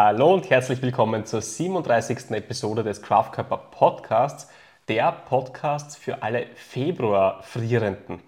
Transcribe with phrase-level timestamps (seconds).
[0.00, 2.30] Hallo und herzlich willkommen zur 37.
[2.30, 4.48] Episode des Kraftkörper Podcasts,
[4.86, 8.20] der Podcast für alle Februar-Frierenden.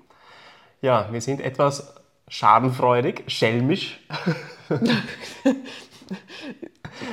[0.80, 1.94] Ja, wir sind etwas
[2.26, 4.04] schadenfreudig, schelmisch.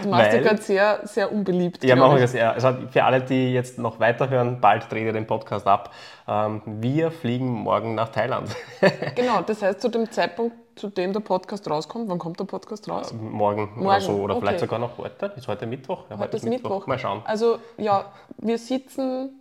[0.02, 1.84] Du machst dich gerade sehr, sehr unbeliebt.
[1.84, 2.32] Ja, machen wir das.
[2.32, 2.52] sehr.
[2.52, 5.94] Also für alle, die jetzt noch weiterhören, bald dreht ihr den Podcast ab.
[6.28, 8.50] Ähm, wir fliegen morgen nach Thailand.
[9.16, 12.90] genau, das heißt, zu dem Zeitpunkt, zu dem der Podcast rauskommt, wann kommt der Podcast
[12.90, 13.14] raus?
[13.14, 13.86] Morgen, morgen.
[13.86, 14.12] oder so.
[14.14, 14.46] Oder okay.
[14.46, 15.34] vielleicht sogar noch heute.
[15.36, 16.04] Ist heute Mittwoch?
[16.10, 16.70] Ja, heute, heute ist Mittwoch.
[16.70, 16.88] Mittwoch.
[16.88, 17.22] Mal schauen.
[17.26, 19.32] Also, ja, wir sitzen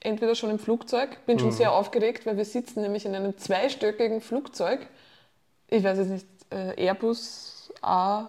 [0.00, 1.52] entweder schon im Flugzeug, bin schon mhm.
[1.54, 4.86] sehr aufgeregt, weil wir sitzen nämlich in einem zweistöckigen Flugzeug.
[5.68, 8.28] Ich weiß es nicht, äh, Airbus A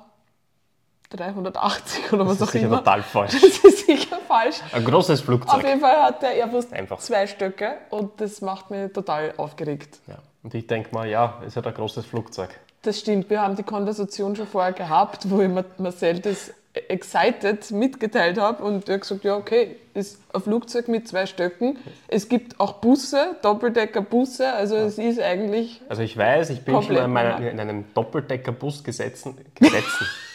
[1.10, 2.42] 380 oder was auch immer.
[2.42, 3.32] Das ist sicher total falsch.
[3.34, 4.58] Das ist sicher falsch.
[4.74, 5.56] Ein großes Flugzeug.
[5.56, 7.00] Auf jeden Fall hat der Airbus Einfach.
[7.00, 10.00] zwei Stöcke und das macht mich total aufgeregt.
[10.08, 10.18] Ja.
[10.48, 12.48] Und ich denke mal, ja, ist ja ein großes Flugzeug.
[12.84, 13.30] Das stimmt.
[13.30, 16.54] Wir haben die Konversation schon vorher gehabt, wo ich Marcel das
[16.88, 21.78] excited mitgeteilt habe und er hat gesagt, ja okay, ist ein Flugzeug mit zwei Stöcken.
[22.08, 24.86] Es gibt auch Busse, Doppeldecker-Busse, also ja.
[24.86, 29.38] es ist eigentlich Also ich weiß, ich bin schon in, meiner, in einem Doppeldecker-Bus gesetzen.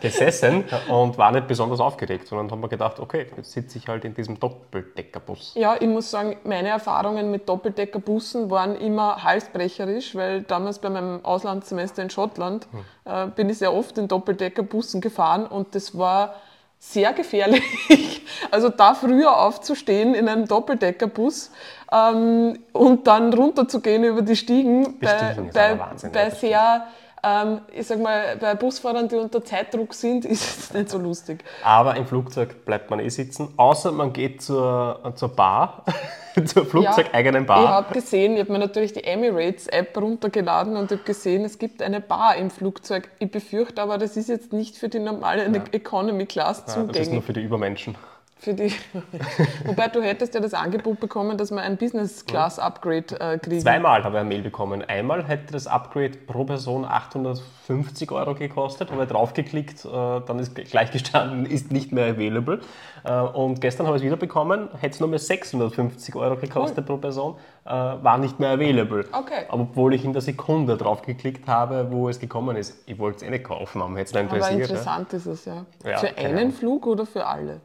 [0.00, 4.04] gesessen und war nicht besonders aufgeregt, sondern haben wir gedacht, okay, jetzt sitze ich halt
[4.04, 5.52] in diesem Doppeldeckerbus.
[5.54, 11.24] Ja, ich muss sagen, meine Erfahrungen mit Doppeldeckerbussen waren immer halsbrecherisch, weil damals bei meinem
[11.24, 13.12] Auslandssemester in Schottland hm.
[13.12, 16.34] äh, bin ich sehr oft in Doppeldeckerbussen gefahren und das war
[16.78, 17.62] sehr gefährlich.
[18.50, 21.50] Also da früher aufzustehen in einem Doppeldeckerbus
[21.92, 25.78] ähm, und dann runterzugehen über die Stiegen, bei, bei,
[26.12, 26.86] bei sehr
[27.22, 31.44] ähm, ich sag mal, bei Busfahrern, die unter Zeitdruck sind, ist es nicht so lustig.
[31.62, 35.84] Aber im Flugzeug bleibt man eh sitzen, außer man geht zur, zur Bar,
[36.44, 37.62] zur flugzeugeigenen Bar.
[37.62, 41.82] Ich habe gesehen, ich habe mir natürlich die Emirates-App runtergeladen und habe gesehen, es gibt
[41.82, 43.10] eine Bar im Flugzeug.
[43.18, 45.62] Ich befürchte aber, das ist jetzt nicht für die normale ja.
[45.72, 46.96] Economy Class ja, zugänglich.
[46.98, 47.96] Das ist nur für die Übermenschen.
[48.40, 48.72] Für die.
[49.64, 53.62] Wobei du hättest ja das Angebot bekommen, dass man ein Business Class Upgrade äh, kriegt.
[53.62, 54.84] Zweimal habe ich eine Mail bekommen.
[54.86, 60.54] Einmal hätte das Upgrade pro Person 850 Euro gekostet, habe ich draufgeklickt, äh, dann ist
[60.54, 62.60] gleich gestanden, ist nicht mehr available.
[63.04, 66.78] Äh, und gestern habe ich es wieder bekommen, hätte es nur mehr 650 Euro gekostet
[66.78, 66.84] cool.
[66.84, 67.34] pro Person,
[67.64, 69.04] äh, war nicht mehr available.
[69.10, 69.46] Okay.
[69.48, 72.84] Aber obwohl ich in der Sekunde draufgeklickt habe, wo es gekommen ist.
[72.86, 74.52] Ich wollte es eh nicht kaufen, aber hätte es interessiert.
[74.52, 75.18] Aber interessant ja.
[75.18, 75.66] ist es ja.
[75.84, 77.60] ja für einen Flug oder für alle?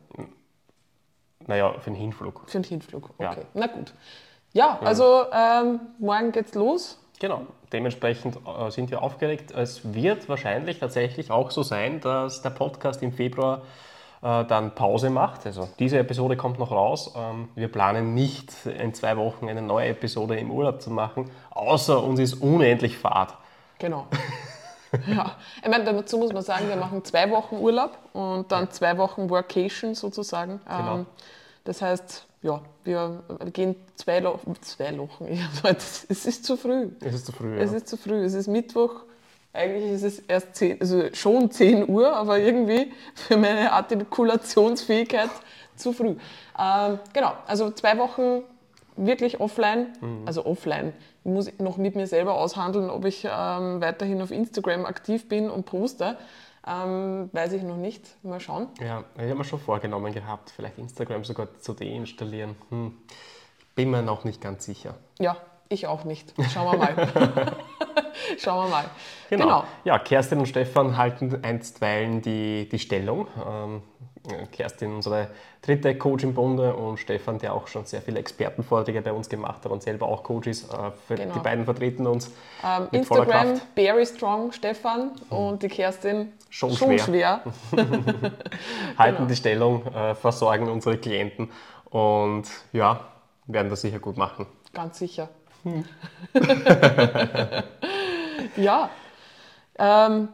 [1.48, 2.44] Naja, für den Hinflug.
[2.46, 3.42] Für den Hinflug, okay.
[3.42, 3.46] Ja.
[3.54, 3.94] Na gut.
[4.54, 7.00] Ja, also ähm, morgen geht's los.
[7.20, 9.52] Genau, dementsprechend äh, sind wir aufgeregt.
[9.52, 13.62] Es wird wahrscheinlich tatsächlich auch so sein, dass der Podcast im Februar
[14.22, 15.46] äh, dann Pause macht.
[15.46, 17.14] Also diese Episode kommt noch raus.
[17.16, 22.04] Ähm, wir planen nicht in zwei Wochen eine neue Episode im Urlaub zu machen, außer
[22.04, 23.36] uns ist unendlich Fahrt.
[23.80, 24.08] Genau.
[25.08, 28.98] ja, ich meine, dazu muss man sagen, wir machen zwei Wochen Urlaub und dann zwei
[28.98, 30.62] Wochen Workation sozusagen.
[30.66, 30.96] Genau.
[30.98, 31.06] Ähm,
[31.64, 35.26] das heißt, ja, wir gehen zwei, Lo zwei Wochen.
[35.64, 36.90] es ist zu früh.
[37.00, 37.58] Es ist zu früh.
[37.58, 38.24] Es ist zu früh.
[38.24, 39.04] Es ist Mittwoch.
[39.54, 45.30] Eigentlich ist es erst 10, also schon 10 Uhr, aber irgendwie für meine Artikulationsfähigkeit
[45.76, 46.16] zu früh.
[46.60, 48.44] Ähm, genau, also zwei Wochen
[48.96, 50.24] wirklich offline, mhm.
[50.26, 50.94] also offline.
[51.24, 55.50] Ich muss noch mit mir selber aushandeln, ob ich ähm, weiterhin auf Instagram aktiv bin
[55.50, 56.18] und poste.
[56.66, 58.16] Ähm, weiß ich noch nicht.
[58.24, 58.68] Mal schauen.
[58.80, 62.56] Ja, ich habe mir schon vorgenommen gehabt, vielleicht Instagram sogar zu deinstallieren.
[62.70, 62.98] Hm.
[63.76, 64.96] Bin mir noch nicht ganz sicher.
[65.20, 65.38] Ja,
[65.70, 66.34] ich auch nicht.
[66.54, 67.58] Schauen wir mal.
[68.40, 68.86] Schauen wir mal.
[69.30, 69.46] Genau.
[69.46, 69.64] genau.
[69.84, 73.28] Ja, Kerstin und Stefan halten einstweilen die, die Stellung.
[73.48, 73.82] Ähm,
[74.52, 75.28] Kerstin, unsere
[75.62, 79.66] dritte Coach im Bunde und Stefan, der auch schon sehr viele Expertenvorträge bei uns gemacht
[79.66, 80.74] hat und selber auch Coach ist.
[80.74, 81.34] Äh, genau.
[81.34, 82.32] Die beiden vertreten uns.
[82.64, 85.38] Ähm, Instagram, very strong, Stefan mhm.
[85.38, 87.00] und die Kerstin, schon, schon schwer.
[87.00, 87.42] schwer.
[88.98, 89.28] Halten genau.
[89.28, 91.52] die Stellung, äh, versorgen unsere Klienten
[91.90, 93.02] und ja,
[93.48, 94.46] werden das sicher gut machen.
[94.74, 95.30] Ganz sicher.
[95.64, 95.86] Hm.
[98.58, 98.90] ja.
[99.78, 100.30] Ähm,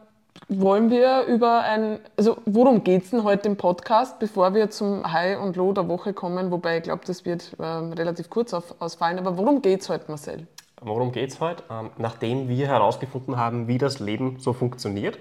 [0.48, 5.12] wollen wir über ein, also worum geht es denn heute im Podcast, bevor wir zum
[5.12, 6.50] High und Low der Woche kommen?
[6.52, 9.20] Wobei ich glaube, das wird ähm, relativ kurz auf, ausfallen.
[9.20, 10.48] Aber worum geht es heute, Marcel?
[10.82, 11.64] Worum geht es heute?
[11.70, 15.20] Ähm, nachdem wir herausgefunden haben, wie das Leben so funktioniert.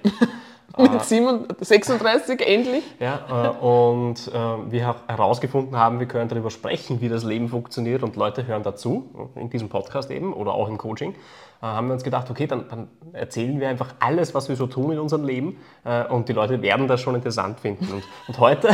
[0.76, 1.05] Mit
[1.61, 2.85] 36 äh, endlich.
[3.00, 8.02] Ja, äh, und äh, wir herausgefunden haben, wir können darüber sprechen, wie das Leben funktioniert
[8.02, 11.14] und Leute hören dazu, in diesem Podcast eben oder auch im Coaching.
[11.60, 14.66] Äh, haben wir uns gedacht, okay, dann, dann, erzählen wir einfach alles, was wir so
[14.66, 17.88] tun in unserem Leben äh, und die Leute werden das schon interessant finden.
[17.93, 18.69] Und, und heute,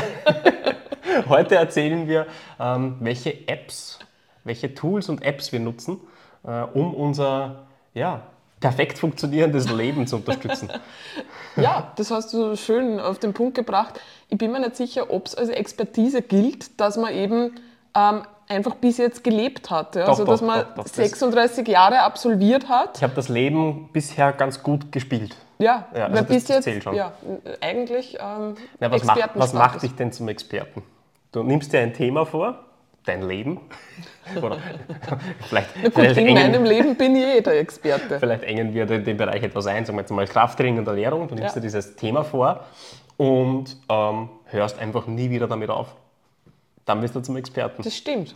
[1.28, 2.26] heute erzählen wir,
[2.60, 3.98] ähm, welche Apps,
[4.44, 6.00] welche Tools und Apps wir nutzen,
[6.44, 8.22] äh, um unser ja,
[8.60, 10.70] perfekt funktionierendes Leben zu unterstützen.
[11.56, 14.00] Ja, das hast du schön auf den Punkt gebracht.
[14.28, 17.54] Ich bin mir nicht sicher, ob es als Expertise gilt, dass man eben
[17.96, 19.94] ähm, einfach bis jetzt gelebt hat.
[19.96, 20.02] Ja?
[20.02, 22.96] Doch, also, dass doch, man doch, doch, das- 36 Jahre absolviert hat.
[22.98, 25.36] Ich habe das Leben bisher ganz gut gespielt.
[25.58, 27.12] Ja, Ja, also bis jetzt, ja,
[27.60, 30.82] eigentlich ähm, Na, was, macht, was macht dich denn zum Experten?
[31.30, 32.58] Du nimmst dir ein Thema vor,
[33.06, 33.60] dein Leben.
[34.42, 34.58] Oder
[35.48, 38.18] vielleicht, Na gut, vielleicht, in engen, meinem Leben bin ich eh der Experte.
[38.20, 39.86] vielleicht engen wir den, den Bereich etwas ein.
[39.86, 41.28] Sagen wir jetzt mal Krafttraining und Ernährung.
[41.28, 41.60] Du nimmst Ja.
[41.60, 42.64] dir dieses Thema vor
[43.16, 45.94] und ähm, hörst einfach nie wieder damit auf.
[46.84, 47.82] Dann bist du zum Experten.
[47.82, 48.34] Das stimmt.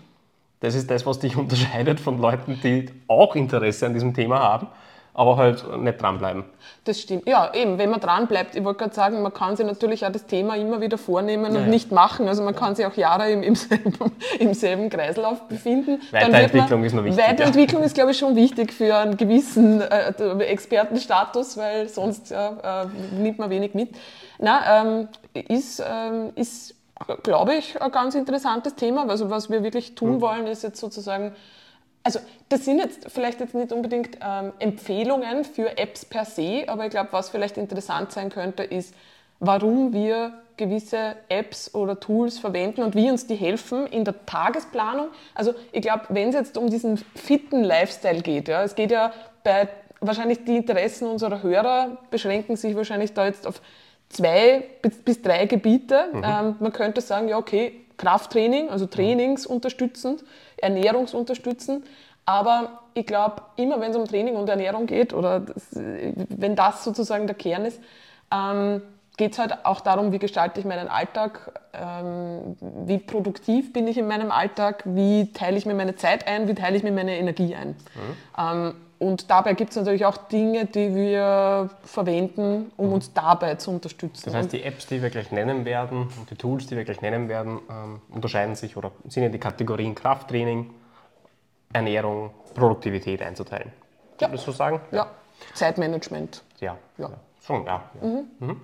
[0.60, 4.68] Das ist das, was dich unterscheidet von Leuten, die auch Interesse an diesem Thema haben,
[5.14, 6.44] aber halt nicht dranbleiben.
[6.84, 7.28] Das stimmt.
[7.28, 8.54] Ja, eben, wenn man dran bleibt.
[8.54, 11.54] Ich wollte gerade sagen, man kann sich natürlich auch das Thema immer wieder vornehmen und
[11.54, 12.28] Ja, nicht machen.
[12.28, 13.92] Also man kann sich auch Jahre im, im, selben,
[14.38, 16.00] im selben Kreislauf befinden.
[16.12, 17.24] Weiterentwicklung man, ist noch wichtig.
[17.24, 20.12] Weiterentwicklung ist, glaube ich, schon wichtig für einen gewissen äh,
[20.44, 22.36] Expertenstatus, weil sonst äh,
[23.12, 23.90] nimmt man wenig mit.
[24.38, 26.77] Na, ähm, ist, ähm, ist
[27.22, 29.08] glaube ich, ein ganz interessantes Thema.
[29.08, 30.20] Also was wir wirklich tun Hm.
[30.20, 31.34] wollen, ist jetzt sozusagen
[32.04, 36.84] also das sind jetzt vielleicht jetzt nicht unbedingt ähm, Empfehlungen für Apps per se, aber
[36.84, 38.94] ich glaube, was vielleicht interessant sein könnte, ist,
[39.40, 45.08] warum wir gewisse Apps oder Tools verwenden und wie uns die helfen in der Tagesplanung.
[45.34, 49.12] Also ich glaube, wenn es jetzt um diesen fitten Lifestyle geht, ja, es geht ja
[49.44, 49.68] bei
[50.00, 53.60] wahrscheinlich die Interessen unserer Hörer beschränken sich wahrscheinlich da jetzt auf
[54.08, 54.64] zwei
[55.04, 56.06] bis, drei Gebiete.
[56.14, 60.24] Ähm, man könnte sagen, ja okay, Krafttraining, also trainingsunterstützend,
[60.56, 61.84] ernährungsunterstützend.
[62.24, 66.84] Aber ich glaube, immer wenn es um Training und Ernährung geht, oder das, wenn das
[66.84, 67.80] sozusagen der Kern ist,
[68.30, 68.82] ähm,
[69.16, 73.98] geht es halt auch darum, wie gestalte ich meinen Alltag, ähm, wie produktiv bin ich
[73.98, 77.16] in meinem Alltag, wie teile ich mir meine Zeit ein, wie teile ich mir meine
[77.16, 77.74] Energie ein.
[78.38, 83.70] Ähm, und dabei gibt es natürlich auch Dinge, die wir verwenden, um uns dabei zu
[83.70, 84.22] unterstützen.
[84.24, 87.00] Das heißt, die Apps, die wir gleich nennen werden und die Tools, die wir gleich
[87.00, 90.70] nennen werden, ähm, unterscheiden sich oder sind in die Kategorien Krafttraining,
[91.72, 93.72] Ernährung, Produktivität einzuteilen.
[94.20, 94.28] Ja.
[94.28, 94.80] Würdest du so sagen?
[94.90, 95.06] ja,
[95.54, 96.42] Zeitmanagement.
[96.58, 96.76] Ja.
[96.96, 97.10] Ja.
[97.40, 97.82] Schon, ja.
[98.02, 98.56] ja.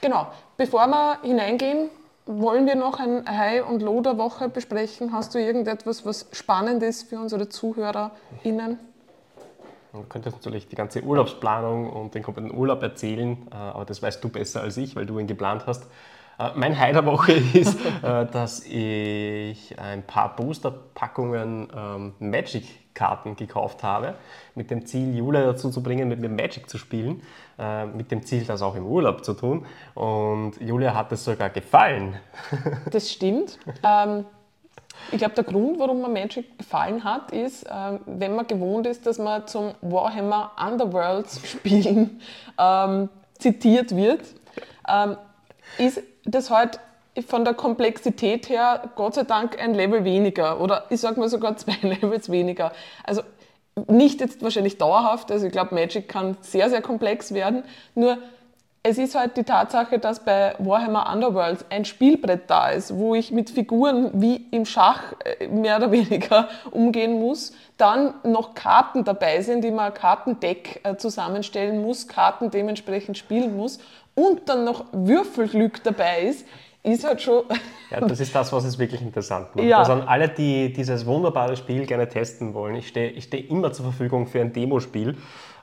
[0.00, 0.26] Genau.
[0.56, 1.90] Bevor wir hineingehen,
[2.26, 5.12] wollen wir noch ein High- und Low der Woche besprechen.
[5.12, 8.80] Hast du irgendetwas, was spannend ist für unsere ZuhörerInnen?
[9.96, 14.02] Man könnte jetzt natürlich die ganze Urlaubsplanung und den kompletten Urlaub erzählen, äh, aber das
[14.02, 15.88] weißt du besser als ich, weil du ihn geplant hast.
[16.38, 23.82] Äh, Mein High der Woche ist, äh, dass ich ein paar Booster-Packungen ähm, Magic-Karten gekauft
[23.82, 24.14] habe,
[24.54, 27.22] mit dem Ziel, Julia dazu zu bringen, mit mir Magic zu spielen,
[27.94, 29.64] mit dem Ziel, das auch im Urlaub zu tun.
[29.94, 32.16] Und Julia hat es sogar gefallen.
[32.90, 33.58] Das stimmt.
[33.82, 34.26] ähm,
[35.12, 39.06] ich glaube, der Grund, warum mir Magic gefallen hat, ist, ähm, wenn man gewohnt ist,
[39.06, 42.20] dass man zum Warhammer Underworlds Spielen
[42.58, 43.08] ähm,
[43.38, 44.22] zitiert wird,
[44.88, 45.16] ähm,
[45.78, 46.80] ist das halt
[47.26, 51.56] von der Komplexität her Gott sei Dank ein Level weniger oder ich sage mal sogar
[51.56, 52.72] zwei Levels weniger.
[53.04, 53.22] Also
[53.88, 57.62] nicht jetzt wahrscheinlich dauerhaft, also ich glaube, Magic kann sehr, sehr komplex werden,
[57.94, 58.18] nur
[58.88, 63.32] es ist halt die Tatsache, dass bei Warhammer Underworlds ein Spielbrett da ist, wo ich
[63.32, 65.02] mit Figuren wie im Schach
[65.40, 67.52] äh, mehr oder weniger umgehen muss.
[67.78, 73.80] Dann noch Karten dabei sind, die man Kartendeck äh, zusammenstellen muss, Karten dementsprechend spielen muss
[74.14, 76.46] und dann noch Würfelglück dabei ist,
[76.84, 77.44] ist halt schon.
[77.88, 79.64] Ja, das ist das, was es wirklich interessant macht.
[79.64, 79.78] Ja.
[79.78, 83.72] Also an alle, die dieses wunderbare Spiel gerne testen wollen, ich stehe ich steh immer
[83.72, 85.16] zur Verfügung für ein Demospiel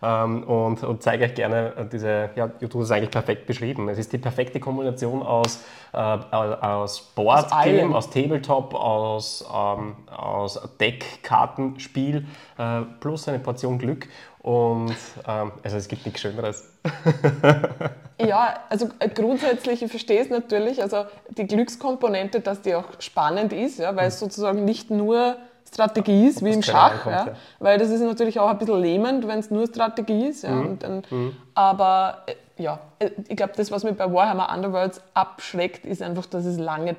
[0.04, 3.88] ähm, und, und zeige euch gerne äh, diese, ja, du hast es eigentlich perfekt beschrieben.
[3.90, 7.96] Es ist die perfekte Kombination aus, äh, aus Board Game, allem.
[7.96, 12.26] aus Tabletop, aus, ähm, aus Deck, Kartenspiel
[12.58, 14.08] äh, plus eine Portion Glück
[14.40, 14.96] und
[15.26, 16.70] ähm, also es gibt nichts Schöneres.
[18.20, 23.54] Ja, also äh, grundsätzlich, ich verstehe es natürlich, also die Glückskomponente, dass die auch spannend
[23.54, 25.38] ist, ja, weil es sozusagen nicht nur
[25.72, 27.36] Strategie ist, wie das im Schach, ankommt, ja, ja.
[27.60, 30.44] weil das ist natürlich auch ein bisschen lähmend, wenn es nur Strategie ist.
[30.44, 31.36] Ja, und dann, Mhm.
[31.56, 36.26] Aber äh, ja, äh, ich glaube, das, was mich bei Warhammer Underworlds abschreckt, ist einfach,
[36.28, 36.96] dass es lange,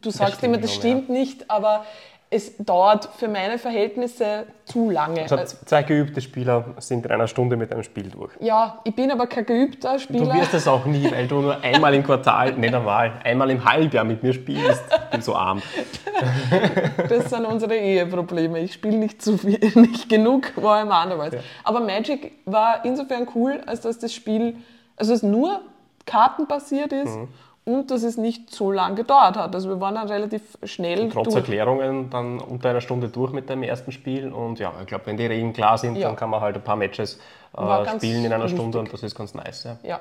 [0.00, 1.84] du sagst stimmt immer, das stimmt nicht, aber
[2.28, 5.22] es dauert für meine Verhältnisse zu lange.
[5.22, 8.32] Also Äh, zwei geübte Spieler sind in einer Stunde mit einem Spiel durch.
[8.40, 10.34] Ja, ich bin aber kein geübter Du Spieler.
[10.34, 14.02] wirst es auch nie, weil du nur einmal im Quartal, nicht einmal, einmal im Halbjahr
[14.04, 14.82] mit mir spielst.
[15.04, 15.62] Ich bin so arm.
[17.08, 18.58] Das sind unsere Eheprobleme.
[18.60, 21.36] Ich spiele nicht zu viel, nicht genug Warhammer Underworlds.
[21.64, 24.56] Aber Magic war insofern cool, als dass das Spiel,
[24.96, 25.60] also es nur
[26.06, 27.18] kartenbasiert ist
[27.66, 29.54] und dass es nicht so lange gedauert hat.
[29.54, 31.36] Also wir waren dann relativ schnell Trotz durch.
[31.36, 35.16] Erklärungen dann unter einer Stunde durch mit dem ersten Spiel und ja, ich glaube, wenn
[35.16, 36.06] die Regeln klar sind, Ja.
[36.08, 37.18] dann kann man halt ein paar Matches
[37.58, 38.58] äh, spielen in einer lustig.
[38.58, 39.64] Stunde und das ist ganz nice.
[39.64, 39.76] Ja.
[39.82, 40.00] Ja.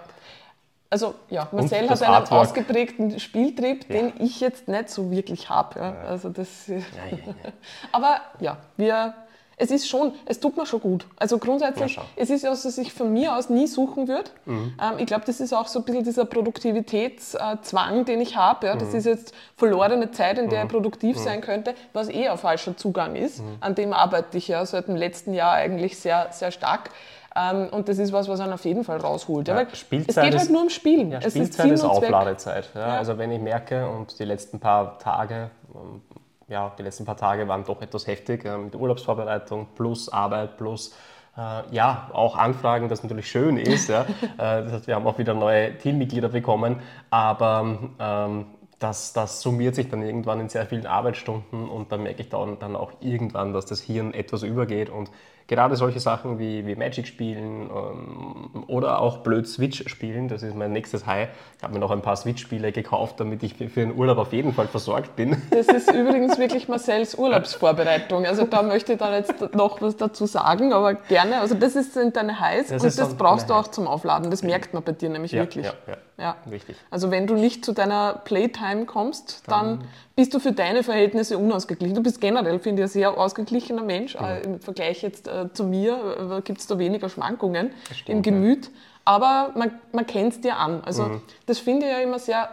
[0.91, 2.41] Also ja, Marcel hat einen Artwork.
[2.41, 5.79] ausgeprägten Spieltrieb, den ich jetzt nicht so wirklich habe.
[5.79, 5.93] Ja.
[6.07, 7.33] Also das, Ja, ja, ja.
[7.91, 9.13] aber ja, wir,
[9.57, 11.05] es ist schon, es tut mir schon gut.
[11.17, 14.29] Also grundsätzlich, Ja, es ist ja, was ich von mir aus nie suchen würde.
[14.47, 18.67] Ähm, ich glaube, das ist auch so ein bisschen dieser Produktivitätszwang, den ich habe.
[18.67, 18.75] Ja.
[18.75, 22.75] Das ist jetzt verlorene Zeit, in der ich produktiv sein könnte, was eh ein falscher
[22.77, 23.41] Zugang ist.
[23.61, 26.89] An dem arbeite ich ja seit dem letzten Jahr eigentlich sehr, sehr stark.
[27.37, 29.49] Ähm, und das ist was, was einen auf jeden Fall rausholt.
[29.49, 31.11] Ja, weil es Spielzeit geht halt ist- nur ums Spielen.
[31.11, 31.89] Ja, es ist Spielzeit ist Zweck.
[31.89, 32.69] Aufladezeit.
[32.73, 32.97] Ja, Ja.
[32.97, 36.01] Also wenn ich merke, und die letzten paar Tage, ähm,
[36.47, 40.95] ja, die letzten paar Tage waren doch etwas heftig äh, mit Urlaubsvorbereitung plus Arbeit plus
[41.37, 43.89] äh, ja, auch Anfragen, das natürlich schön ist.
[43.89, 44.05] Ja.
[44.37, 48.45] Äh, das heißt, wir haben auch wieder neue Teammitglieder bekommen, aber ähm,
[48.79, 52.59] das, das summiert sich dann irgendwann in sehr vielen Arbeitsstunden und dann merke ich dann,
[52.59, 55.09] dann auch irgendwann, dass das Hirn etwas übergeht und
[55.47, 60.55] gerade solche Sachen wie, wie Magic spielen ähm, oder auch blöd Switch spielen, das ist
[60.55, 61.29] mein nächstes High.
[61.57, 64.53] Ich habe mir noch ein paar Switch-Spiele gekauft, damit ich für den Urlaub auf jeden
[64.53, 65.41] Fall versorgt bin.
[65.51, 68.25] Das ist übrigens wirklich Marcells Urlaubsvorbereitung.
[68.25, 71.39] Also da möchte ich dann jetzt noch was dazu sagen, aber gerne.
[71.39, 74.31] Also das ist, sind deine Highs Das und das brauchst du auch zum Aufladen.
[74.31, 75.65] Das merkt man bei dir nämlich Ja, wirklich.
[75.65, 75.97] ja, ja.
[76.17, 76.37] Ja.
[76.49, 76.77] Richtig.
[76.89, 79.83] Also wenn du nicht zu deiner Playtime kommst, dann
[80.15, 81.95] bist du für deine Verhältnisse unausgeglichen.
[81.95, 84.15] Du bist generell, finde ich, ein sehr ausgeglichener Mensch.
[84.15, 88.71] Äh, Im Vergleich jetzt äh, zu mir gibt es da weniger Schwankungen stimmt, im Gemüt.
[89.03, 90.81] Aber man, man kennt es dir an.
[90.83, 92.49] Also das finde ich ja immer sehr,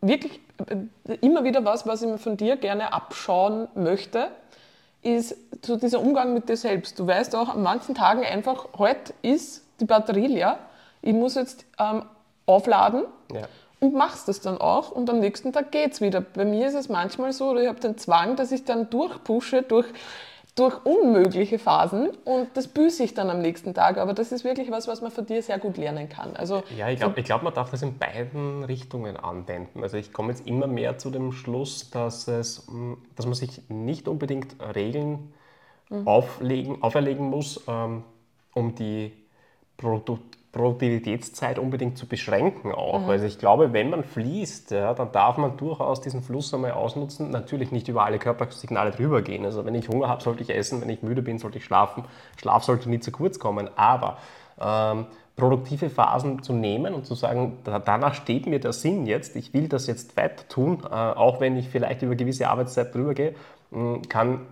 [0.00, 4.28] wirklich äh, immer wieder was, was ich mir von dir gerne abschauen möchte,
[5.02, 6.98] ist so dieser Umgang mit dir selbst.
[6.98, 10.58] Du weißt auch an manchen Tagen einfach, heute ist die Batterie leer,
[11.00, 12.04] ich muss jetzt ähm,
[12.46, 13.42] aufladen Ja.
[13.80, 16.20] und machst das dann auch und am nächsten Tag geht's wieder.
[16.20, 19.62] Bei mir ist es manchmal so, oder ich habe den Zwang, dass ich dann durchpushe
[19.62, 19.86] durch,
[20.54, 23.96] durch unmögliche Phasen und das büße ich dann am nächsten Tag.
[23.96, 26.36] Aber das ist wirklich was, was man von dir sehr gut lernen kann.
[26.36, 29.82] Also Ja, ich glaube, glaub, man darf das in beiden Richtungen anwenden.
[29.82, 33.62] Also ich komme jetzt immer mehr zu dem Schluss, dass, es, mh, dass man sich
[33.70, 35.32] nicht unbedingt Regeln
[36.04, 38.04] auflegen, auferlegen muss, ähm,
[38.54, 39.12] um die
[39.76, 40.18] Produ
[40.52, 43.08] Produktivitätszeit unbedingt zu beschränken auch.
[43.08, 47.30] Also ich glaube, wenn man fließt, ja, dann darf man durchaus diesen Fluss einmal ausnutzen.
[47.30, 49.46] Natürlich nicht über alle Körpersignale drüber gehen.
[49.46, 50.82] Also wenn ich Hunger habe, sollte ich essen.
[50.82, 52.04] Wenn ich müde bin, sollte ich schlafen.
[52.36, 53.70] Schlaf sollte nie zu kurz kommen.
[53.76, 54.18] Aber
[54.60, 55.06] ähm,
[55.36, 59.54] produktive Phasen zu nehmen und zu sagen, da, danach steht mir der Sinn jetzt, ich
[59.54, 63.34] will das jetzt weiter tun, äh, auch wenn ich vielleicht über gewisse Arbeitszeit drüber gehe,
[63.70, 64.46] mh, kann,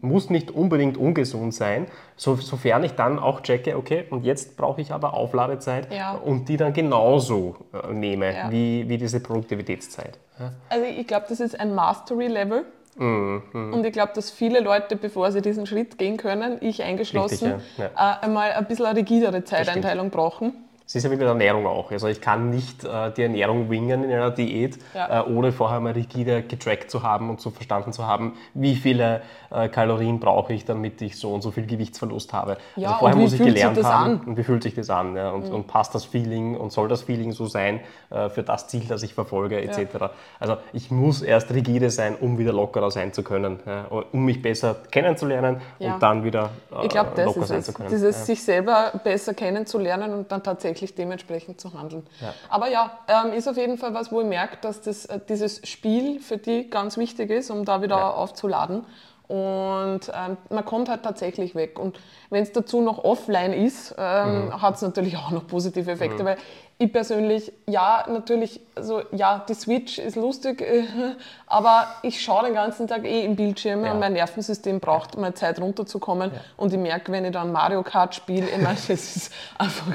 [0.00, 4.80] muss nicht unbedingt ungesund sein, so, sofern ich dann auch checke, okay, und jetzt brauche
[4.80, 6.14] ich aber Aufladezeit Ja.
[6.14, 8.50] und die dann genauso äh, nehme Ja.
[8.50, 10.18] wie, wie diese Produktivitätszeit.
[10.40, 10.52] Ja.
[10.68, 12.64] Also ich glaube, das ist ein Mastery-Level.
[12.96, 13.42] Mhm,
[13.72, 17.84] Und ich glaube, dass viele Leute, bevor sie diesen Schritt gehen können, ich eingeschlossen, Richtig,
[17.84, 20.52] Äh, einmal ein bisschen eine rigidere Zeiteinteilung brauchen.
[20.88, 21.90] Es ist ja wie mit der Ernährung auch.
[21.92, 25.20] Also ich kann nicht äh, die Ernährung wingen in einer Diät, Ja.
[25.20, 29.20] äh, ohne vorher mal rigide getrackt zu haben und zu verstanden zu haben, wie viele
[29.50, 32.56] äh, Kalorien brauche ich, damit ich so und so viel Gewichtsverlust habe.
[32.76, 34.20] Ja, also vorher muss ich gelernt haben, an?
[34.22, 34.28] Mhm.
[34.30, 35.30] und wie fühlt sich das an ja?
[35.30, 38.84] und, und passt das Feeling und soll das Feeling so sein äh, für das Ziel,
[38.88, 40.06] das ich verfolge etc.
[40.40, 43.84] Also ich muss erst rigide sein, um wieder lockerer sein zu können, ja?
[44.12, 45.92] um mich besser kennenzulernen Ja.
[45.94, 47.66] und dann wieder äh, Ich glaube, das locker ist sein es.
[47.66, 47.90] zu können.
[47.90, 48.24] Dieses ja.
[48.24, 52.06] sich selber besser kennenzulernen und dann tatsächlich dementsprechend zu handeln.
[52.48, 55.66] Aber ja, ähm, ist auf jeden Fall was, wo ich merke, dass das, äh, dieses
[55.68, 58.10] Spiel für die ganz wichtig ist, um da wieder Ja.
[58.10, 58.84] aufzuladen.
[59.26, 61.78] Und ähm, man kommt halt tatsächlich weg.
[61.78, 61.98] Und
[62.30, 64.62] wenn es dazu noch offline ist, ähm, Mhm.
[64.62, 66.36] hat es natürlich auch noch positive Effekte, weil
[66.80, 70.84] ich persönlich, ja, natürlich, also ja, die Switch ist lustig, äh,
[71.48, 73.90] aber ich schaue den ganzen Tag eh im Bildschirm Ja.
[73.92, 76.30] und mein Nervensystem braucht mal Zeit runterzukommen.
[76.56, 79.86] Und ich merke, wenn ich dann Mario Kart spiele, ich meine, das ist einfach,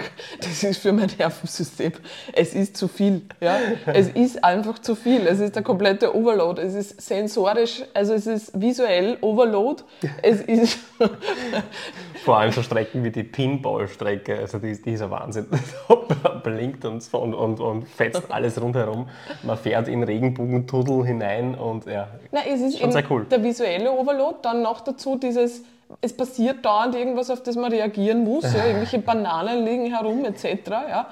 [0.41, 1.93] das ist für mein Nervensystem,
[2.33, 3.21] es ist zu viel.
[3.39, 3.59] Ja?
[3.85, 5.25] Es ist einfach zu viel.
[5.25, 6.61] Es ist der komplette Overload.
[6.61, 9.83] Es ist sensorisch, also es ist visuell Overload.
[10.21, 10.79] Es ist,
[12.23, 15.45] Vor allem so Strecken wie die Pinball-Strecke, also die, die ist ein Wahnsinn.
[16.43, 19.09] Blinkt und, und, und, und fetzt alles rundherum.
[19.43, 22.07] Man fährt in Regenbogentunnel hinein und ja.
[22.31, 23.25] Nein, es ist Schon sehr cool.
[23.25, 25.63] der visuelle Overload, dann noch dazu dieses,
[25.99, 30.45] es passiert dauernd irgendwas, auf das man reagieren muss, ja, irgendwelche Bananen liegen herum etc.
[30.69, 31.09] Ja.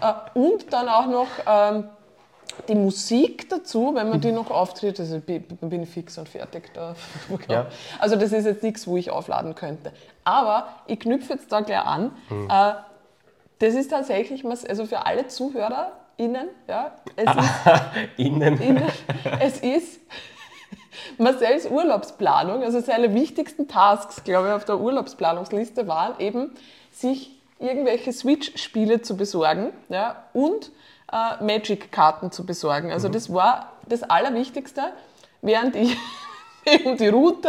[0.00, 1.84] Äh, Und dann auch noch ähm,
[2.68, 6.70] die Musik dazu, wenn man die noch auftritt, also bin, bin ich fix und fertig
[6.72, 6.94] da.
[7.48, 7.66] Ja.
[7.98, 9.92] Also das ist jetzt nichts, wo ich aufladen könnte.
[10.24, 12.12] Aber ich knüpfe jetzt da gleich an.
[12.30, 12.48] Mhm.
[12.50, 12.74] Äh,
[13.58, 16.92] das ist tatsächlich, also für alle Zuhörer, innen, ja.
[17.16, 17.40] Es Ah.
[17.40, 17.48] ist
[18.16, 18.60] Innen.
[18.60, 18.92] innen,
[19.40, 20.00] es ist
[21.18, 26.52] Marcells Urlaubsplanung, also seine wichtigsten Tasks, glaube ich, auf der Urlaubsplanungsliste waren eben,
[26.90, 30.70] sich irgendwelche Switch-Spiele zu besorgen ja, und
[31.12, 32.92] äh, Magic-Karten zu besorgen.
[32.92, 34.82] Also das war das Allerwichtigste,
[35.42, 35.96] während ich
[36.84, 37.48] um die Route,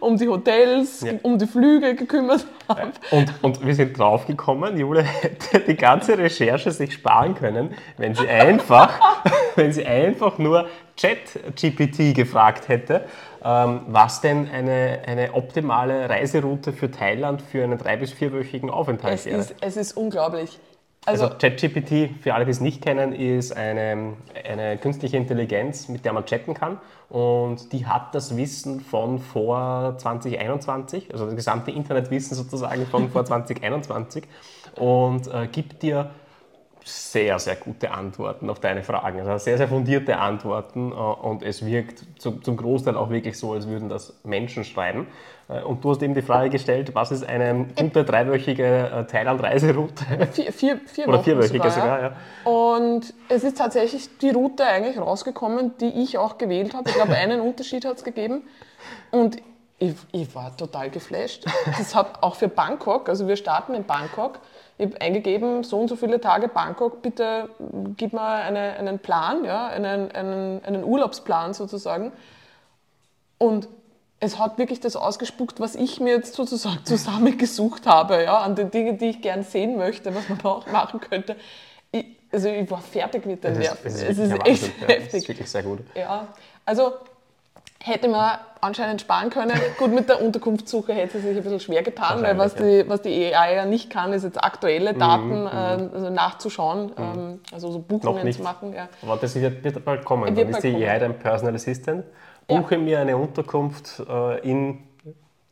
[0.00, 1.12] um die Hotels, Ja.
[1.22, 2.92] um die Flüge gekümmert habe.
[3.10, 8.28] Und, und wir sind draufgekommen, Julia hätte die ganze Recherche sich sparen können, wenn sie
[8.28, 8.98] einfach,
[9.56, 13.04] wenn sie einfach nur Chat-GPT gefragt hätte,
[13.44, 19.14] ähm, was denn eine, eine optimale Reiseroute für Thailand für einen drei- bis vierwöchigen Aufenthalt
[19.14, 19.38] Es wäre.
[19.38, 20.58] ist, es ist unglaublich.
[21.06, 24.14] Also Also, ChatGPT, für alle, die es nicht kennen, ist eine,
[24.48, 26.78] eine künstliche Intelligenz, mit der man chatten kann.
[27.10, 33.24] Und die hat das Wissen von vor 2021, also das gesamte Internetwissen sozusagen von vor
[33.26, 34.24] 2021
[34.76, 36.10] und äh, gibt dir
[36.84, 39.18] sehr, sehr gute Antworten auf deine Fragen.
[39.20, 43.66] Also sehr, sehr fundierte Antworten äh, und es wirkt zum, Großteil auch wirklich so, als
[43.66, 45.06] würden das Menschen schreiben.
[45.48, 50.04] Äh, Und du hast eben die Frage gestellt, was ist eine gute dreiwöchige äh, Thailand-Reiseroute?
[50.32, 52.50] vier, vier, vier Oder vierwöchige sogar, sogar, ja.
[52.50, 56.90] Und es ist tatsächlich die Route eigentlich rausgekommen, die ich auch gewählt habe.
[56.90, 58.42] Ich glaube, einen Unterschied hat es gegeben.
[59.10, 59.38] Und
[59.78, 61.46] ich, ich war total geflasht.
[61.78, 64.38] Das hat auch für Bangkok, also wir starten in Bangkok.
[64.76, 67.48] Ich habe eingegeben, so und so viele Tage Bangkok, bitte
[67.96, 72.12] gib mir eine, einen Plan, ja, einen, einen, einen Urlaubsplan sozusagen.
[73.38, 73.68] Und
[74.20, 78.70] es hat wirklich das ausgespuckt, was ich mir jetzt sozusagen zusammengesucht habe, ja, an den
[78.70, 81.36] Dingen, die ich gern sehen möchte, was man auch machen könnte.
[81.92, 83.86] Ich, also ich war fertig mit den Nerven.
[83.86, 84.86] Es ist, Es ist der echt Wahnsinn, ja.
[84.88, 85.28] Es ist heftig.
[85.28, 85.80] wirklich sehr gut.
[85.94, 86.26] Ja,
[86.64, 86.94] also
[87.84, 89.52] hätte man anscheinend sparen können.
[89.78, 93.02] Gut, mit der Unterkunftssuche hätte sie sich ein bisschen schwer getan, weil was die, was
[93.02, 97.78] die AI ja nicht kann, ist jetzt aktuelle Daten ähm, also nachzuschauen, ähm, also so
[97.80, 98.72] Buchungen zu machen.
[98.72, 98.88] Ja.
[99.02, 100.34] Aber das wird, wird bald kommen.
[100.34, 100.74] Wird Dann ist die.
[100.86, 102.04] AI dein Personal Assistant.
[102.48, 102.58] Ja.
[102.58, 104.78] Buche mir eine Unterkunft äh, in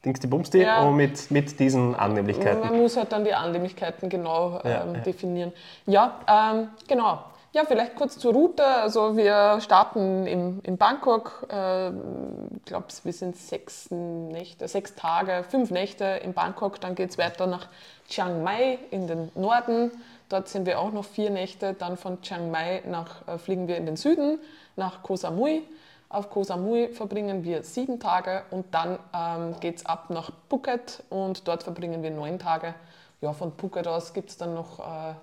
[0.05, 0.83] Dingsti Bumsti Ja.
[0.83, 2.61] und mit, mit diesen Annehmlichkeiten.
[2.61, 5.01] Man muss halt dann die Annehmlichkeiten genau ähm, Ja, ja.
[5.01, 5.53] definieren.
[5.87, 7.19] Ja, ähm, genau.
[7.55, 8.65] Ja, vielleicht kurz zur Route.
[8.65, 11.47] Also wir starten im, in Bangkok.
[11.53, 16.81] Äh, ich glaube, wir sind sechs Nächte, sechs Tage, fünf Nächte in Bangkok.
[16.81, 17.69] Dann geht es weiter nach
[18.09, 19.91] Chiang Mai in den Norden.
[20.31, 21.75] Dort sind wir auch noch vier Nächte.
[21.75, 24.39] Dann von Chiang Mai nach, äh, fliegen wir in den Süden,
[24.77, 25.63] nach Koh Samui.
[26.09, 31.03] Auf Koh Samui verbringen wir sieben Tage und dann ähm, geht es ab nach Phuket
[31.11, 32.75] und dort verbringen wir neun Tage.
[33.21, 35.15] Ja, von Phuket aus gibt es dann noch äh,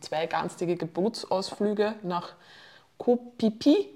[0.00, 2.34] zwei ganztägige Bootsausflüge nach
[2.98, 3.88] Phi.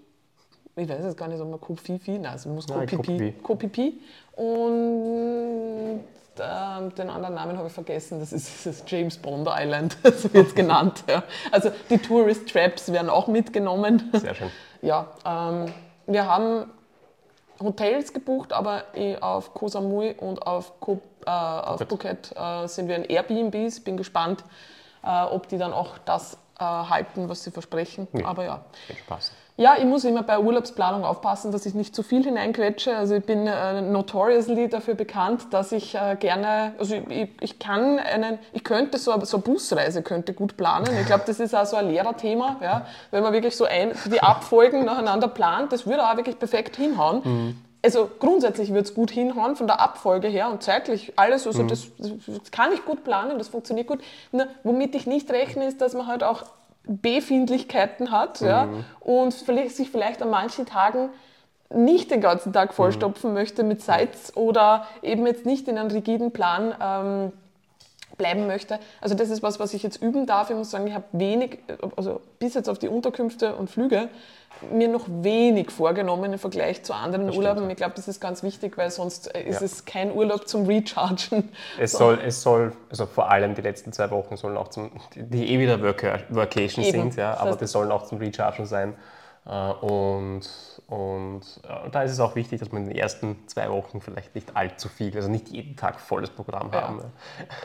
[0.76, 4.00] Ich weiß jetzt gar nicht, ob man Phi, nein, es muss Phi Phi.
[4.36, 6.00] Und
[6.40, 10.48] ähm, den anderen Namen habe ich vergessen, das ist das James Bond Island, so wird
[10.48, 11.04] es genannt.
[11.08, 11.22] Ja.
[11.52, 14.10] Also die Tourist Traps werden auch mitgenommen.
[14.12, 14.50] Sehr schön.
[14.82, 15.72] Ja, ähm,
[16.06, 16.66] wir haben
[17.60, 22.28] Hotels gebucht, aber eh auf Koh Samui und auf, Koh, äh, auf Phuket.
[22.28, 23.80] Phuket äh, sind wir in Airbnbs.
[23.80, 24.44] Bin gespannt,
[25.04, 28.08] äh, ob die dann auch das äh, halten, was sie versprechen.
[28.12, 28.26] Ja.
[28.26, 28.60] Aber ja.
[29.06, 29.34] Passen.
[29.56, 32.96] Ja, ich muss immer bei Urlaubsplanung aufpassen, dass ich nicht zu viel hineinquetsche.
[32.96, 37.58] Also ich bin äh, notoriously dafür bekannt, dass ich äh, gerne, also ich, ich, ich
[37.60, 40.88] kann einen, ich könnte so, eine- so eine Busreise könnte gut planen.
[41.00, 42.84] Ich glaube, das ist auch so ein Lehrerthema, ja.
[43.12, 47.56] Wenn man wirklich so ein, die Abfolgen nacheinander plant, das würde auch wirklich perfekt hinhauen.
[47.84, 51.88] Also grundsätzlich würde es gut hinhauen, von der Abfolge her und zeitlich alles, also das,
[51.98, 54.00] das kann ich gut planen, das funktioniert gut.
[54.32, 56.44] Nur, womit ich nicht rechne, ist, dass man halt auch
[56.86, 58.68] Befindlichkeiten hat ja,
[59.00, 61.10] und vielleicht, sich vielleicht an manchen Tagen
[61.68, 66.30] nicht den ganzen Tag vollstopfen möchte mit Sites oder eben jetzt nicht in einem rigiden
[66.30, 67.32] Plan ähm,
[68.16, 68.78] bleiben möchte.
[69.00, 70.50] Also das ist was, was ich jetzt üben darf.
[70.50, 71.58] Ich muss sagen, ich habe wenig,
[71.96, 74.08] also bis jetzt auf die Unterkünfte und Flüge,
[74.72, 77.64] mir noch wenig vorgenommen im Vergleich zu anderen stimmt, Urlauben.
[77.64, 77.70] ja.
[77.70, 79.66] Ich glaube, das ist ganz wichtig, weil sonst äh, ist Ja.
[79.66, 81.50] es kein Urlaub zum Rechargen.
[81.78, 81.98] Es So.
[81.98, 85.58] soll, es soll, also vor allem die letzten zwei Wochen sollen auch zum, die, eh
[85.58, 87.00] wieder Worka Workation Eben.
[87.10, 88.94] sind, ja, Das aber heißt- die sollen auch zum Rechargen sein.
[89.46, 90.40] Äh, Und,
[90.88, 91.42] und
[91.92, 94.88] da ist es auch wichtig, dass man in den ersten zwei Wochen vielleicht nicht allzu
[94.88, 96.80] viel, also nicht jeden Tag volles Programm Ja.
[96.82, 97.02] haben.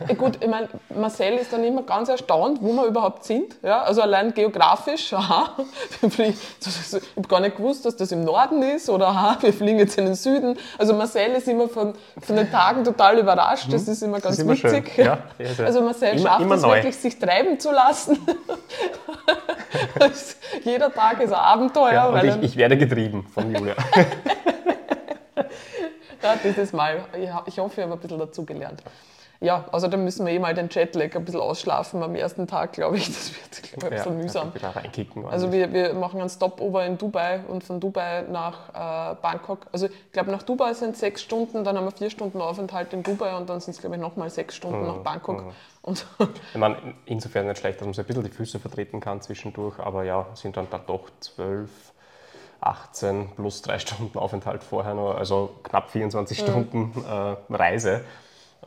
[0.08, 3.56] Ja, Gut, ich meine, Marcel ist dann immer ganz erstaunt, wo wir überhaupt sind.
[3.62, 5.54] Ja, also allein geografisch, aha,
[6.02, 9.54] wir fliegen, ich habe gar nicht gewusst, dass das im Norden ist oder aha, wir
[9.54, 10.58] fliegen jetzt in den Süden.
[10.78, 14.44] Also Marcel ist immer von, von den Tagen total überrascht, das ist immer ganz ist
[14.44, 14.74] immer schön.
[14.74, 14.98] witzig.
[14.98, 15.66] Ja, sehr, sehr.
[15.66, 16.76] Also Marcel Immer- schafft immer es neu.
[16.76, 18.18] wirklich, sich treiben zu lassen.
[20.64, 21.40] Jeder Tag ist ein
[21.70, 23.76] Abenteuer, Ja, und ich, ich werde getrieben von Julia.
[26.22, 27.06] Ja, dieses Mal.
[27.18, 28.84] Ich hoffe, ich habe ein bisschen dazugelernt.
[29.42, 32.98] Ja, außerdem müssen wir eh mal den Jetlag ein bisschen ausschlafen am ersten Tag, glaube
[32.98, 33.08] ich.
[33.08, 34.54] Das wird, glaube ich, ein bisschen mühsam.
[34.54, 35.26] Wieder reinkicken.
[35.26, 39.68] Also wir, wir machen einen Stopover in Dubai und von Dubai nach äh, Bangkok.
[39.72, 42.92] Also ich glaube, nach Dubai sind es sechs Stunden, dann haben wir vier Stunden Aufenthalt
[42.92, 44.88] in Dubai und dann sind es, glaube ich, nochmal sechs Stunden Mhm.
[44.88, 45.44] nach Bangkok.
[45.84, 46.06] Und
[46.54, 46.76] Ich meine,
[47.06, 50.26] insofern nicht schlecht, dass man so ein bisschen die Füße vertreten kann zwischendurch, aber ja,
[50.34, 51.70] sind dann da doch 12,
[52.62, 58.02] 18 plus drei Stunden Aufenthalt vorher noch, also knapp 24 Stunden äh, Reise.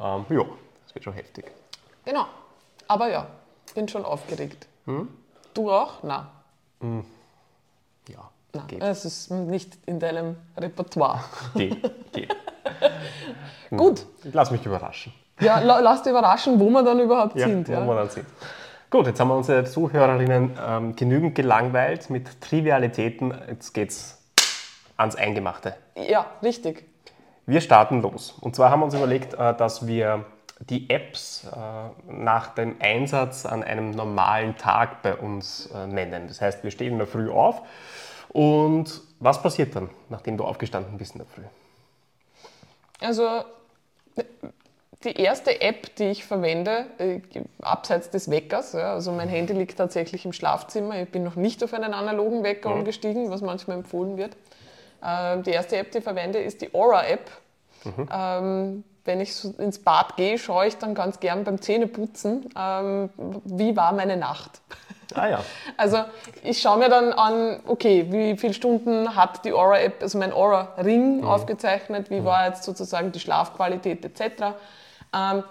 [0.00, 0.44] Ähm, ja,
[0.92, 1.50] das wird schon heftig.
[2.04, 2.26] genau.
[2.88, 3.26] Aber ja,
[3.74, 4.66] bin schon aufgeregt.
[4.84, 5.08] Hm?
[5.54, 6.02] Du auch?
[6.02, 6.26] Nein.
[8.08, 8.66] Ja, Nein.
[8.66, 8.82] geht.
[8.82, 11.20] Es ist nicht in deinem Repertoire.
[11.54, 12.36] geht, geht.
[13.70, 14.04] Gut.
[14.24, 15.12] Ich lass mich überraschen.
[15.40, 17.68] Ja, la, lass dich überraschen, wo wir dann überhaupt Ja, sind.
[17.68, 17.86] wo Ja.
[17.86, 18.26] wir dann sind.
[18.90, 23.32] Gut, jetzt haben wir unsere Zuhörerinnen ähm, genügend gelangweilt mit Trivialitäten.
[23.48, 24.18] Jetzt geht's
[24.98, 25.74] ans Eingemachte.
[25.96, 26.84] ja, richtig.
[27.46, 28.32] Wir starten los.
[28.40, 30.24] Und zwar haben wir uns überlegt, äh, dass wir
[30.70, 36.28] die Apps äh, nach dem Einsatz an einem normalen Tag bei uns äh, nennen.
[36.28, 37.62] Das heißt, wir stehen in der Früh auf
[38.28, 41.42] und was passiert dann, nachdem du aufgestanden bist in der Früh?
[43.00, 43.44] Also
[45.04, 47.20] die erste App, die ich verwende, äh,
[47.60, 51.62] abseits des Weckers, ja, also mein Handy liegt tatsächlich im Schlafzimmer, ich bin noch nicht
[51.64, 52.80] auf einen analogen Wecker Mhm.
[52.80, 54.36] umgestiegen, was manchmal empfohlen wird.
[55.04, 57.30] Ähm, die erste App, die ich verwende, ist die Aura-App.
[57.84, 58.08] Mhm.
[58.12, 63.10] Ähm, wenn ich so ins Bad gehe, schaue ich dann ganz gern beim Zähneputzen, ähm,
[63.44, 64.60] wie war meine Nacht.
[65.14, 65.44] Ah ja,
[65.76, 66.04] Also
[66.42, 71.24] ich schaue mir dann an, okay, wie viele Stunden hat die Aura-App, also mein Aura-Ring
[71.24, 74.54] aufgezeichnet, wie war jetzt sozusagen die Schlafqualität etc.
[75.14, 75.44] Ähm,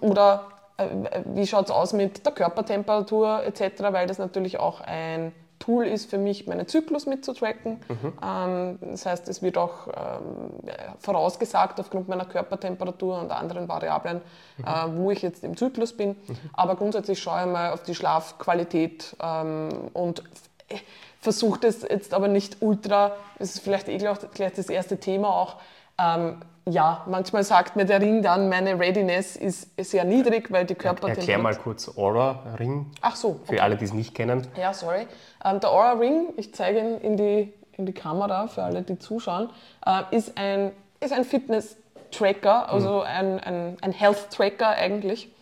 [0.00, 0.86] oder äh,
[1.26, 6.10] wie schaut es aus mit der Körpertemperatur etc., weil das natürlich auch ein Tool ist
[6.10, 7.78] für mich, meinen Zyklus mitzutracken.
[8.20, 10.50] Ähm, das heißt, es wird auch ähm,
[10.98, 14.22] vorausgesagt aufgrund meiner Körpertemperatur und anderen Variablen,
[14.58, 16.16] äh, wo ich jetzt im Zyklus bin.
[16.52, 20.24] Aber grundsätzlich schaue ich mal auf die Schlafqualität ähm, und
[21.20, 25.28] versuche das jetzt aber nicht ultra, das ist vielleicht eh gleich gleich das erste Thema
[25.28, 25.56] auch,
[25.98, 30.74] ähm, ja, manchmal sagt mir der Ring dann, meine Readiness ist sehr niedrig, weil die
[30.74, 31.18] Körpertemperatur...
[31.18, 34.46] erklär mal kurz Aura-Ring Ach so, für alle, die es nicht kennen.
[34.56, 35.08] ja, sorry.
[35.44, 38.98] Ähm, der Aura Ring, ich zeige ihn in die, in die Kamera für alle, die
[38.98, 39.50] zuschauen,
[39.84, 45.32] äh, ist ein, ist ein Fitness-Tracker, also ein, ein, ein Health-Tracker eigentlich.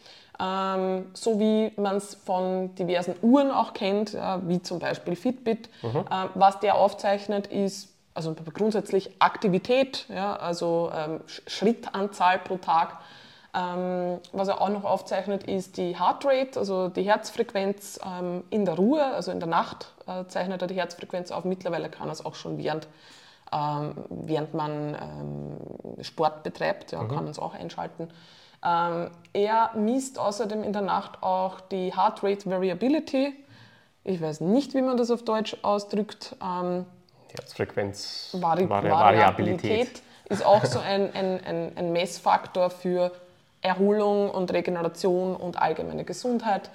[0.42, 5.68] Ähm, so wie man es von diversen Uhren auch kennt, ja, wie zum Beispiel Fitbit.
[5.82, 12.98] Äh, was der aufzeichnet, ist also grundsätzlich Aktivität, ja, also ähm, Sch- Schrittanzahl pro Tag.
[13.52, 18.74] Ähm, was er auch noch aufzeichnet, ist die Heartrate, also die Herzfrequenz ähm, in der
[18.74, 21.44] Ruhe, also in der Nacht äh, zeichnet er die Herzfrequenz auf.
[21.44, 22.86] Mittlerweile kann er es auch schon während,
[23.52, 28.08] ähm, während man ähm, Sport betreibt, ja, kann man es auch einschalten.
[28.64, 33.34] Ähm, er misst außerdem in der Nacht auch die Heartrate Variability.
[34.04, 36.36] Ich weiß nicht, wie man das auf Deutsch ausdrückt.
[37.30, 38.68] Ähm, Herzfrequenz, Vari
[40.28, 43.12] ist auch so ein, ein, ein, ein Messfaktor für
[43.62, 46.70] Erholung und Regeneration und allgemeine Gesundheit.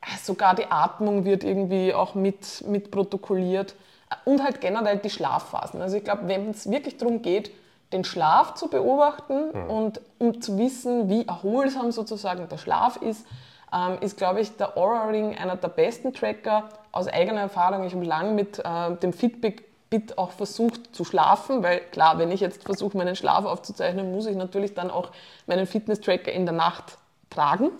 [0.00, 3.74] Äh, Sogar die Atmung wird irgendwie auch mit, mit protokolliert
[4.10, 5.80] Äh, und halt generell die Schlafphasen.
[5.80, 7.50] Also ich glaube, wenn es wirklich darum geht,
[7.92, 13.26] den Schlaf zu beobachten und um zu wissen, wie erholsam sozusagen der Schlaf ist,
[13.72, 17.84] ähm, ist, glaube ich, der Aura Ring einer der besten Tracker aus eigener Erfahrung.
[17.84, 19.62] Ich habe lange mit äh, dem Fitbit
[19.94, 24.26] Bit auch versucht zu schlafen, weil klar, wenn ich jetzt versuche, meinen Schlaf aufzuzeichnen, muss
[24.26, 25.10] ich natürlich dann auch
[25.46, 26.98] meinen Fitness-Tracker in der Nacht
[27.30, 27.70] tragen.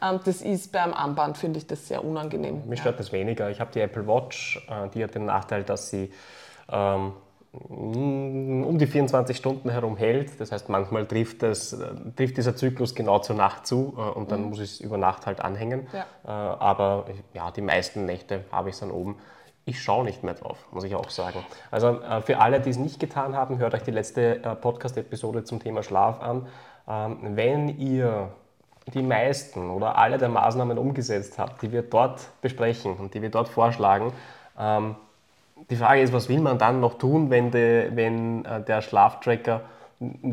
[0.00, 2.62] Ähm, das ist beim Armband, finde ich das sehr unangenehm.
[2.68, 3.50] Mich stört das weniger.
[3.50, 6.12] Ich habe die Apple Watch, äh, die hat den Nachteil, dass sie
[6.70, 7.12] ähm,
[7.68, 10.38] um die 24 Stunden herum hält.
[10.40, 14.30] Das heißt, manchmal trifft, das, äh, trifft dieser Zyklus genau zur Nacht zu äh, und
[14.30, 15.88] dann muss ich es über Nacht halt anhängen.
[15.92, 16.06] Ja.
[16.60, 19.16] Aber ja, die meisten Nächte habe ich es dann oben.
[19.68, 21.44] Ich schaue nicht mehr drauf, muss ich auch sagen.
[21.72, 25.42] Also äh, für alle, die es nicht getan haben, hört euch die letzte äh, Podcast-Episode
[25.42, 26.46] zum Thema Schlaf an.
[26.88, 28.28] Ähm, wenn ihr
[28.94, 33.30] die meisten oder alle der Maßnahmen umgesetzt habt, die wir dort besprechen und die wir
[33.30, 34.12] dort vorschlagen,
[34.56, 34.94] ähm,
[35.68, 39.62] die Frage ist, was will man dann noch tun, wenn, de, wenn äh, der Schlaftracker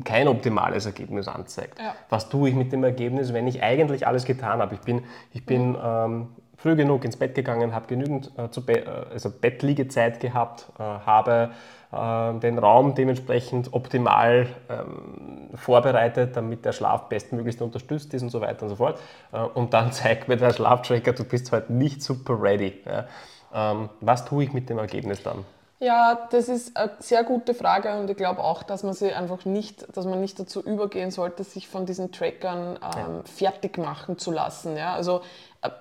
[0.03, 1.79] kein optimales Ergebnis anzeigt?
[1.79, 1.95] Ja.
[2.09, 4.75] Was tue ich mit dem Ergebnis, wenn ich eigentlich alles getan habe?
[4.75, 6.27] Ich bin, ich bin ähm,
[6.63, 10.81] früh genug ins Bett gegangen, habe genügend äh, zu Be äh, also Bettliegezeit gehabt, äh,
[10.81, 11.51] habe
[11.91, 18.39] äh, den Raum dementsprechend optimal ähm, vorbereitet, damit der Schlaf bestmöglichst unterstützt ist und so
[18.39, 18.97] weiter und so fort.
[19.33, 22.81] Äh, und dann zeigt mir der Schlaftracker, du bist heute nicht super ready.
[22.85, 23.07] Ja.
[23.53, 25.43] Ähm, was tue ich mit dem Ergebnis dann?
[25.79, 29.43] Ja, das ist eine sehr gute Frage und ich glaube auch, dass man sie einfach
[29.43, 33.21] nicht, dass man nicht dazu übergehen sollte, sich von diesen Trackern ähm, ja.
[33.25, 34.77] fertig machen zu lassen.
[34.77, 34.93] Ja?
[34.93, 35.23] Also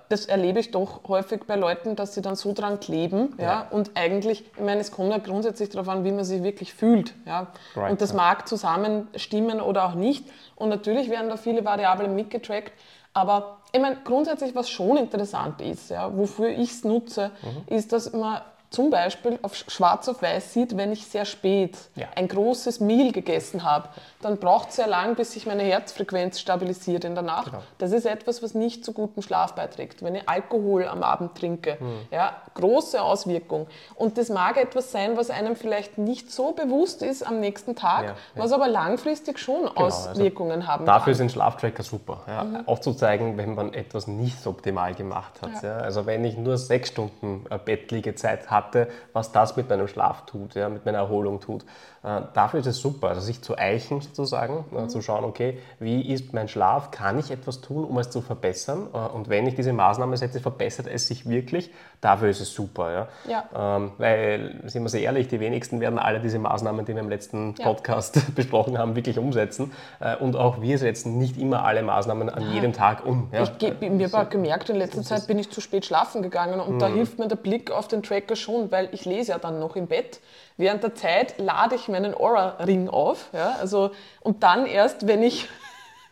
[0.09, 3.35] das erlebe ich doch häufig bei Leuten, dass sie dann so dran kleben.
[3.37, 3.43] Ja.
[3.43, 3.67] ja?
[3.69, 7.13] Und eigentlich, ich meine, es kommt ja grundsätzlich darauf an, wie man sich wirklich fühlt.
[7.25, 7.47] Ja?
[7.75, 8.17] Right, und das ja.
[8.17, 10.25] mag zusammenstimmen oder auch nicht.
[10.55, 12.71] Und natürlich werden da viele Variablen mitgetrackt.
[13.13, 17.75] Aber ich meine, grundsätzlich, was schon interessant ist, ja, wofür ich es nutze, mhm.
[17.75, 18.41] ist, dass man
[18.73, 22.07] zum Beispiel auf schwarz auf weiß sieht, wenn ich sehr spät ja.
[22.15, 27.05] ein großes Meal gegessen habe, dann braucht es sehr lang, bis sich meine Herzfrequenz stabilisiert
[27.05, 27.51] in der Nacht.
[27.51, 27.63] Genau.
[27.77, 30.01] Das ist etwas, was nicht zu gutem Schlaf beiträgt.
[30.01, 32.07] Wenn ich Alkohol am Abend trinke, hm.
[32.09, 33.67] ja, große Auswirkung.
[33.93, 38.05] Und das mag etwas sein, was einem vielleicht nicht so bewusst ist am nächsten Tag,
[38.05, 41.17] ja, was aber langfristig schon genau, also Auswirkungen also haben Dafür kann.
[41.17, 42.21] sind Schlaftracker super.
[42.27, 42.67] Ja, mhm.
[42.67, 45.63] Auch zu zeigen, wenn man etwas nicht optimal gemacht hat.
[45.63, 50.55] Also wenn ich nur sechs Stunden Bettliegezeit habe, hatte, was das mit meinem Schlaf tut,
[50.55, 51.65] ja, mit meiner Erholung tut.
[52.03, 54.89] Äh, dafür ist es super, also sich zu eichen sozusagen, mhm.
[54.89, 58.87] zu schauen, okay, wie ist mein Schlaf, kann ich etwas tun, um es zu verbessern?
[58.93, 62.91] Äh, und wenn ich diese Maßnahme setze, verbessert es sich wirklich, dafür ist es super.
[62.91, 63.07] Ja?
[63.53, 63.77] ja.
[63.77, 67.09] Ähm, weil, sind wir sehr ehrlich, die wenigsten werden alle diese Maßnahmen, die wir im
[67.09, 67.63] letzten ja.
[67.63, 69.71] Podcast besprochen haben, wirklich umsetzen.
[70.19, 73.29] Und auch wir setzen nicht immer alle Maßnahmen an jedem Tag um.
[73.31, 73.43] Ja?
[73.43, 76.79] Ich, mir habe gemerkt, in letzter Zeit bin ich zu spät schlafen gegangen und mhm.
[76.79, 79.75] da hilft mir der Blick auf den Tracker schon, weil ich lese ja dann noch
[79.75, 80.19] im Bett.
[80.57, 83.29] Während der Zeit lade ich meinen Aura-Ring auf.
[83.33, 85.47] Ja, also, und dann erst, wenn ich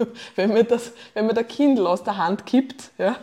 [0.36, 3.16] wenn mir, das, wenn mir der Kindle aus der Hand kippt, ja,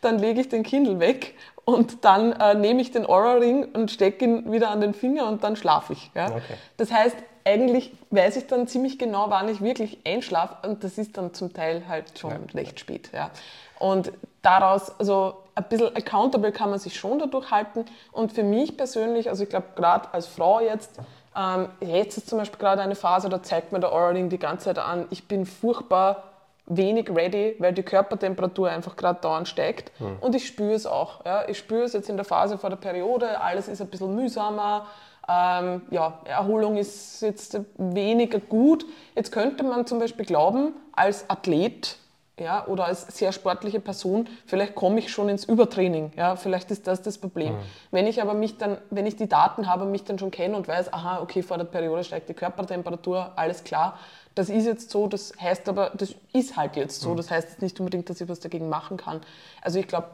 [0.00, 4.24] dann lege ich den Kindle weg und dann äh, nehme ich den Aura-Ring und stecke
[4.24, 6.10] ihn wieder an den Finger und dann schlafe ich.
[6.14, 6.28] Ja.
[6.28, 6.54] Okay.
[6.76, 11.16] Das heißt, eigentlich weiß ich dann ziemlich genau, wann ich wirklich einschlafe und das ist
[11.16, 12.38] dann zum Teil halt schon ja.
[12.54, 13.10] recht spät.
[13.12, 13.30] Ja.
[13.78, 17.84] Und daraus, also ein bisschen accountable kann man sich schon dadurch halten.
[18.12, 20.98] Und für mich persönlich, also ich glaube gerade als Frau jetzt,
[21.36, 24.66] ähm, jetzt ist zum Beispiel gerade eine Phase, da zeigt mir der Aura-Ring die ganze
[24.66, 26.24] Zeit an, ich bin furchtbar
[26.66, 29.92] wenig ready, weil die Körpertemperatur einfach gerade dauernd steigt.
[29.98, 30.18] Hm.
[30.20, 31.24] Und ich spüre es auch.
[31.24, 31.48] Ja.
[31.48, 34.86] Ich spüre es jetzt in der Phase vor der Periode, alles ist ein bisschen mühsamer.
[35.28, 38.84] Ähm, ja, Erholung ist jetzt weniger gut.
[39.14, 41.96] Jetzt könnte man zum Beispiel glauben, als Athlet
[42.40, 46.12] ja, oder als sehr sportliche Person, vielleicht komme ich schon ins Übertraining.
[46.16, 47.54] Ja, vielleicht ist das das Problem.
[47.54, 47.58] Mhm.
[47.90, 50.66] Wenn ich aber mich dann, wenn ich die Daten habe, mich dann schon kenne und
[50.66, 53.98] weiß, aha, okay, vor der Periode steigt die Körpertemperatur, alles klar.
[54.34, 57.10] Das ist jetzt so, das heißt aber, das ist halt jetzt so.
[57.10, 57.16] Mhm.
[57.18, 59.20] Das heißt jetzt nicht unbedingt, dass ich was dagegen machen kann.
[59.60, 60.08] Also ich glaube,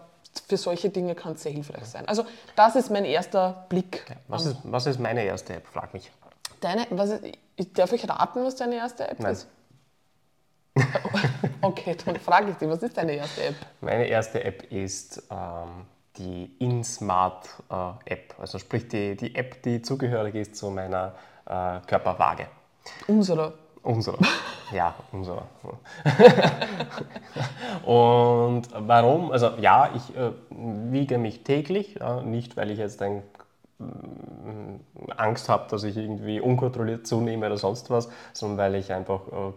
[0.49, 2.07] für solche Dinge kann es sehr hilfreich sein.
[2.09, 2.25] Also
[2.57, 4.05] das ist mein erster Blick.
[4.09, 5.67] Ja, was, ist, was ist meine erste App?
[5.67, 6.11] Frag mich.
[6.61, 7.21] Deine, was
[7.57, 9.33] ist, darf ich raten, was deine erste App Nein.
[9.33, 9.49] ist?
[11.63, 13.55] Okay, dann frage ich dich, was ist deine erste App?
[13.81, 15.87] Meine erste App ist ähm,
[16.19, 21.15] die InSmart-App, äh, also sprich die, die App, die zugehörig ist zu meiner
[21.47, 22.47] äh, Körperwaage.
[23.07, 23.53] Unserer.
[23.83, 24.19] Unserer,
[24.73, 25.47] ja, unserer.
[27.85, 29.31] Und warum?
[29.31, 33.23] Also ja, ich äh, wiege mich täglich, äh, nicht weil ich jetzt ein
[35.17, 39.53] Angst habe, dass ich irgendwie unkontrolliert zunehme oder sonst was, sondern weil ich einfach äh,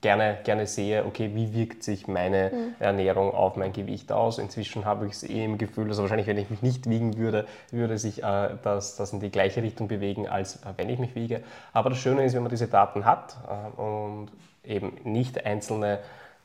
[0.00, 2.74] gerne, gerne sehe, okay, wie wirkt sich meine mhm.
[2.78, 4.38] Ernährung auf mein Gewicht aus.
[4.38, 7.46] Inzwischen habe ich es eh im Gefühl, also wahrscheinlich, wenn ich mich nicht wiegen würde,
[7.70, 11.14] würde sich äh, das, das in die gleiche Richtung bewegen, als äh, wenn ich mich
[11.14, 11.42] wiege.
[11.74, 14.28] Aber das Schöne ist, wenn man diese Daten hat äh, und
[14.64, 15.98] eben nicht einzelne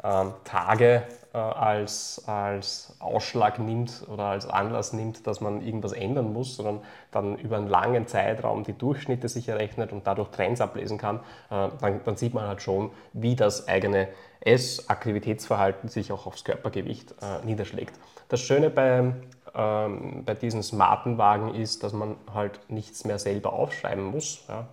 [0.03, 6.31] ähm, Tage äh, als, als Ausschlag nimmt oder als Anlass nimmt, dass man irgendwas ändern
[6.31, 10.97] muss, sondern dann über einen langen Zeitraum die Durchschnitte sich errechnet und dadurch Trends ablesen
[10.97, 11.17] kann,
[11.49, 14.07] äh, dann, dann sieht man halt schon, wie das eigene
[14.41, 17.95] Ess-Aktivitätsverhalten sich auch aufs Körpergewicht äh, niederschlägt.
[18.29, 19.13] Das Schöne bei,
[19.55, 24.43] ähm, bei diesen smarten Wagen ist, dass man halt nichts mehr selber aufschreiben muss.
[24.47, 24.67] Ja,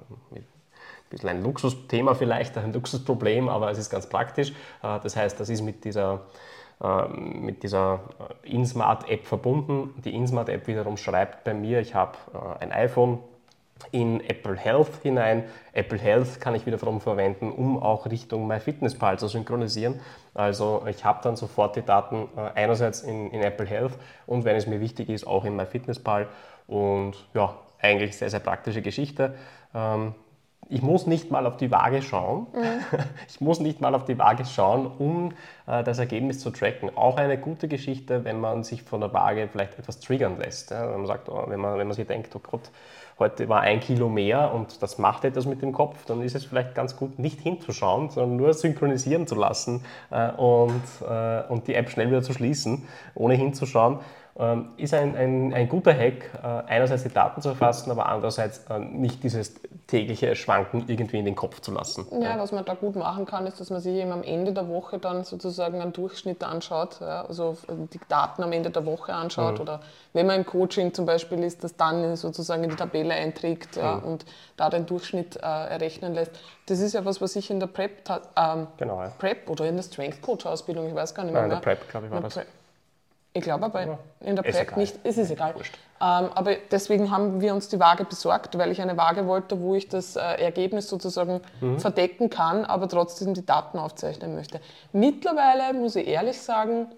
[1.12, 4.50] bisschen ein Luxusthema vielleicht, ein Luxusproblem, aber es ist ganz praktisch.
[4.82, 6.22] Äh, das heißt, das ist mit dieser,
[7.08, 8.00] mit dieser
[8.44, 9.94] äh, InSmart-App verbunden.
[10.04, 13.20] Die InSmart-App wiederum schreibt bei mir, ich habe äh, ein iPhone
[13.90, 15.44] in Apple Health hinein.
[15.72, 20.00] Apple Health kann ich wiederum verwenden, um auch Richtung MyFitnessPal zu synchronisieren.
[20.34, 23.92] Also ich habe dann sofort die Daten einerseits in, in Apple Health
[24.26, 26.28] und wenn es mir wichtig ist, auch in MyFitnessPal.
[26.68, 29.34] Und ja, eigentlich sehr, sehr praktische Geschichte.
[29.74, 30.14] Ähm,
[30.72, 32.46] ich muss nicht mal auf die Waage schauen.
[32.54, 32.98] Mhm.
[33.28, 35.32] Ich muss nicht mal auf die Waage schauen, um
[35.66, 36.90] äh, das Ergebnis zu tracken.
[36.96, 40.70] Auch eine gute Geschichte, wenn man sich von der Waage vielleicht etwas triggern lässt.
[40.70, 40.90] Ja?
[40.90, 42.70] Wenn man sagt, oh, wenn, man, wenn man sich denkt, oh Gott,
[43.18, 46.44] heute war ein Kilo mehr und das macht etwas mit dem Kopf, dann ist es
[46.44, 51.74] vielleicht ganz gut, nicht hinzuschauen, sondern nur synchronisieren zu lassen äh, und, äh, und die
[51.74, 53.98] App schnell wieder zu schließen, ohne hinzuschauen.
[54.38, 58.64] Ähm, ist ein, ein, ein guter Hack, äh, einerseits die Daten zu erfassen, aber andererseits
[58.70, 59.54] äh, nicht dieses
[59.86, 62.06] tägliche Schwanken irgendwie in den Kopf zu lassen.
[62.18, 64.68] Ja, was man da gut machen kann, ist, dass man sich eben am Ende der
[64.68, 69.56] Woche dann sozusagen einen Durchschnitt anschaut, ja, also die Daten am Ende der Woche anschaut
[69.56, 69.60] mhm.
[69.60, 69.80] oder
[70.14, 73.96] wenn man im Coaching zum Beispiel ist, das dann sozusagen in die Tabelle einträgt ja,
[73.96, 74.04] mhm.
[74.04, 74.24] und
[74.56, 76.32] da den Durchschnitt äh, errechnen lässt.
[76.66, 79.08] Das ist ja was, was ich in der Prep, ähm, genau, ja.
[79.18, 81.42] Prep oder in der Strength Coach Ausbildung, ich weiß gar nicht mehr.
[81.42, 82.34] Nein, in der Prep, glaube ich, war das.
[82.34, 82.46] Pre
[83.34, 83.98] ich glaube aber ja.
[84.20, 85.54] in der Prep nicht, es ist egal.
[85.54, 89.74] Ähm, aber deswegen haben wir uns die Waage besorgt, weil ich eine Waage wollte, wo
[89.74, 91.78] ich das äh, Ergebnis sozusagen mhm.
[91.78, 94.60] verdecken kann, aber trotzdem die Daten aufzeichnen möchte.
[94.92, 96.88] Mittlerweile, muss ich ehrlich sagen,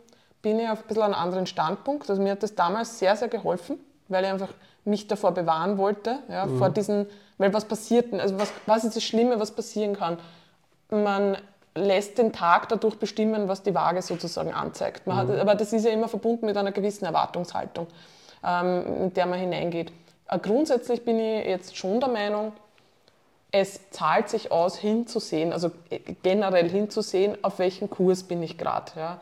[0.42, 2.08] bin ich auf ein bisschen einem anderen Standpunkt.
[2.08, 4.50] Also mir hat das damals sehr, sehr geholfen, weil ich einfach
[4.84, 6.58] mich davor bewahren wollte, ja, mhm.
[6.58, 7.06] vor diesen,
[7.38, 10.18] weil was passiert denn, also was, was ist das Schlimme, was passieren kann?
[10.90, 11.38] Man
[11.74, 15.06] lässt den Tag dadurch bestimmen, was die Waage sozusagen anzeigt.
[15.06, 15.16] Mhm.
[15.16, 17.86] Hat, aber das ist ja immer verbunden mit einer gewissen Erwartungshaltung,
[18.44, 19.92] ähm, in der man hineingeht.
[20.28, 22.52] Äh, grundsätzlich bin ich jetzt schon der Meinung,
[23.50, 28.92] es zahlt sich aus, hinzusehen, also äh, generell hinzusehen, auf welchem Kurs bin ich gerade.
[28.96, 29.20] Ja.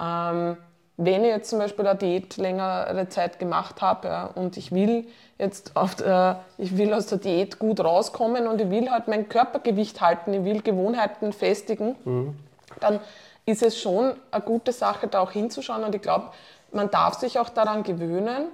[0.00, 0.56] Ähm,
[0.96, 5.06] wenn ich jetzt zum Beispiel eine Diät längere Zeit gemacht habe ja, und ich will
[5.38, 9.28] jetzt auf, äh, ich will aus der Diät gut rauskommen und ich will halt mein
[9.28, 12.36] Körpergewicht halten, ich will Gewohnheiten festigen, mhm.
[12.80, 13.00] dann
[13.46, 16.30] ist es schon eine gute Sache, da auch hinzuschauen und ich glaube,
[16.72, 18.46] man darf sich auch daran gewöhnen,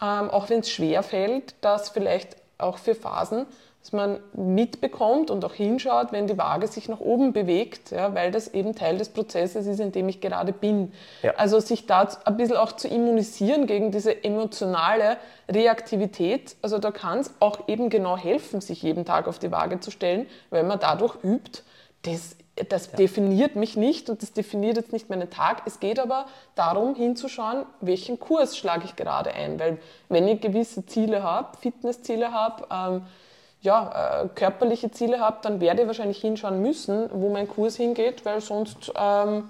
[0.00, 3.46] ähm, auch wenn es schwer fällt, dass vielleicht auch für Phasen
[3.80, 8.30] dass man mitbekommt und auch hinschaut, wenn die Waage sich nach oben bewegt, ja, weil
[8.30, 10.92] das eben Teil des Prozesses ist, in dem ich gerade bin.
[11.22, 11.32] Ja.
[11.36, 15.16] Also sich da ein bisschen auch zu immunisieren gegen diese emotionale
[15.48, 16.56] Reaktivität.
[16.60, 19.90] Also da kann es auch eben genau helfen, sich jeden Tag auf die Waage zu
[19.90, 21.62] stellen, weil man dadurch übt,
[22.02, 22.36] das,
[22.68, 22.98] das ja.
[22.98, 25.62] definiert mich nicht und das definiert jetzt nicht meinen Tag.
[25.64, 29.78] Es geht aber darum hinzuschauen, welchen Kurs schlage ich gerade ein, weil
[30.10, 33.06] wenn ich gewisse Ziele habe, Fitnessziele habe, ähm,
[33.62, 38.24] ja, äh, körperliche Ziele habe, dann werde ich wahrscheinlich hinschauen müssen, wo mein Kurs hingeht,
[38.24, 39.44] weil sonst, ähm,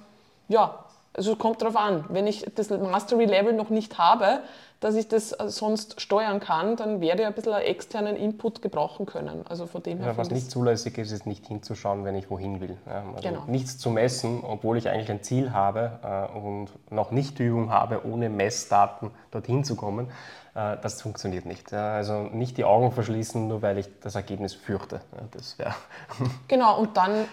[0.48, 0.74] ja,
[1.12, 2.04] also kommt darauf an.
[2.08, 4.40] Wenn ich das Mastery-Level noch nicht habe,
[4.80, 9.06] dass ich das äh, sonst steuern kann, dann werde ich ein bisschen externen Input gebrauchen
[9.06, 9.44] können.
[9.48, 12.60] Also von dem her ja, was nicht zulässig ist, ist nicht hinzuschauen, wenn ich wohin
[12.60, 12.78] will.
[12.86, 13.44] Also genau.
[13.46, 18.06] Nichts zu messen, obwohl ich eigentlich ein Ziel habe äh, und noch nicht Übung habe,
[18.06, 20.08] ohne Messdaten dorthin zu kommen
[20.54, 21.72] das funktioniert nicht.
[21.72, 25.00] Also nicht die Augen verschließen, nur weil ich das Ergebnis fürchte.
[25.30, 25.74] Das wäre.
[26.48, 27.26] Genau, und dann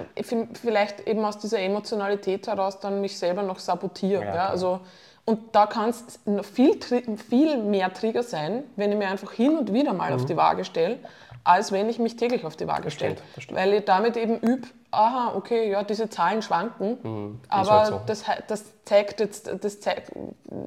[0.54, 4.24] vielleicht eben aus dieser Emotionalität heraus dann mich selber noch sabotieren.
[4.24, 4.48] Ja, ja.
[4.50, 4.82] Also,
[5.26, 6.80] und da kann es viel,
[7.18, 10.16] viel mehr Trigger sein, wenn ich mir einfach hin und wieder mal mhm.
[10.16, 11.00] auf die Waage stelle,
[11.48, 13.16] als wenn ich mich täglich auf die Waage stelle.
[13.52, 18.02] Weil ich damit eben übe, aha, okay, ja, diese Zahlen schwanken, mhm, aber halt so.
[18.06, 20.12] das, das zeigt jetzt, das zeigt,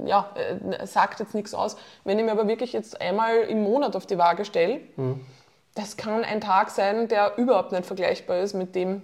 [0.06, 1.76] ja, äh, sagt jetzt nichts aus.
[2.04, 5.20] Wenn ich mir aber wirklich jetzt einmal im Monat auf die Waage stelle, mhm.
[5.74, 9.02] das kann ein Tag sein, der überhaupt nicht vergleichbar ist mit dem,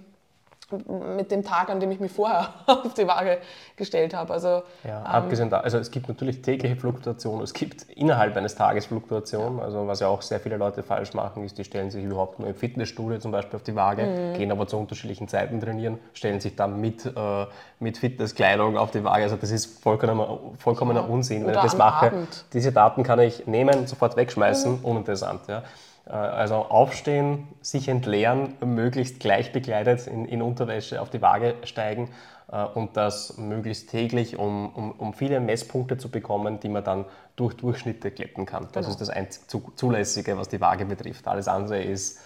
[1.17, 3.39] mit dem Tag, an dem ich mich vorher auf die Waage
[3.75, 4.33] gestellt habe.
[4.33, 8.55] Also, ja, ähm, abgesehen da, also es gibt natürlich tägliche Fluktuationen, es gibt innerhalb eines
[8.55, 12.03] Tages Fluktuationen, also was ja auch sehr viele Leute falsch machen, ist, die stellen sich
[12.03, 14.37] überhaupt nur im Fitnessstudio zum Beispiel auf die Waage, mhm.
[14.37, 17.45] gehen aber zu unterschiedlichen Zeiten trainieren, stellen sich dann mit, äh,
[17.79, 19.23] mit Fitnesskleidung auf die Waage.
[19.23, 21.07] Also das ist vollkommener, vollkommener ja.
[21.07, 21.43] Unsinn.
[21.43, 22.45] Wenn Oder ich das mache, Abend.
[22.53, 24.85] diese Daten kann ich nehmen, sofort wegschmeißen, mhm.
[24.85, 25.41] uninteressant.
[25.47, 25.63] Ja.
[26.07, 32.09] Äh, also aufstehen, sich entleeren, möglichst gleich bekleidet in, in Unterwäsche auf die Waage steigen
[32.51, 37.05] äh, und das möglichst täglich, um, um, um, viele Messpunkte zu bekommen, die man dann
[37.35, 38.67] durch Durchschnitte glätten kann.
[38.71, 38.89] Das genau.
[38.89, 39.43] ist das einzig
[39.75, 41.27] Zulässige, was die Waage betrifft.
[41.27, 42.19] Alles andere ist,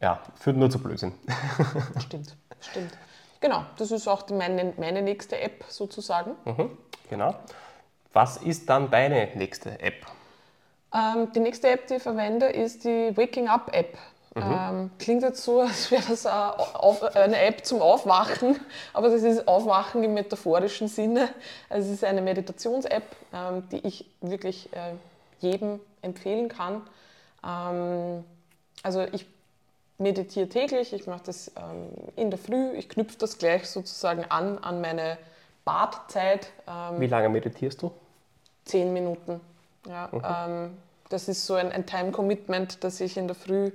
[0.00, 1.12] ja, führt nur zu Blödsinn.
[1.98, 2.92] Stimmt, stimmt.
[3.40, 6.32] Genau, das ist auch meine, meine nächste App sozusagen.
[6.44, 6.70] Mhm,
[7.10, 7.34] genau.
[8.12, 10.06] Was ist dann deine nächste App?
[10.96, 13.98] Ähm, die nächste App, die ich verwende, ist die Waking Up App.
[14.34, 14.42] Mhm.
[14.42, 18.58] Ähm, klingt jetzt so, als wäre das eine App zum Aufwachen,
[18.92, 21.28] aber das ist Aufwachen im metaphorischen Sinne.
[21.68, 24.92] Also es ist eine Meditations-App, ähm, die ich wirklich äh,
[25.40, 26.82] jedem empfehlen kann.
[27.44, 28.24] Ähm,
[28.82, 29.26] also ich
[29.98, 34.58] meditiere täglich, ich mache das ähm, in der Früh, ich knüpfe das gleich sozusagen an
[34.58, 35.16] an meine
[35.64, 36.52] Badzeit.
[36.68, 37.90] Ähm, Wie lange meditierst du?
[38.64, 39.40] Zehn Minuten.
[39.88, 40.22] Ja, mhm.
[40.24, 40.78] ähm,
[41.08, 43.66] das ist so ein, ein Time-Commitment, das ich in der Früh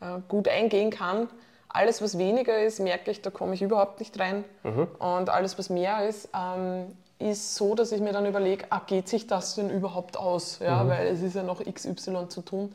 [0.00, 1.28] äh, gut eingehen kann.
[1.68, 4.44] Alles, was weniger ist, merke ich, da komme ich überhaupt nicht rein.
[4.62, 4.88] Mhm.
[4.98, 9.08] Und alles, was mehr ist, ähm, ist so, dass ich mir dann überlege, ah, geht
[9.08, 10.58] sich das denn überhaupt aus?
[10.60, 10.88] Ja, mhm.
[10.88, 12.74] Weil es ist ja noch XY zu tun.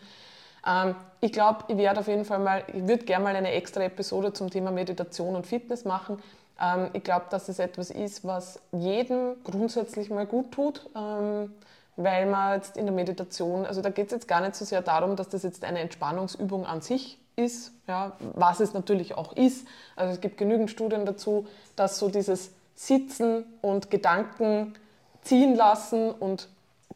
[0.67, 3.81] Ähm, ich glaube, ich werde auf jeden Fall mal, ich würde gerne mal eine extra
[3.81, 6.21] Episode zum Thema Meditation und Fitness machen.
[6.59, 10.89] Ähm, ich glaube, dass es etwas ist, was jedem grundsätzlich mal gut tut.
[10.95, 11.53] Ähm,
[11.95, 14.81] weil man jetzt in der Meditation, also da geht es jetzt gar nicht so sehr
[14.81, 19.67] darum, dass das jetzt eine Entspannungsübung an sich ist, ja, was es natürlich auch ist.
[19.95, 24.73] Also es gibt genügend Studien dazu, dass so dieses Sitzen und Gedanken
[25.21, 26.47] ziehen lassen und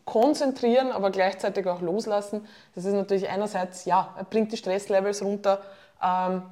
[0.05, 5.61] konzentrieren, aber gleichzeitig auch loslassen, das ist natürlich einerseits, ja, bringt die Stresslevels runter,
[6.01, 6.43] ähm,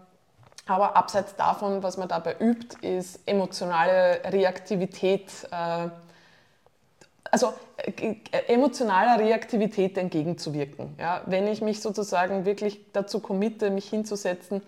[0.65, 5.89] aber abseits davon, was man dabei übt, ist emotionale Reaktivität, äh,
[7.33, 8.15] also äh,
[8.47, 10.95] emotionaler Reaktivität entgegenzuwirken.
[10.99, 11.23] Ja?
[11.25, 14.61] Wenn ich mich sozusagen wirklich dazu committe, mich hinzusetzen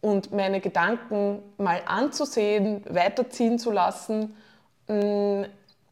[0.00, 4.34] und meine Gedanken mal anzusehen, weiterziehen zu lassen,
[4.88, 5.46] mh,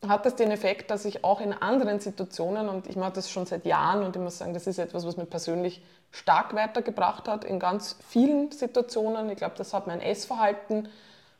[0.08, 3.46] hat das den Effekt, dass ich auch in anderen Situationen, und ich mache das schon
[3.46, 5.80] seit Jahren und ich muss sagen, das ist etwas, was mir persönlich
[6.10, 9.30] stark weitergebracht hat, in ganz vielen Situationen.
[9.30, 10.88] Ich glaube, das hat mein Essverhalten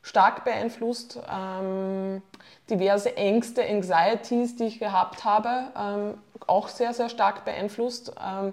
[0.02, 1.18] stark beeinflusst.
[1.30, 2.22] Ähm,
[2.70, 6.14] diverse Ängste, Anxieties, die ich gehabt habe, ähm,
[6.46, 8.52] auch sehr, sehr stark beeinflusst, ähm,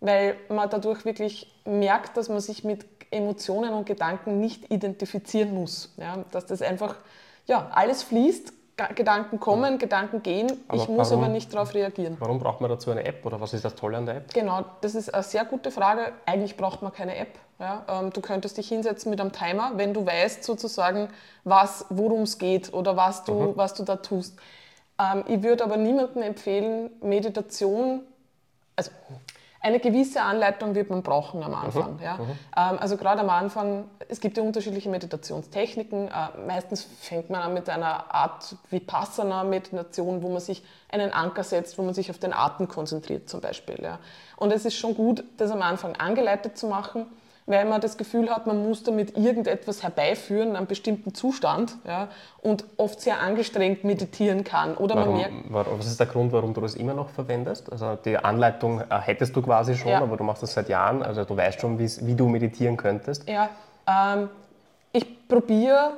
[0.00, 5.92] weil man dadurch wirklich merkt, dass man sich mit Emotionen und Gedanken nicht identifizieren muss.
[5.98, 6.24] Ja?
[6.30, 6.96] Dass das einfach,
[7.46, 8.52] ja, alles fließt,
[8.94, 12.16] Gedanken kommen, Gedanken gehen, aber ich muss warum, aber nicht darauf reagieren.
[12.18, 14.32] Warum braucht man dazu eine App oder was ist das Tolle an der App?
[14.32, 16.12] Genau, das ist eine sehr gute Frage.
[16.24, 17.38] Eigentlich braucht man keine App.
[17.58, 17.84] Ja?
[17.88, 21.08] Ähm, du könntest dich hinsetzen mit einem Timer, wenn du weißt sozusagen,
[21.44, 23.56] worum es geht oder was du, mhm.
[23.56, 24.38] was du da tust.
[24.98, 28.00] Ähm, ich würde aber niemandem empfehlen, Meditation,
[28.74, 28.90] also
[29.62, 31.94] eine gewisse Anleitung wird man brauchen am Anfang.
[31.94, 32.02] Mhm.
[32.02, 32.14] Ja?
[32.14, 32.20] Mhm.
[32.56, 36.08] Ähm, also gerade am Anfang, es gibt ja unterschiedliche Meditationstechniken.
[36.08, 36.10] Äh,
[36.46, 41.82] meistens fängt man an mit einer Art Vipassana-Meditation, wo man sich einen Anker setzt, wo
[41.82, 43.78] man sich auf den Atem konzentriert zum Beispiel.
[43.80, 44.00] Ja?
[44.36, 47.06] Und es ist schon gut, das am Anfang angeleitet zu machen
[47.46, 52.08] weil man das Gefühl hat, man muss damit irgendetwas herbeiführen, einen bestimmten Zustand ja,
[52.40, 54.76] und oft sehr angestrengt meditieren kann.
[54.76, 57.70] Oder warum, man merkt, was ist der Grund, warum du das immer noch verwendest?
[57.70, 60.00] Also die Anleitung äh, hättest du quasi schon, ja.
[60.00, 63.28] aber du machst das seit Jahren, also du weißt schon, wie du meditieren könntest.
[63.28, 63.50] Ja,
[63.88, 64.28] ähm,
[64.92, 65.92] ich probiere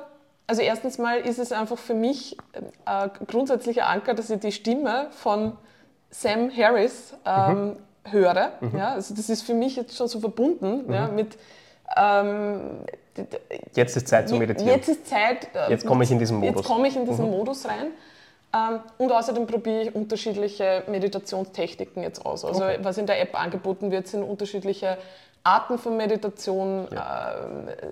[0.47, 2.37] also erstens mal ist es einfach für mich
[2.85, 5.53] ein äh, grundsätzlicher Anker, dass ich die Stimme von
[6.11, 7.75] Sam Harris ähm, mhm
[8.05, 8.51] höre.
[8.61, 8.77] Mhm.
[8.77, 10.93] Ja, also das ist für mich jetzt schon so verbunden mhm.
[10.93, 11.37] ja, mit
[11.97, 12.81] ähm,
[13.73, 14.67] jetzt ist Zeit zu meditieren.
[14.67, 15.49] Jetzt ist Zeit.
[15.53, 16.55] Äh, jetzt komme ich in diesen Modus.
[16.55, 17.31] Jetzt komme ich in diesen mhm.
[17.31, 17.91] Modus rein.
[18.53, 22.45] Ähm, und außerdem probiere ich unterschiedliche Meditationstechniken jetzt aus.
[22.45, 22.79] Also okay.
[22.81, 24.97] was in der App angeboten wird, sind unterschiedliche
[25.43, 27.35] Arten von Meditation, ja.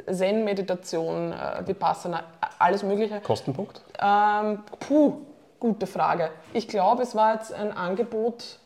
[0.08, 2.24] äh, Zen-Meditation, äh, Vipassana,
[2.58, 3.22] alles Mögliche.
[3.22, 3.82] Kostenpunkt?
[4.02, 5.18] Ähm, puh,
[5.60, 6.32] gute Frage.
[6.54, 8.58] Ich glaube, es war jetzt ein Angebot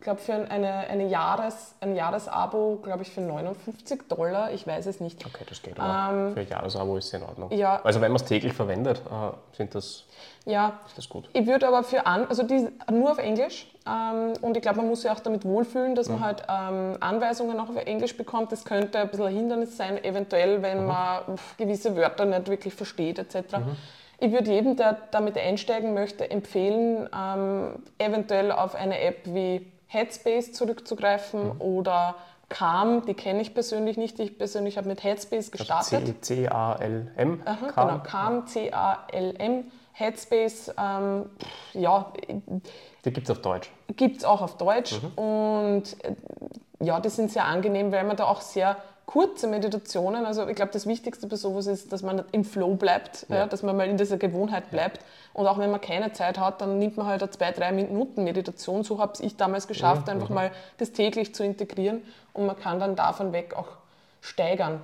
[0.00, 4.52] glaube, für eine, eine Jahres, ein Jahresabo, glaube ich, für 59 Dollar.
[4.52, 5.24] Ich weiß es nicht.
[5.24, 5.78] Okay, das geht.
[5.78, 7.50] Aber ähm, für ein Jahresabo ist es in Ordnung.
[7.52, 7.80] Ja.
[7.82, 10.04] Also, wenn man es täglich verwendet, äh, sind das,
[10.44, 10.80] ja.
[10.86, 11.28] ist das gut.
[11.32, 13.66] Ich würde aber für an, also die nur auf Englisch.
[13.86, 16.14] Ähm, und ich glaube, man muss sich auch damit wohlfühlen, dass mhm.
[16.16, 18.52] man halt ähm, Anweisungen auch auf Englisch bekommt.
[18.52, 20.86] Das könnte ein bisschen ein Hindernis sein, eventuell, wenn mhm.
[20.86, 21.22] man
[21.56, 23.58] gewisse Wörter nicht wirklich versteht, etc.
[23.58, 23.76] Mhm.
[24.18, 30.52] Ich würde jedem, der damit einsteigen möchte, empfehlen, ähm, eventuell auf eine App wie Headspace
[30.52, 31.60] zurückzugreifen mhm.
[31.60, 32.16] oder
[32.48, 34.20] Calm, die kenne ich persönlich nicht.
[34.20, 36.24] Ich persönlich habe mit Headspace gestartet.
[36.24, 37.42] C-A-L-M.
[37.74, 39.64] Genau, Calm, C-A-L-M.
[39.92, 41.30] Headspace, ähm,
[41.72, 42.12] ja.
[43.04, 43.70] Die gibt es auf Deutsch.
[43.96, 45.00] Gibt es auch auf Deutsch.
[45.00, 45.18] Mhm.
[45.18, 46.14] Und äh,
[46.80, 48.76] ja, die sind sehr angenehm, weil man da auch sehr
[49.06, 53.26] kurze Meditationen, also ich glaube, das Wichtigste bei sowas ist, dass man im Flow bleibt,
[53.28, 53.36] ja.
[53.36, 55.00] Ja, dass man mal in dieser Gewohnheit bleibt.
[55.32, 58.24] Und auch wenn man keine Zeit hat, dann nimmt man halt eine zwei, drei Minuten
[58.24, 58.82] Meditation.
[58.82, 62.02] So habe ich damals geschafft, ja, einfach mal das täglich zu integrieren
[62.32, 63.68] und man kann dann davon weg auch
[64.20, 64.80] steigern.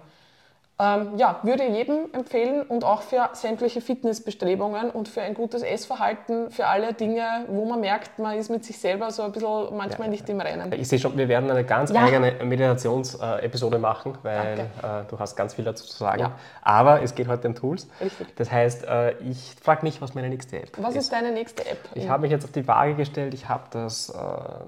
[0.79, 6.51] Ähm, ja, würde jedem empfehlen und auch für sämtliche Fitnessbestrebungen und für ein gutes Essverhalten,
[6.51, 10.09] für alle Dinge, wo man merkt, man ist mit sich selber so ein bisschen manchmal
[10.09, 10.73] ja, nicht im Rennen.
[10.73, 12.03] Ich sehe schon, wir werden eine ganz ja.
[12.05, 16.21] eigene Meditationsepisode machen, weil äh, du hast ganz viel dazu zu sagen.
[16.21, 16.33] Ja.
[16.63, 17.87] Aber es geht heute um Tools.
[18.01, 18.35] Richtig.
[18.37, 20.83] Das heißt, äh, ich frage mich, was meine nächste App ist.
[20.83, 21.79] Was ist deine nächste App?
[21.95, 24.15] Ich habe mich jetzt auf die Waage gestellt, ich habe das, äh,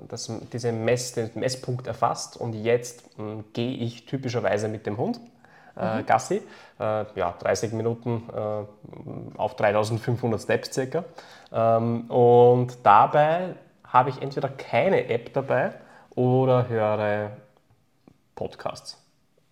[0.08, 3.04] das, diese Mess, den Messpunkt erfasst und jetzt
[3.54, 5.18] gehe ich typischerweise mit dem Hund
[5.76, 6.06] äh, mhm.
[6.06, 6.42] Gassi.
[6.78, 11.04] Äh, ja, 30 Minuten äh, auf 3500 Steps circa.
[11.52, 13.54] Ähm, und dabei
[13.86, 15.72] habe ich entweder keine App dabei
[16.14, 17.30] oder höre
[18.34, 19.00] Podcasts.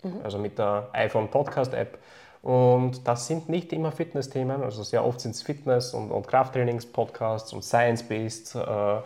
[0.03, 0.21] Mhm.
[0.25, 1.99] Also mit der iPhone Podcast App.
[2.43, 7.53] Und das sind nicht immer Fitness-Themen, also sehr oft sind es Fitness- und, und Krafttrainings-Podcasts
[7.53, 9.01] und Science-Based, äh,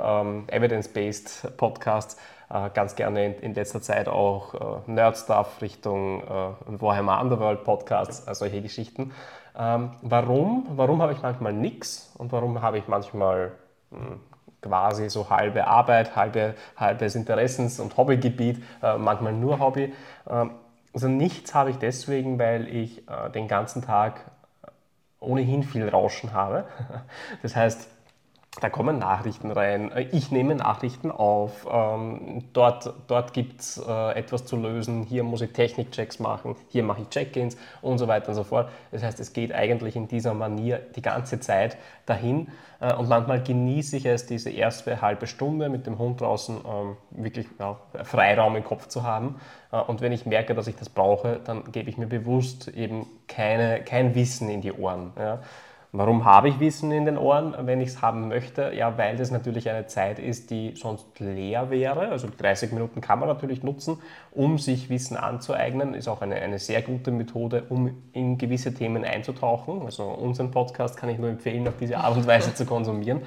[0.00, 2.16] ähm, Evidence-Based Podcasts.
[2.50, 8.26] Äh, ganz gerne in, in, letzter Zeit auch äh, Nerd-Stuff Richtung äh, Warhammer Underworld Podcasts,
[8.26, 9.12] äh, solche Geschichten.
[9.58, 10.66] Ähm, warum?
[10.70, 13.52] Warum habe ich manchmal nichts und warum habe ich manchmal
[13.90, 14.20] mh, hm,
[14.62, 19.92] quasi so halbe Arbeit, halbe, halbes Interessens- und Hobbygebiet, äh, manchmal nur Hobby.
[20.28, 20.52] Ähm,
[20.92, 24.20] also nichts habe ich deswegen, weil ich äh, den ganzen Tag
[25.20, 26.64] ohnehin viel Rauschen habe.
[27.42, 27.88] Das heißt,
[28.60, 29.90] da kommen Nachrichten rein.
[30.12, 31.66] Ich nehme Nachrichten auf.
[31.70, 35.02] Ähm, dort dort gibt es äh, etwas zu lösen.
[35.02, 36.56] Hier muss ich Technikchecks machen.
[36.68, 38.70] Hier mache ich Check-ins und so weiter und so fort.
[38.92, 41.76] Das heißt, es geht eigentlich in dieser Manier die ganze Zeit
[42.06, 42.48] dahin.
[42.80, 46.96] Äh, und manchmal genieße ich es, diese erste halbe Stunde mit dem Hund draußen ähm,
[47.10, 49.38] wirklich ja, Freiraum im Kopf zu haben.
[49.70, 53.06] Äh, und wenn ich merke, dass ich das brauche, dann gebe ich mir bewusst eben
[53.28, 55.12] keine, kein Wissen in die Ohren.
[55.18, 55.40] Ja.
[55.98, 58.70] Warum habe ich Wissen in den Ohren, wenn ich es haben möchte?
[58.74, 62.08] Ja, weil das natürlich eine Zeit ist, die sonst leer wäre.
[62.08, 63.96] Also 30 Minuten kann man natürlich nutzen,
[64.30, 65.94] um sich Wissen anzueignen.
[65.94, 69.86] Ist auch eine, eine sehr gute Methode, um in gewisse Themen einzutauchen.
[69.86, 73.22] Also unseren Podcast kann ich nur empfehlen, auf diese Art und Weise zu konsumieren.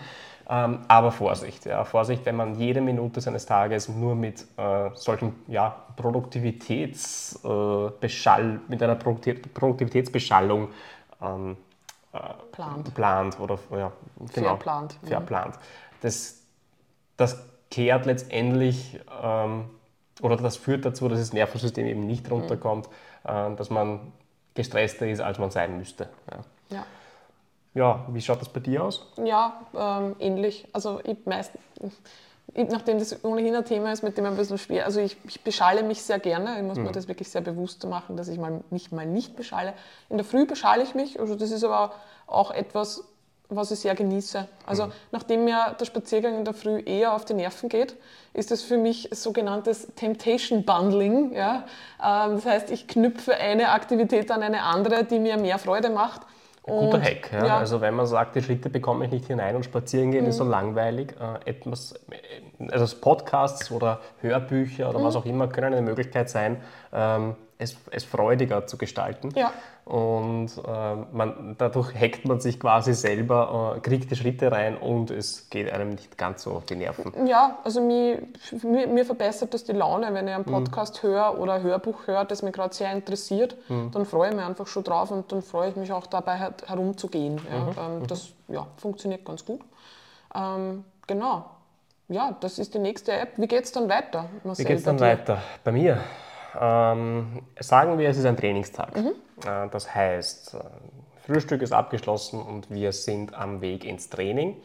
[0.48, 5.34] Ähm, aber Vorsicht, ja, Vorsicht, wenn man jede Minute seines Tages nur mit äh, solchen
[5.48, 10.68] ja, Produktivitätsbeschall, äh, mit einer Produktivitätsbeschallung
[11.20, 11.58] ähm,
[12.52, 12.94] plant.
[12.94, 13.92] plant oder ja,
[14.34, 14.98] genau, verplant.
[15.04, 15.56] verplant.
[16.02, 16.42] Das,
[17.18, 19.70] das kehrt letztendlich ähm,
[20.22, 22.34] oder das führt dazu, dass das Nervensystem eben nicht mhm.
[22.34, 22.90] runterkommt,
[23.24, 23.30] mhm.
[23.30, 24.12] äh, dass man
[24.54, 26.10] gestresster ist, als man sein müsste.
[26.32, 26.78] Ja.
[26.78, 26.86] ja.
[27.74, 29.08] ja wie schaut das bei dir aus?
[29.24, 30.68] Ja, ähm, ähnlich.
[30.74, 31.62] Also ich meistens
[32.56, 35.84] nachdem das ohnehin ein Thema ist, mit dem ein bisschen schwer, also ich, ich beschalle
[35.84, 36.86] mich sehr gerne, ich muss mhm.
[36.86, 39.74] mir das wirklich sehr bewusst machen, dass ich mal, mich mal nicht beschalle.
[40.10, 41.94] In der Früh beschalle ich mich, also das ist aber
[42.28, 43.04] auch etwas,
[43.50, 44.48] was ich sehr genieße.
[44.66, 44.92] Also mhm.
[45.12, 47.96] nachdem mir der Spaziergang in der Früh eher auf die Nerven geht,
[48.34, 51.34] ist das für mich sogenanntes Temptation Bundling.
[51.34, 51.66] Ja?
[52.04, 56.22] Ähm, das heißt, ich knüpfe eine Aktivität an eine andere, die mir mehr Freude macht
[56.70, 57.32] Guter und, Hack.
[57.34, 57.46] Ja.
[57.46, 57.58] Ja.
[57.58, 60.30] Also wenn man sagt, die Schritte bekomme ich nicht hinein und spazieren gehen mhm.
[60.30, 61.94] ist so langweilig, äh, etwas,
[62.72, 65.04] also Podcasts oder Hörbücher oder mhm.
[65.04, 66.62] was auch immer können eine Möglichkeit sein,
[66.94, 69.32] ähm, es, es freudiger zu gestalten.
[69.36, 69.52] Ja.
[69.84, 75.12] Und äh, man, dadurch hackt man sich quasi selber, äh, kriegt die Schritte rein und
[75.12, 77.28] es geht einem nicht ganz so auf die Nerven.
[77.28, 78.22] Ja, also mir,
[78.64, 80.52] mir, mir verbessert das die Laune, wenn ich einen mhm.
[80.52, 81.10] Podcast mhm.
[81.10, 83.92] höre oder ein Hörbuch höre, das mich gerade sehr interessiert, mhm.
[83.92, 87.42] dann freue ich mich einfach schon drauf und dann freue ich mich auch dabei herumzugehen.
[87.52, 87.60] Ja.
[87.60, 87.68] Mhm.
[87.78, 88.08] Ähm, mhm.
[88.08, 89.60] das ja, funktioniert ganz gut.
[90.34, 91.46] Ähm, genau.
[92.08, 93.34] Ja, das ist die nächste App.
[93.36, 94.30] Wie geht es dann weiter?
[94.46, 95.42] Marcel, Wie geht es dann weiter?
[95.64, 96.00] Bei mir?
[96.60, 98.96] Ähm, sagen wir, es ist ein Trainingstag.
[98.96, 99.12] Mhm.
[99.46, 100.60] Äh, das heißt, äh,
[101.26, 104.58] Frühstück ist abgeschlossen und wir sind am Weg ins Training.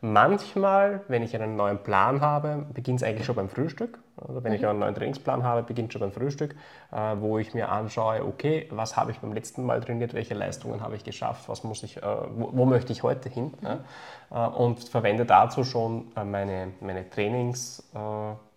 [0.00, 3.98] Manchmal, wenn ich einen neuen Plan habe, beginnt es eigentlich schon beim Frühstück.
[4.16, 4.58] Also wenn mhm.
[4.58, 6.54] ich einen neuen Trainingsplan habe, beginnt schon beim Frühstück,
[6.92, 10.80] äh, wo ich mir anschaue, okay, was habe ich beim letzten Mal trainiert, welche Leistungen
[10.80, 13.54] habe ich geschafft, was muss ich, äh, wo, wo, möchte ich heute hin?
[13.60, 14.36] Mhm.
[14.36, 17.82] Äh, und verwende dazu schon äh, meine, meine Trainings,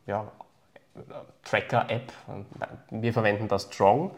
[0.05, 0.23] ja,
[1.43, 2.12] Tracker-App.
[2.89, 4.12] Wir verwenden das Strong.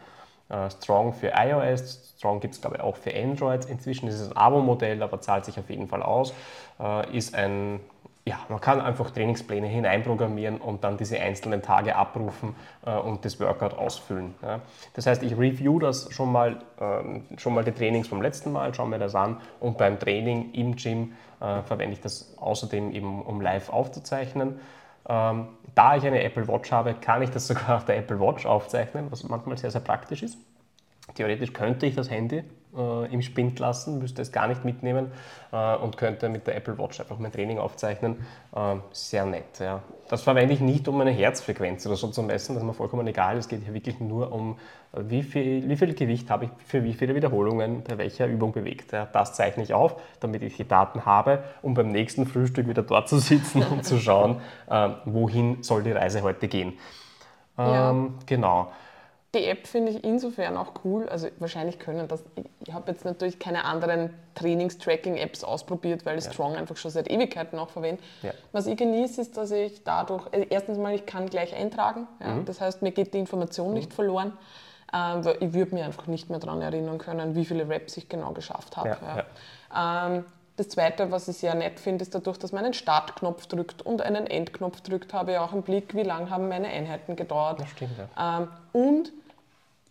[0.51, 3.65] Äh, Strong für iOS, Strong gibt es glaube ich auch für Android.
[3.65, 6.33] Inzwischen ist es ein Abo-Modell, aber zahlt sich auf jeden Fall aus.
[6.79, 7.79] Äh, ist ein,
[8.25, 12.55] ja, man kann einfach Trainingspläne hineinprogrammieren und dann diese einzelnen Tage abrufen
[12.85, 14.35] äh, und das Workout ausfüllen.
[14.93, 18.73] Das heißt, ich review das schon mal, ähm, schon mal die Trainings vom letzten Mal,
[18.75, 23.41] schaue mir das an und beim Training im Gym verwende ich das außerdem eben, um
[23.41, 24.59] live aufzuzeichnen.
[25.75, 29.11] Da ich eine Apple Watch habe, kann ich das sogar auf der Apple Watch aufzeichnen,
[29.11, 30.37] was manchmal sehr, sehr praktisch ist.
[31.15, 32.43] Theoretisch könnte ich das Handy
[32.75, 35.11] äh, im Spind lassen, müsste es gar nicht mitnehmen
[35.51, 38.25] äh, und könnte mit der Apple Watch einfach mein Training aufzeichnen.
[38.55, 39.59] Äh, sehr nett.
[39.59, 39.81] Ja.
[40.09, 43.07] Das verwende ich nicht, um meine Herzfrequenz oder so zu messen, das ist mir vollkommen
[43.07, 43.37] egal.
[43.37, 44.57] Es geht hier wirklich nur um,
[44.93, 48.51] äh, wie viel, wie viel Gewicht habe ich für wie viele Wiederholungen bei welcher Übung
[48.51, 48.91] bewegt.
[48.91, 52.83] Ja, das zeichne ich auf, damit ich die Daten habe, um beim nächsten Frühstück wieder
[52.83, 56.73] dort zu sitzen und zu schauen, äh, wohin soll die Reise heute gehen.
[57.57, 58.09] Ähm, ja.
[58.25, 58.71] Genau.
[59.33, 61.07] Die App finde ich insofern auch cool.
[61.07, 62.21] Also wahrscheinlich können das.
[62.65, 66.33] Ich habe jetzt natürlich keine anderen Trainings-Tracking-Apps ausprobiert, weil ich ja.
[66.33, 68.03] Strong einfach schon seit Ewigkeiten auch verwende.
[68.23, 68.31] Ja.
[68.51, 72.07] Was ich genieße, ist, dass ich dadurch, also erstens mal, ich kann gleich eintragen.
[72.19, 72.35] Ja?
[72.35, 72.45] Mhm.
[72.45, 73.75] Das heißt, mir geht die Information mhm.
[73.75, 74.33] nicht verloren.
[74.93, 78.31] Ähm, ich würde mir einfach nicht mehr daran erinnern können, wie viele Raps ich genau
[78.31, 79.25] geschafft habe.
[79.73, 80.25] Ähm,
[80.57, 84.01] das Zweite, was ich sehr nett finde, ist dadurch, dass man einen Startknopf drückt und
[84.01, 87.61] einen Endknopf drückt, habe ich auch im Blick, wie lange haben meine Einheiten gedauert.
[87.61, 88.41] Das stimmt, ja.
[88.41, 89.13] Ähm, und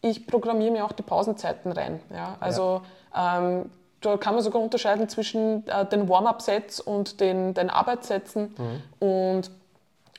[0.03, 2.01] ich programmiere mir auch die Pausenzeiten rein.
[2.13, 2.37] Ja?
[2.41, 2.83] Also
[3.15, 3.39] ja.
[3.39, 3.71] Ähm,
[4.01, 8.55] da kann man sogar unterscheiden zwischen äh, den Warm-up-Sets und den, den Arbeitssätzen.
[8.57, 9.07] Mhm.
[9.07, 9.51] Und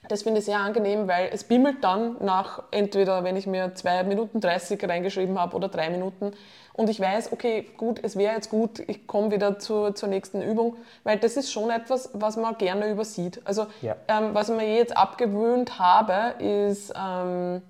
[0.07, 4.03] Das finde ich sehr angenehm, weil es bimmelt dann nach entweder, wenn ich mir 2
[4.03, 6.33] Minuten 30 reingeschrieben habe oder 3 Minuten
[6.73, 10.41] und ich weiß, okay, gut, es wäre jetzt gut, ich komme wieder zur, zur nächsten
[10.41, 13.41] Übung, weil das ist schon etwas, was man gerne übersieht.
[13.45, 13.95] Also ja.
[14.07, 17.61] ähm, was ich mir jetzt abgewöhnt habe, ist ähm,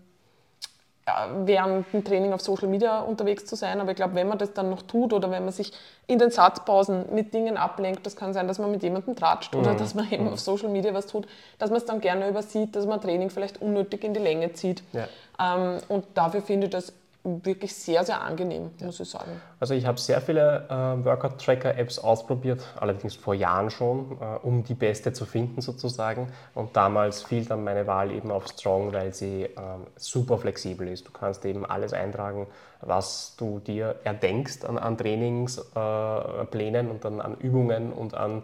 [1.45, 3.81] während dem Training auf Social Media unterwegs zu sein.
[3.81, 5.73] Aber ich glaube, wenn man das dann noch tut oder wenn man sich
[6.07, 9.61] in den Satzpausen mit Dingen ablenkt, das kann sein, dass man mit jemandem tratscht mhm.
[9.61, 10.33] oder dass man eben mhm.
[10.33, 11.27] auf Social Media was tut,
[11.57, 14.83] dass man es dann gerne übersieht, dass man Training vielleicht unnötig in die Länge zieht.
[14.93, 15.07] Ja.
[15.39, 16.93] Ähm, und dafür finde ich das
[17.23, 18.87] wirklich sehr, sehr angenehm, ja.
[18.87, 19.31] muss ich sagen.
[19.59, 24.73] Also ich habe sehr viele äh, Workout-Tracker-Apps ausprobiert, allerdings vor Jahren schon, äh, um die
[24.73, 26.31] beste zu finden sozusagen.
[26.55, 29.49] Und damals fiel dann meine Wahl eben auf Strong, weil sie äh,
[29.97, 31.07] super flexibel ist.
[31.07, 32.47] Du kannst eben alles eintragen,
[32.81, 38.41] was du dir erdenkst an, an Trainingsplänen und dann an Übungen und an,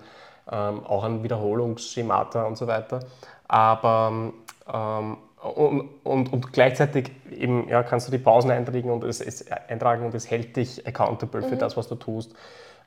[0.52, 3.00] ähm, auch an Wiederholungsschemata und so weiter.
[3.48, 4.34] Aber
[4.72, 9.46] ähm, und, und, und, gleichzeitig eben, ja, kannst du die Pausen eintragen und es, es,
[9.52, 11.50] eintragen und es hält dich accountable mhm.
[11.50, 12.34] für das, was du tust.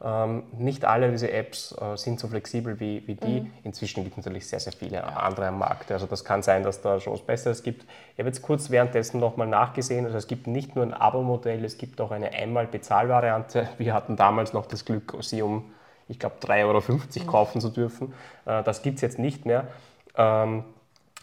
[0.03, 3.43] Ähm, nicht alle diese Apps äh, sind so flexibel wie, wie die.
[3.43, 3.53] Mhm.
[3.65, 5.93] Inzwischen gibt es natürlich sehr, sehr viele andere am Markt.
[5.93, 7.85] Also das kann sein, dass da schon was Besseres gibt.
[8.15, 10.07] Ich habe jetzt kurz währenddessen nochmal nachgesehen.
[10.07, 13.69] Also es gibt nicht nur ein Abo-Modell, es gibt auch eine Einmal-Bezahlvariante.
[13.77, 15.71] Wir hatten damals noch das Glück, sie um,
[16.09, 17.27] ich glaube, 3,50 Euro mhm.
[17.27, 18.15] kaufen zu dürfen.
[18.47, 19.69] Äh, das gibt es jetzt nicht mehr.
[20.17, 20.65] Ähm,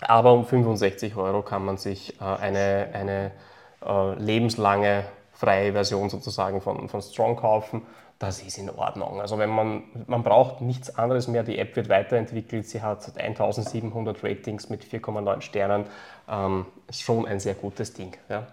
[0.01, 3.31] aber um 65 Euro kann man sich äh, eine, eine
[3.85, 7.83] äh, lebenslange freie Version sozusagen von, von Strong kaufen.
[8.19, 9.21] Das ist in Ordnung.
[9.21, 11.43] Also wenn man, man braucht nichts anderes mehr.
[11.43, 12.67] Die App wird weiterentwickelt.
[12.67, 15.85] Sie hat 1700 Ratings mit 4,9 Sternen.
[16.27, 18.13] Ähm, schon ein sehr gutes Ding.
[18.27, 18.47] Ja.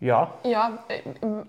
[0.00, 0.32] Ja.
[0.44, 1.02] Ja, äh,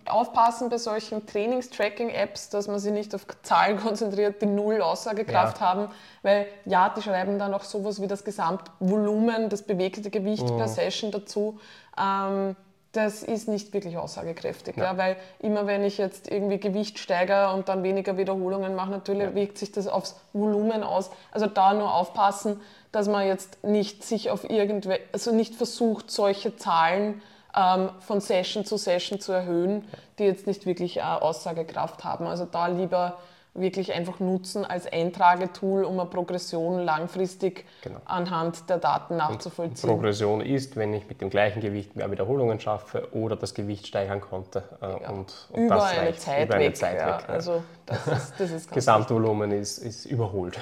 [0.10, 5.66] aufpassen bei solchen Trainings-Tracking-Apps, dass man sich nicht auf Zahlen konzentriert, die null Aussagekraft ja.
[5.66, 5.88] haben,
[6.22, 10.58] weil ja, die schreiben dann auch sowas wie das Gesamtvolumen, das bewegte Gewicht mhm.
[10.58, 11.60] per Session dazu.
[11.98, 12.58] Ähm,
[12.92, 14.84] das ist nicht wirklich aussagekräftig, ja.
[14.84, 14.98] ja.
[14.98, 19.36] weil immer wenn ich jetzt irgendwie Gewicht steigere und dann weniger Wiederholungen mache, natürlich ja.
[19.36, 21.10] wirkt sich das aufs Volumen aus.
[21.32, 22.60] Also da nur aufpassen,
[22.92, 27.22] dass man jetzt nicht sich auf irgendwelche, also nicht versucht, solche Zahlen
[27.54, 29.86] von Session zu Session zu erhöhen,
[30.20, 32.28] die jetzt nicht wirklich äh, Aussagekraft haben.
[32.28, 33.18] Also da lieber
[33.54, 38.00] wirklich einfach nutzen als Eintragetool, um eine Progression langfristig genau.
[38.06, 39.90] anhand der Daten nachzuvollziehen.
[39.90, 43.88] Und Progression ist, wenn ich mit dem gleichen Gewicht mehr Wiederholungen schaffe oder das Gewicht
[43.88, 44.64] steigern konnte.
[44.82, 45.10] Äh, ja.
[45.10, 47.08] und, und, über, eine reicht, Zeit über eine weg, Zeit ja.
[47.08, 47.26] weg.
[47.28, 47.34] Ja.
[47.34, 47.64] Also
[48.06, 50.60] das ist, das ist Gesamtvolumen ist, ist überholt.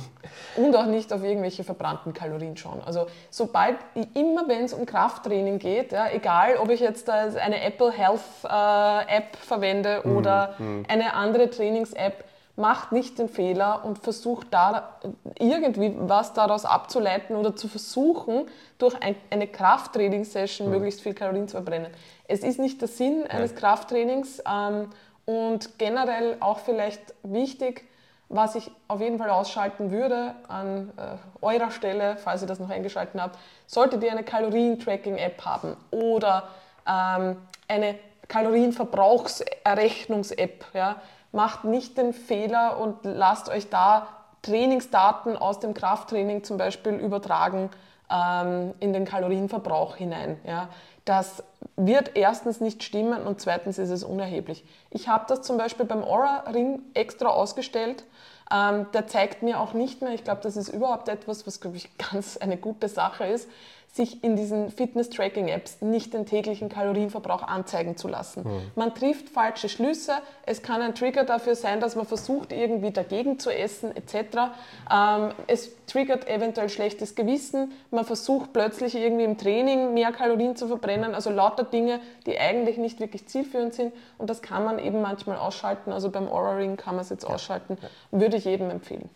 [0.56, 2.80] Und auch nicht auf irgendwelche verbrannten Kalorien schauen.
[2.84, 3.76] Also sobald,
[4.14, 9.36] immer wenn es um Krafttraining geht, egal ob ich jetzt eine Apple Health äh, App
[9.36, 10.16] verwende mhm.
[10.16, 10.82] oder mm.
[10.88, 12.24] eine andere Trainings-App,
[12.56, 14.98] macht nicht den Fehler und versucht da
[15.38, 18.46] irgendwie was daraus abzuleiten oder zu versuchen,
[18.78, 20.74] durch ein, eine Krafttraining-Session mhm.
[20.74, 21.92] möglichst viel Kalorien zu verbrennen.
[22.28, 23.58] Es ist nicht der Sinn eines ja.
[23.58, 24.88] Krafttrainings ähm,
[25.26, 27.84] und generell auch vielleicht wichtig,
[28.28, 32.70] was ich auf jeden Fall ausschalten würde an äh, eurer Stelle, falls ihr das noch
[32.70, 36.48] eingeschaltet habt, solltet ihr eine Kalorien-Tracking-App haben oder
[36.88, 37.36] ähm,
[37.68, 37.98] eine
[38.28, 40.96] Kalorienverbrauchserrechnungs-App, ja,
[41.30, 44.08] macht nicht den Fehler und lasst euch da
[44.42, 47.70] Trainingsdaten aus dem Krafttraining zum Beispiel übertragen
[48.10, 50.40] ähm, in den Kalorienverbrauch hinein.
[50.44, 50.68] Ja.
[51.04, 51.44] Das
[51.76, 54.64] wird erstens nicht stimmen und zweitens ist es unerheblich.
[54.90, 58.04] Ich habe das zum Beispiel beim Aura Ring extra ausgestellt.
[58.50, 61.76] Ähm, der zeigt mir auch nicht mehr, ich glaube, das ist überhaupt etwas, was, glaube
[61.76, 63.48] ich, ganz eine gute Sache ist,
[63.96, 68.42] sich in diesen Fitness-Tracking-Apps nicht den täglichen Kalorienverbrauch anzeigen zu lassen.
[68.44, 68.60] Mhm.
[68.74, 70.12] Man trifft falsche Schlüsse,
[70.44, 74.52] es kann ein Trigger dafür sein, dass man versucht, irgendwie dagegen zu essen etc.
[74.92, 80.68] Ähm, es triggert eventuell schlechtes Gewissen, man versucht plötzlich irgendwie im Training mehr Kalorien zu
[80.68, 85.00] verbrennen, also lauter Dinge, die eigentlich nicht wirklich zielführend sind und das kann man eben
[85.00, 87.78] manchmal ausschalten, also beim Aura Ring kann man es jetzt ausschalten,
[88.10, 89.08] würde ich jedem empfehlen.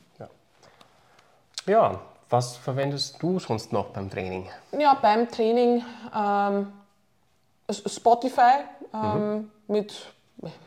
[1.66, 2.00] Ja.
[2.30, 4.48] Was verwendest du sonst noch beim Training?
[4.78, 5.84] Ja, beim Training
[6.16, 6.72] ähm,
[7.68, 8.64] Spotify
[8.94, 9.50] ähm, mhm.
[9.66, 10.06] mit,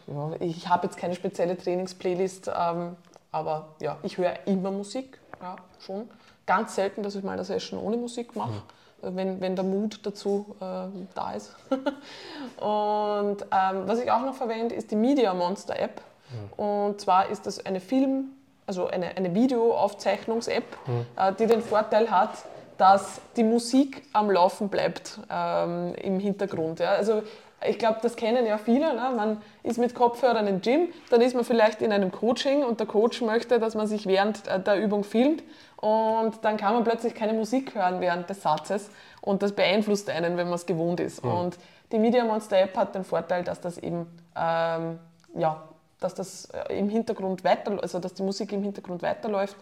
[0.07, 2.97] ja, ich habe jetzt keine spezielle Trainingsplaylist, ähm,
[3.32, 6.09] aber ja, ich höre immer Musik, ja, schon.
[6.45, 8.51] Ganz selten, dass ich mal eine Session ohne Musik mache.
[8.51, 9.16] Mhm.
[9.16, 11.55] Wenn, wenn der Mut dazu äh, da ist.
[11.70, 16.01] und ähm, was ich auch noch verwende, ist die Media Monster App.
[16.30, 16.64] Mhm.
[16.64, 18.32] Und zwar ist das eine Film-
[18.66, 21.05] also eine, eine Videoaufzeichnungs-App, mhm.
[21.16, 22.32] äh, die den Vorteil hat,
[22.78, 26.80] dass die Musik am Laufen bleibt ähm, im Hintergrund.
[26.80, 26.91] Ja.
[26.91, 27.24] Also
[27.66, 28.93] ich glaube, das kennen ja viele.
[28.93, 29.14] Ne?
[29.16, 32.88] Man ist mit Kopfhörern im Gym, dann ist man vielleicht in einem Coaching und der
[32.88, 35.43] Coach möchte, dass man sich während äh, der Übung filmt
[35.78, 38.89] und dann kann man plötzlich keine Musik hören während des Satzes
[39.22, 41.24] und das beeinflusst einen, wenn man es gewohnt ist.
[41.24, 41.32] Mhm.
[41.32, 41.57] Und
[41.91, 44.99] die Media Monster App hat den Vorteil, dass das eben ähm,
[45.36, 45.61] ja,
[46.04, 49.56] dass das äh, im Hintergrund weiter, also dass die Musik im Hintergrund weiterläuft.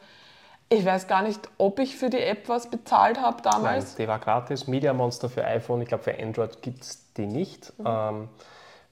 [0.70, 3.86] Ich weiß gar nicht, ob ich für die App was bezahlt habe damals.
[3.88, 4.68] Nein, die war gratis.
[4.68, 7.78] Media Monster für iPhone, ich glaube für Android gibt es die nicht.
[7.78, 7.86] Mhm.
[7.86, 8.30] Ähm,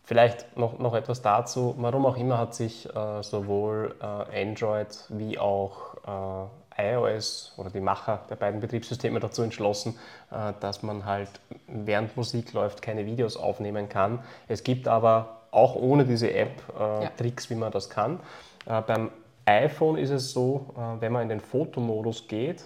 [0.04, 1.76] vielleicht noch, noch etwas dazu.
[1.78, 7.80] Warum auch immer hat sich äh, sowohl äh, Android wie auch äh, iOS oder die
[7.80, 9.98] Macher der beiden Betriebssysteme dazu entschlossen,
[10.32, 11.30] äh, dass man halt
[11.68, 14.20] während Musik läuft keine Videos aufnehmen kann.
[14.48, 17.10] Es gibt aber auch ohne diese App äh, ja.
[17.18, 18.20] Tricks, wie man das kann.
[18.66, 19.12] Äh, beim
[19.46, 22.64] iPhone ist es so, äh, wenn man in den Fotomodus geht,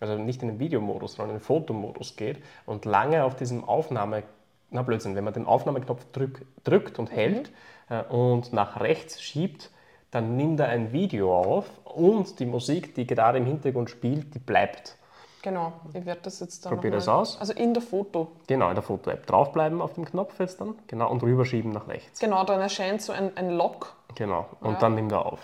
[0.00, 4.22] also nicht in den Videomodus, sondern in den Fotomodus geht und lange auf diesem Aufnahme,
[4.70, 7.14] na Blödsinn, wenn man den Aufnahmeknopf drück, drückt und mhm.
[7.14, 7.50] hält
[7.88, 9.70] äh, und nach rechts schiebt,
[10.10, 14.38] dann nimmt er ein Video auf und die Musik, die gerade im Hintergrund spielt, die
[14.38, 14.96] bleibt.
[15.42, 16.74] Genau, ich werde das jetzt dann.
[16.74, 17.38] Probier das aus.
[17.40, 18.28] Also in der Foto.
[18.48, 19.26] Genau, in der Foto-App.
[19.26, 20.74] Draufbleiben auf dem Knopf jetzt dann.
[20.88, 22.18] Genau, und rüberschieben nach rechts.
[22.18, 23.94] Genau, dann erscheint so ein, ein Lock.
[24.16, 24.78] Genau, und ja.
[24.78, 25.40] dann nimmt er auf.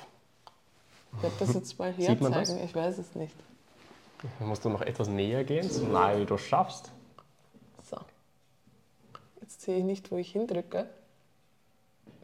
[1.17, 3.35] Ich werde das jetzt mal hier zeigen, ich weiß es nicht.
[4.39, 6.91] Dann musst du noch etwas näher gehen, so nahe wie du schaffst.
[7.89, 7.99] So.
[9.41, 10.87] Jetzt sehe ich nicht, wo ich hindrücke.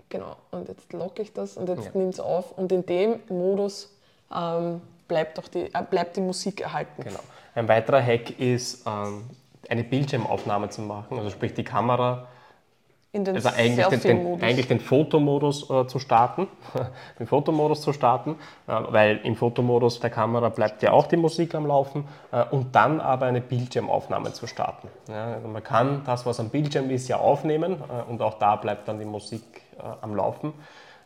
[0.08, 1.90] Genau, und jetzt locke ich das und jetzt ja.
[1.94, 2.58] nimmt es auf.
[2.58, 3.94] Und in dem Modus
[4.34, 7.04] ähm, bleibt, auch die, äh, bleibt die Musik erhalten.
[7.04, 7.20] Genau.
[7.54, 9.24] Ein weiterer Hack ist, ähm,
[9.68, 12.26] eine Bildschirmaufnahme zu machen, also sprich die Kamera
[13.12, 16.46] in den also eigentlich den, den, eigentlich den Fotomodus äh, zu starten,
[17.18, 18.36] den Fotomodus zu starten,
[18.68, 22.76] äh, weil im Fotomodus der Kamera bleibt ja auch die Musik am Laufen äh, und
[22.76, 24.86] dann aber eine Bildschirmaufnahme zu starten.
[25.08, 28.54] Ja, also man kann das, was am Bildschirm ist, ja aufnehmen äh, und auch da
[28.54, 29.42] bleibt dann die Musik
[29.76, 30.52] äh, am Laufen.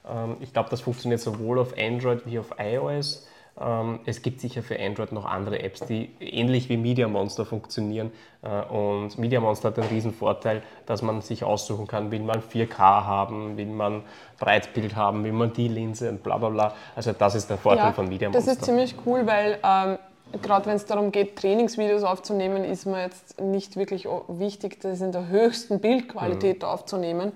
[0.06, 3.26] Ähm, ich glaube, das funktioniert sowohl auf Android wie auf iOS.
[3.60, 8.10] Ähm, es gibt sicher für Android noch andere Apps, die ähnlich wie Media Monster funktionieren.
[8.42, 12.40] Äh, und Media Monster hat den riesen Vorteil, dass man sich aussuchen kann, will man
[12.40, 14.02] 4K haben, will man
[14.40, 16.74] Breitbild haben, will man die Linse und bla bla bla.
[16.96, 18.50] Also das ist der Vorteil ja, von Media Monster.
[18.50, 19.98] Das ist ziemlich cool, weil ähm,
[20.42, 25.12] gerade wenn es darum geht, Trainingsvideos aufzunehmen, ist mir jetzt nicht wirklich wichtig, das in
[25.12, 26.68] der höchsten Bildqualität mhm.
[26.68, 27.32] aufzunehmen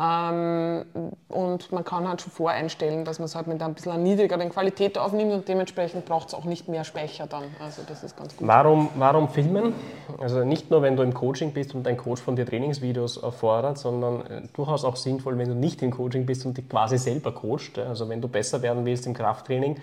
[0.00, 0.84] ähm,
[1.28, 4.96] und man kann halt schon voreinstellen, dass man es halt mit ein bisschen niedrigeren Qualität
[4.96, 7.44] aufnimmt und dementsprechend braucht es auch nicht mehr Speicher dann.
[7.62, 8.48] Also das ist ganz gut.
[8.48, 9.74] Warum, warum filmen?
[10.18, 13.76] Also nicht nur, wenn du im Coaching bist und dein Coach von dir Trainingsvideos erfordert,
[13.76, 17.32] sondern äh, durchaus auch sinnvoll, wenn du nicht im Coaching bist und dich quasi selber
[17.32, 17.78] coachst.
[17.78, 19.76] Also wenn du besser werden willst im Krafttraining,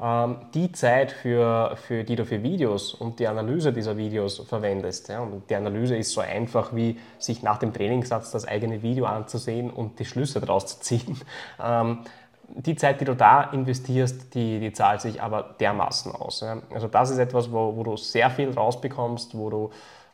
[0.00, 5.08] die Zeit, für, für, die du für Videos und die Analyse dieser Videos verwendest.
[5.08, 9.06] Ja, und die Analyse ist so einfach wie sich nach dem Trainingssatz das eigene Video
[9.06, 11.20] anzusehen und die Schlüsse daraus zu ziehen.
[11.60, 12.00] Ähm,
[12.48, 16.40] die Zeit, die du da investierst, die, die zahlt sich aber dermaßen aus.
[16.40, 16.62] Ja.
[16.72, 19.70] Also das ist etwas, wo, wo, du sehr viel rausbekommst, wo du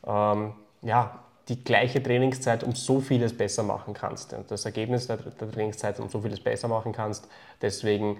[0.06, 1.18] ähm, ja,
[1.48, 4.34] die gleiche Trainingszeit um so vieles besser machen kannst.
[4.48, 7.28] Das Ergebnis der, der Trainingszeit um so vieles besser machen kannst.
[7.60, 8.16] Deswegen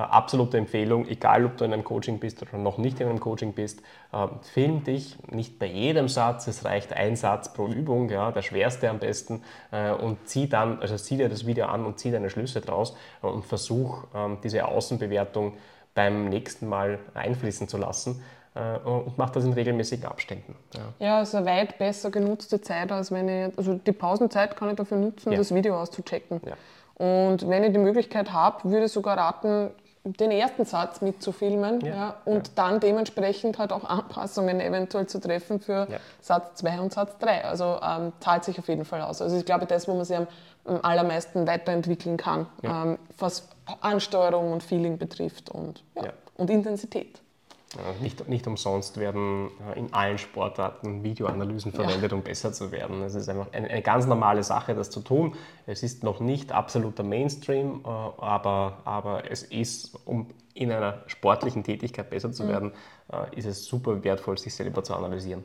[0.00, 3.54] absolute Empfehlung, egal ob du in einem Coaching bist oder noch nicht in einem Coaching
[3.54, 3.80] bist,
[4.12, 8.42] äh, film dich nicht bei jedem Satz, es reicht ein Satz pro Übung, ja, der
[8.42, 9.42] schwerste am besten,
[9.72, 12.94] äh, und zieh dann, also zieh dir das Video an und zieh deine Schlüsse draus
[13.22, 15.54] und versuch ähm, diese Außenbewertung
[15.94, 18.22] beim nächsten Mal einfließen zu lassen
[18.84, 20.56] und mach das in regelmäßigen Abständen.
[20.74, 24.76] Ja, ja also weit besser genutzte Zeit, als wenn ich, also die Pausenzeit kann ich
[24.76, 25.36] dafür nutzen, ja.
[25.36, 26.40] das Video auszuchecken.
[26.42, 26.54] Ja.
[26.96, 29.70] Und wenn ich die Möglichkeit habe, würde ich sogar raten,
[30.12, 32.52] den ersten Satz mitzufilmen ja, ja, und ja.
[32.54, 35.98] dann dementsprechend halt auch Anpassungen eventuell zu treffen für ja.
[36.20, 37.44] Satz 2 und Satz 3.
[37.44, 39.20] Also ähm, zahlt sich auf jeden Fall aus.
[39.20, 40.26] Also ich glaube, das, wo man sich am,
[40.64, 43.48] am allermeisten weiterentwickeln kann, ähm, was
[43.80, 45.82] Ansteuerung und Feeling betrifft und,
[46.36, 47.20] und Intensität.
[48.00, 52.16] Nicht, nicht umsonst werden in allen Sportarten Videoanalysen verwendet, ja.
[52.16, 53.02] um besser zu werden.
[53.02, 55.34] Es ist einfach eine, eine, ganz normale Sache, das zu tun.
[55.66, 61.64] Es ist noch nicht absoluter Mainstream, äh, aber, aber es ist, um in einer sportlichen
[61.64, 62.48] Tätigkeit besser zu mhm.
[62.48, 62.72] werden,
[63.12, 65.44] äh, ist es super wertvoll, sich selber zu analysieren.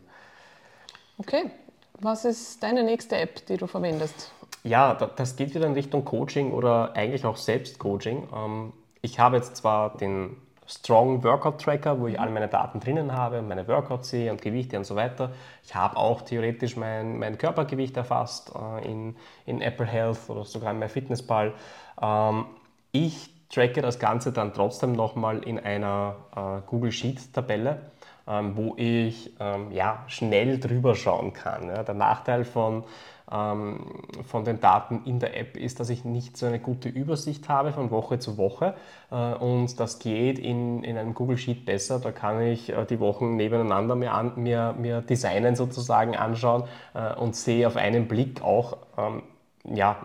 [1.18, 1.52] Okay,
[2.00, 4.32] was ist deine nächste App, die du verwendest?
[4.64, 8.28] Ja, das geht wieder in Richtung Coaching oder eigentlich auch Selbstcoaching.
[8.34, 10.38] Ähm, ich habe jetzt zwar den
[10.72, 14.78] Strong Workout Tracker, wo ich alle meine Daten drinnen habe, meine Workouts sehe und Gewichte
[14.78, 15.32] und so weiter.
[15.64, 19.16] Ich habe auch theoretisch mein, mein Körpergewicht erfasst äh, in,
[19.46, 21.54] in Apple Health oder sogar in MyFitnessPal.
[22.02, 22.46] Ähm,
[22.94, 27.92] ich tracke das Ganze dann trotzdem nochmal in einer äh, Google Sheet Tabelle,
[28.26, 31.68] ähm, wo ich ähm, ja, schnell drüber schauen kann.
[31.68, 31.84] Ja.
[31.84, 32.86] Der Nachteil von
[33.32, 37.72] von den Daten in der App ist, dass ich nicht so eine gute Übersicht habe
[37.72, 38.74] von Woche zu Woche.
[39.10, 42.00] Äh, und das geht in, in einem Google Sheet besser.
[42.00, 46.64] Da kann ich äh, die Wochen nebeneinander mir, an, mir, mir designen sozusagen anschauen
[46.94, 49.24] äh, und sehe auf einen Blick auch, ähm,
[49.64, 49.98] ja,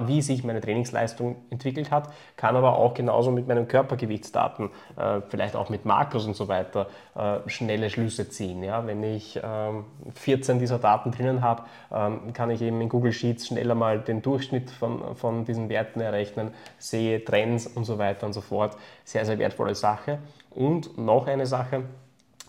[0.00, 5.54] wie sich meine Trainingsleistung entwickelt hat, kann aber auch genauso mit meinen Körpergewichtsdaten, äh, vielleicht
[5.54, 8.62] auch mit Makros und so weiter, äh, schnelle Schlüsse ziehen.
[8.64, 8.86] Ja?
[8.86, 9.84] Wenn ich ähm,
[10.14, 14.22] 14 dieser Daten drinnen habe, ähm, kann ich eben in Google Sheets schneller mal den
[14.22, 18.76] Durchschnitt von, von diesen Werten errechnen, sehe Trends und so weiter und so fort.
[19.04, 20.18] Sehr, sehr wertvolle Sache.
[20.50, 21.84] Und noch eine Sache,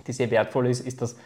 [0.08, 1.18] die sehr wertvoll ist, ist das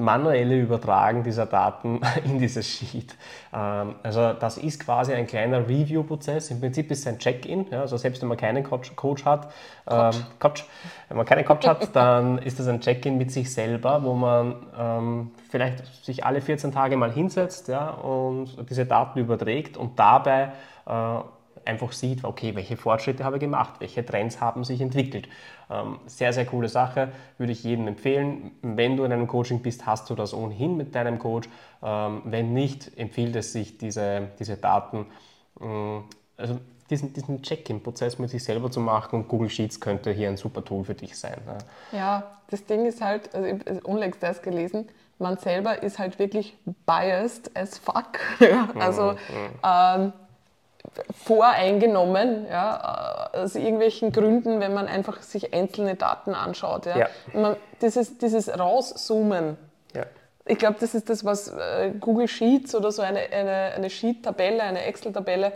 [0.00, 3.14] manuelle Übertragen dieser Daten in dieses Sheet.
[3.52, 6.50] Ähm, also das ist quasi ein kleiner Review-Prozess.
[6.50, 7.72] Im Prinzip ist es ein Check-in.
[7.72, 9.52] Also selbst wenn man keinen Coach, Coach hat,
[9.86, 10.16] Coach.
[10.16, 10.64] Ähm, Coach,
[11.08, 14.56] wenn man keinen Coach hat, dann ist das ein Check-in mit sich selber, wo man
[14.78, 20.52] ähm, vielleicht sich alle 14 Tage mal hinsetzt ja, und diese Daten überträgt und dabei
[20.86, 21.18] äh,
[21.64, 25.28] einfach sieht, okay, welche Fortschritte habe ich gemacht, welche Trends haben sich entwickelt.
[25.70, 28.52] Ähm, sehr, sehr coole Sache, würde ich jedem empfehlen.
[28.62, 31.48] Wenn du in einem Coaching bist, hast du das ohnehin mit deinem Coach.
[31.82, 35.06] Ähm, wenn nicht, empfiehlt es sich, diese, diese Daten,
[35.58, 35.98] mm,
[36.36, 36.58] also
[36.90, 40.64] diesen, diesen Check-in-Prozess mit sich selber zu machen und Google Sheets könnte hier ein super
[40.64, 41.38] Tool für dich sein.
[41.92, 44.88] Ja, das Ding ist halt, also ich habe unlängst das gelesen,
[45.20, 46.56] man selber ist halt wirklich
[46.86, 48.18] biased as fuck.
[48.78, 49.16] also mhm.
[49.62, 50.12] ähm,
[51.24, 56.86] voreingenommen, ja, aus irgendwelchen Gründen, wenn man einfach sich einzelne Daten anschaut.
[56.86, 56.98] Ja.
[56.98, 57.08] ja.
[57.32, 59.56] Man, dieses, dieses Rauszoomen,
[59.94, 60.04] ja.
[60.46, 64.62] ich glaube, das ist das, was äh, Google Sheets oder so eine, eine, eine Sheet-Tabelle,
[64.62, 65.52] eine Excel-Tabelle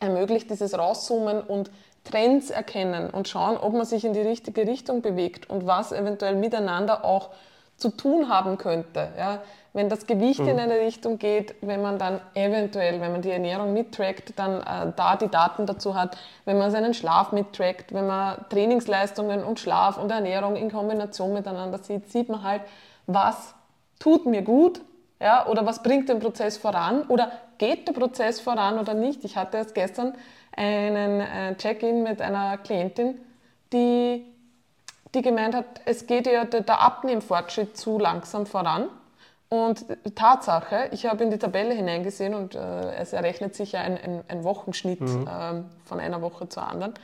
[0.00, 1.70] ermöglicht, dieses Rauszoomen und
[2.04, 6.36] Trends erkennen und schauen, ob man sich in die richtige Richtung bewegt und was eventuell
[6.36, 7.30] miteinander auch
[7.76, 9.08] zu tun haben könnte.
[9.18, 9.42] Ja
[9.76, 10.48] wenn das Gewicht mhm.
[10.48, 14.92] in eine Richtung geht, wenn man dann eventuell, wenn man die Ernährung mittrackt, dann äh,
[14.96, 16.16] da die Daten dazu hat,
[16.46, 21.78] wenn man seinen Schlaf mittrackt, wenn man Trainingsleistungen und Schlaf und Ernährung in Kombination miteinander
[21.78, 22.62] sieht, sieht man halt,
[23.06, 23.54] was
[23.98, 24.80] tut mir gut
[25.20, 29.26] ja, oder was bringt den Prozess voran oder geht der Prozess voran oder nicht.
[29.26, 30.14] Ich hatte erst gestern
[30.56, 33.20] einen äh, Check-in mit einer Klientin,
[33.74, 34.24] die,
[35.16, 38.88] die gemeint hat, es geht ihr der, Abnehmfortschritt zu langsam voran
[39.48, 43.96] und Tatsache, ich habe in die Tabelle hineingesehen und äh, es errechnet sich ja ein,
[43.96, 45.28] ein, ein Wochenschnitt mhm.
[45.30, 46.94] ähm, von einer Woche zur anderen.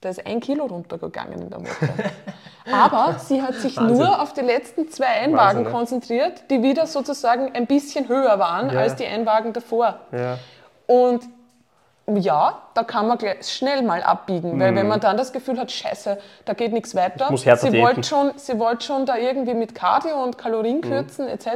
[0.00, 1.88] Da ist ein Kilo runtergegangen in der Woche.
[2.72, 3.98] Aber sie hat sich Wahnsinn.
[3.98, 5.70] nur auf die letzten zwei Einwagen Wahnsinn, ne?
[5.70, 8.80] konzentriert, die wieder sozusagen ein bisschen höher waren ja.
[8.80, 10.00] als die Einwagen davor.
[10.10, 10.38] Ja.
[10.86, 11.22] Und
[12.16, 14.88] ja, da kann man schnell mal abbiegen, weil wenn mhm.
[14.88, 18.84] man dann das Gefühl hat, scheiße, da geht nichts weiter, sie wollte schon, sie wollte
[18.84, 20.82] schon da irgendwie mit Cardio und Kalorien mhm.
[20.82, 21.32] kürzen mhm.
[21.32, 21.46] etc.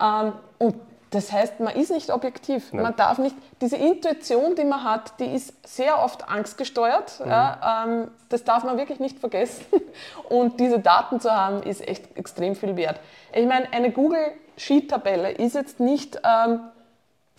[0.00, 0.74] Ähm, und
[1.12, 2.72] das heißt, man ist nicht objektiv.
[2.72, 2.84] Nein.
[2.84, 7.20] Man darf nicht, diese Intuition, die man hat, die ist sehr oft angstgesteuert.
[7.20, 7.30] Mhm.
[7.30, 9.66] Ja, ähm, das darf man wirklich nicht vergessen.
[10.30, 12.98] Und diese Daten zu haben, ist echt extrem viel wert.
[13.34, 14.24] Ich meine, eine Google
[14.56, 16.60] Sheet-Tabelle ist jetzt nicht ähm,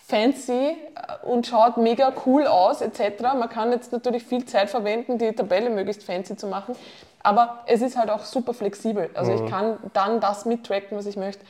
[0.06, 3.22] fancy äh, und schaut mega cool aus etc.
[3.22, 6.76] Man kann jetzt natürlich viel Zeit verwenden, die Tabelle möglichst fancy zu machen,
[7.22, 9.10] aber es ist halt auch super flexibel.
[9.14, 9.44] Also mhm.
[9.44, 11.44] ich kann dann das mittracken, was ich möchte.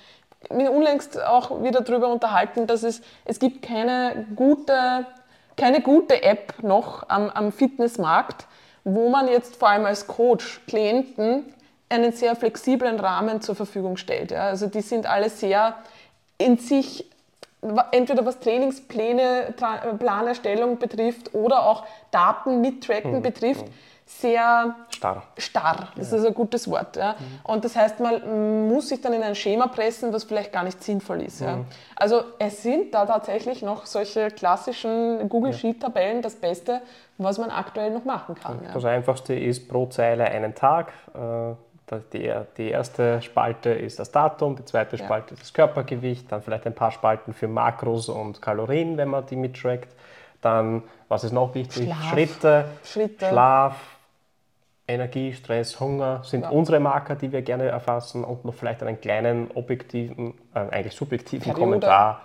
[0.50, 5.06] Bin unlängst auch wieder darüber unterhalten, dass es, es gibt keine gute,
[5.56, 8.46] keine gute App noch am, am Fitnessmarkt,
[8.84, 11.52] wo man jetzt vor allem als Coach Klienten
[11.88, 14.30] einen sehr flexiblen Rahmen zur Verfügung stellt.
[14.30, 14.48] Ja.
[14.48, 15.74] Also die sind alle sehr
[16.36, 17.10] in sich
[17.92, 19.54] entweder was Trainingspläne,
[19.98, 23.22] Planerstellung betrifft oder auch Daten mittracken mhm.
[23.22, 23.64] betrifft,
[24.06, 25.22] sehr starr.
[25.38, 25.88] starr.
[25.96, 26.18] Das ja.
[26.18, 26.96] ist ein gutes Wort.
[26.96, 27.12] Ja.
[27.12, 27.40] Mhm.
[27.44, 30.82] Und das heißt, man muss sich dann in ein Schema pressen, was vielleicht gar nicht
[30.82, 31.40] sinnvoll ist.
[31.40, 31.46] Mhm.
[31.46, 31.58] Ja.
[31.96, 36.82] Also es sind da tatsächlich noch solche klassischen Google Sheet-Tabellen das Beste,
[37.16, 38.60] was man aktuell noch machen kann.
[38.74, 40.92] Das Einfachste ist pro Zeile einen Tag.
[41.14, 41.54] Äh,
[42.12, 45.32] die, die erste Spalte ist das Datum, die zweite Spalte ja.
[45.34, 49.36] ist das Körpergewicht, dann vielleicht ein paar Spalten für Makros und Kalorien, wenn man die
[49.36, 49.94] mittrackt.
[50.40, 51.84] Dann, was ist noch wichtig?
[51.84, 52.10] Schlaf.
[52.10, 53.76] Schritte, Schritte, Schlaf,
[54.86, 56.50] Energie, Stress, Hunger sind ja.
[56.50, 61.44] unsere Marker, die wir gerne erfassen und noch vielleicht einen kleinen objektiven, äh, eigentlich subjektiven
[61.44, 61.60] Periode.
[61.60, 62.20] Kommentar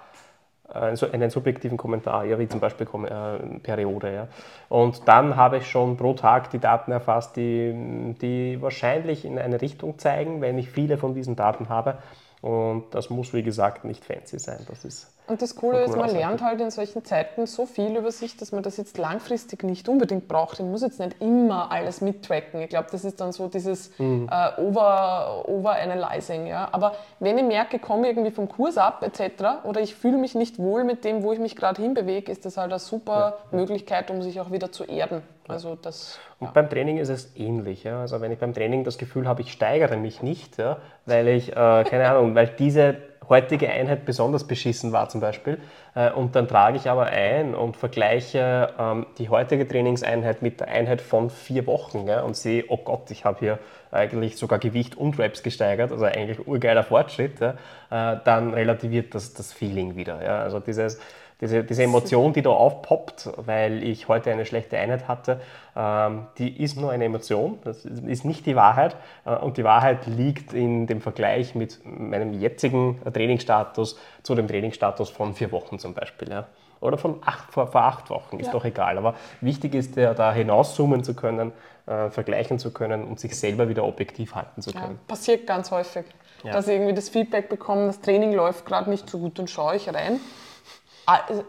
[0.74, 4.14] einen subjektiven Kommentar, ja, wie zum Beispiel äh, Periode.
[4.14, 4.28] Ja.
[4.70, 9.62] Und dann habe ich schon pro Tag die Daten erfasst, die, die wahrscheinlich in eine
[9.62, 11.98] Richtung zeigen, wenn ich viele von diesen Daten habe.
[12.42, 14.66] Und das muss, wie gesagt, nicht fancy sein.
[14.68, 18.12] Das ist Und das Coole ist, man lernt halt in solchen Zeiten so viel über
[18.12, 20.60] sich, dass man das jetzt langfristig nicht unbedingt braucht.
[20.60, 22.62] Ich muss jetzt nicht immer alles mittracken.
[22.62, 24.28] Ich glaube, das ist dann so dieses mhm.
[24.32, 26.48] äh, Over, Overanalyzing.
[26.48, 26.70] Ja?
[26.72, 29.66] Aber wenn ich merke, ich komme irgendwie vom Kurs ab etc.
[29.66, 32.58] oder ich fühle mich nicht wohl mit dem, wo ich mich gerade hinbewege, ist das
[32.58, 33.58] halt eine super ja.
[33.58, 35.22] Möglichkeit, um sich auch wieder zu erden.
[35.48, 36.52] Also das, und ja.
[36.54, 37.84] beim Training ist es ähnlich.
[37.84, 38.02] Ja?
[38.02, 41.52] Also wenn ich beim Training das Gefühl habe, ich steigere mich nicht, ja, weil ich,
[41.52, 42.98] äh, keine Ahnung, weil diese
[43.30, 45.60] heutige Einheit besonders beschissen war zum Beispiel.
[45.96, 50.68] Äh, und dann trage ich aber ein und vergleiche ähm, die heutige Trainingseinheit mit der
[50.68, 53.60] Einheit von vier Wochen ja, und sehe, oh Gott, ich habe hier
[53.92, 57.52] eigentlich sogar Gewicht und Reps gesteigert, also eigentlich urgeiler Fortschritt, ja,
[57.90, 60.24] äh, dann relativiert das das Feeling wieder.
[60.24, 60.42] Ja.
[60.42, 61.00] Also dieses
[61.42, 65.40] diese, diese Emotion, die da aufpoppt, weil ich heute eine schlechte Einheit hatte,
[65.76, 68.98] ähm, die ist nur eine Emotion, das ist nicht die Wahrheit.
[69.26, 75.10] Äh, und die Wahrheit liegt in dem Vergleich mit meinem jetzigen Trainingsstatus zu dem Trainingsstatus
[75.10, 76.30] von vier Wochen zum Beispiel.
[76.30, 76.48] Ja.
[76.82, 78.52] Oder von acht, vor, vor acht Wochen, ist ja.
[78.52, 78.98] doch egal.
[78.98, 81.54] Aber wichtig ist ja, da hinauszoomen zu können,
[81.86, 85.00] äh, vergleichen zu können und sich selber wieder objektiv halten zu können.
[85.00, 86.06] Ja, passiert ganz häufig,
[86.44, 89.76] dass ich irgendwie das Feedback bekomme, das Training läuft gerade nicht so gut, dann schaue
[89.76, 90.20] ich rein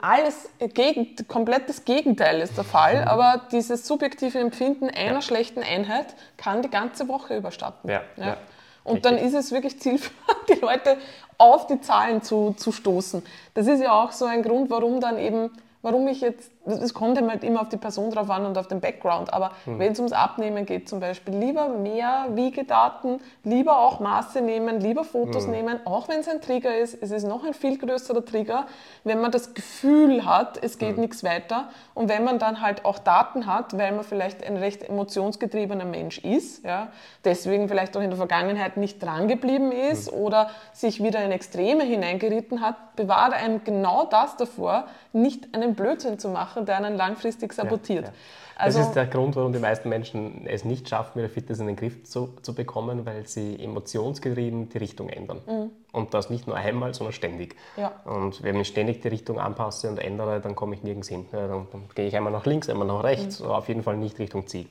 [0.00, 3.08] alles gegen, komplettes Gegenteil ist der Fall, mhm.
[3.08, 5.22] aber dieses subjektive Empfinden einer ja.
[5.22, 7.90] schlechten Einheit kann die ganze Woche überstatten.
[7.90, 8.36] Ja, ja.
[8.82, 9.02] Und Richtig.
[9.02, 10.96] dann ist es wirklich zielführend, die Leute
[11.36, 13.22] auf die Zahlen zu, zu stoßen.
[13.54, 15.50] Das ist ja auch so ein Grund, warum dann eben
[15.82, 18.80] warum ich jetzt, es kommt halt immer auf die Person drauf an und auf den
[18.80, 19.78] Background, aber mhm.
[19.78, 25.04] wenn es ums Abnehmen geht zum Beispiel, lieber mehr Wiegedaten, lieber auch Maße nehmen, lieber
[25.04, 25.52] Fotos mhm.
[25.52, 28.66] nehmen, auch wenn es ein Trigger ist, es ist noch ein viel größerer Trigger,
[29.04, 31.02] wenn man das Gefühl hat, es geht mhm.
[31.02, 34.82] nichts weiter und wenn man dann halt auch Daten hat, weil man vielleicht ein recht
[34.82, 36.88] emotionsgetriebener Mensch ist, ja,
[37.24, 40.18] deswegen vielleicht auch in der Vergangenheit nicht drangeblieben ist mhm.
[40.18, 46.18] oder sich wieder in Extreme hineingeritten hat, bewahrt einem genau das davor, nicht einen Blödsinn
[46.18, 48.04] zu machen, der einen langfristig sabotiert.
[48.04, 48.14] Ja, ja.
[48.56, 51.66] Also, das ist der Grund, warum die meisten Menschen es nicht schaffen, ihre Fitness in
[51.66, 55.40] den Griff zu, zu bekommen, weil sie emotionsgetrieben die Richtung ändern.
[55.46, 55.70] Mhm.
[55.92, 57.56] Und das nicht nur einmal, sondern ständig.
[57.76, 57.92] Ja.
[58.04, 61.26] Und wenn ich ständig die Richtung anpasse und ändere, dann komme ich nirgends hin.
[61.32, 63.46] Ja, dann, dann, gehe ich einmal nach links, einmal nach rechts, mhm.
[63.46, 64.66] aber auf jeden Fall nicht Richtung Ziel.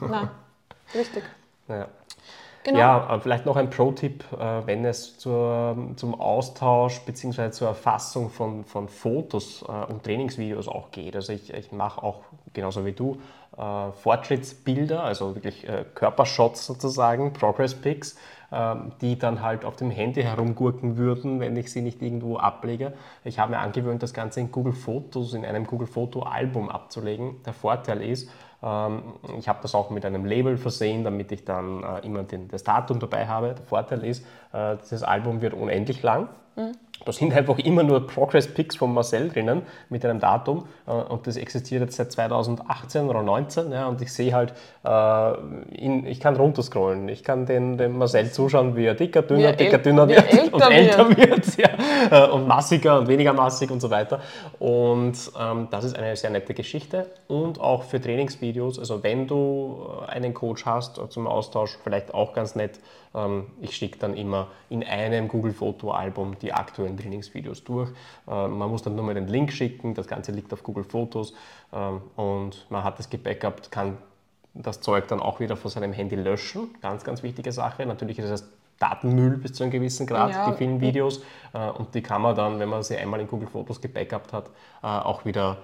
[0.00, 0.30] Nein,
[0.94, 1.24] richtig.
[1.68, 1.88] Ja.
[2.64, 2.78] Genau.
[2.78, 7.50] Ja, vielleicht noch ein Pro-Tipp, äh, wenn es zur, zum Austausch bzw.
[7.50, 11.16] zur Erfassung von, von Fotos äh, und Trainingsvideos auch geht.
[11.16, 12.20] Also ich, ich mache auch
[12.52, 13.20] genauso wie du
[13.56, 18.16] äh, Fortschrittsbilder, also wirklich Körpershots sozusagen, Progress Pics,
[18.52, 22.92] ähm, die dann halt auf dem Handy herumgurken würden, wenn ich sie nicht irgendwo ablege.
[23.24, 27.42] Ich habe mir angewöhnt, das Ganze in Google Fotos, in einem Google Foto Album abzulegen.
[27.44, 28.30] Der Vorteil ist,
[29.38, 32.62] ich habe das auch mit einem Label versehen, damit ich dann äh, immer den, das
[32.62, 33.54] Datum dabei habe.
[33.54, 36.28] Der Vorteil ist, äh, dieses Album wird unendlich lang.
[36.54, 36.72] Mhm.
[37.04, 40.66] Da sind einfach immer nur Progress Pics von Marcel drinnen mit einem Datum.
[40.86, 44.52] Äh, und das existiert jetzt seit 2018 oder 2019 ja, und ich sehe halt,
[44.84, 49.52] äh, in, ich kann runterscrollen, ich kann den, dem Marcel zuschauen, wie er dicker, dünner,
[49.52, 51.56] dicker, dünner wird älter und älter wird, wird
[52.10, 54.20] ja, äh, und massiger und weniger massig und so weiter.
[54.58, 57.06] Und ähm, das ist eine sehr nette Geschichte.
[57.28, 62.32] Und auch für Trainingsvideos, also wenn du äh, einen Coach hast zum Austausch, vielleicht auch
[62.32, 62.80] ganz nett,
[63.14, 67.90] ähm, ich schicke dann immer in einem Google-Foto-Album die aktuellen Trainingsvideos durch.
[68.28, 71.34] Ähm, man muss dann nur mal den Link schicken, das Ganze liegt auf Google Fotos
[71.72, 73.98] ähm, und man hat es gebackupt, kann
[74.54, 76.74] das Zeug dann auch wieder von seinem Handy löschen.
[76.80, 77.86] Ganz, ganz wichtige Sache.
[77.86, 80.50] Natürlich ist es Datenmüll bis zu einem gewissen Grad, ja.
[80.50, 81.22] die vielen Videos.
[81.52, 84.46] Äh, und die kann man dann, wenn man sie einmal in Google Fotos gebackupt hat,
[84.82, 85.58] äh, auch wieder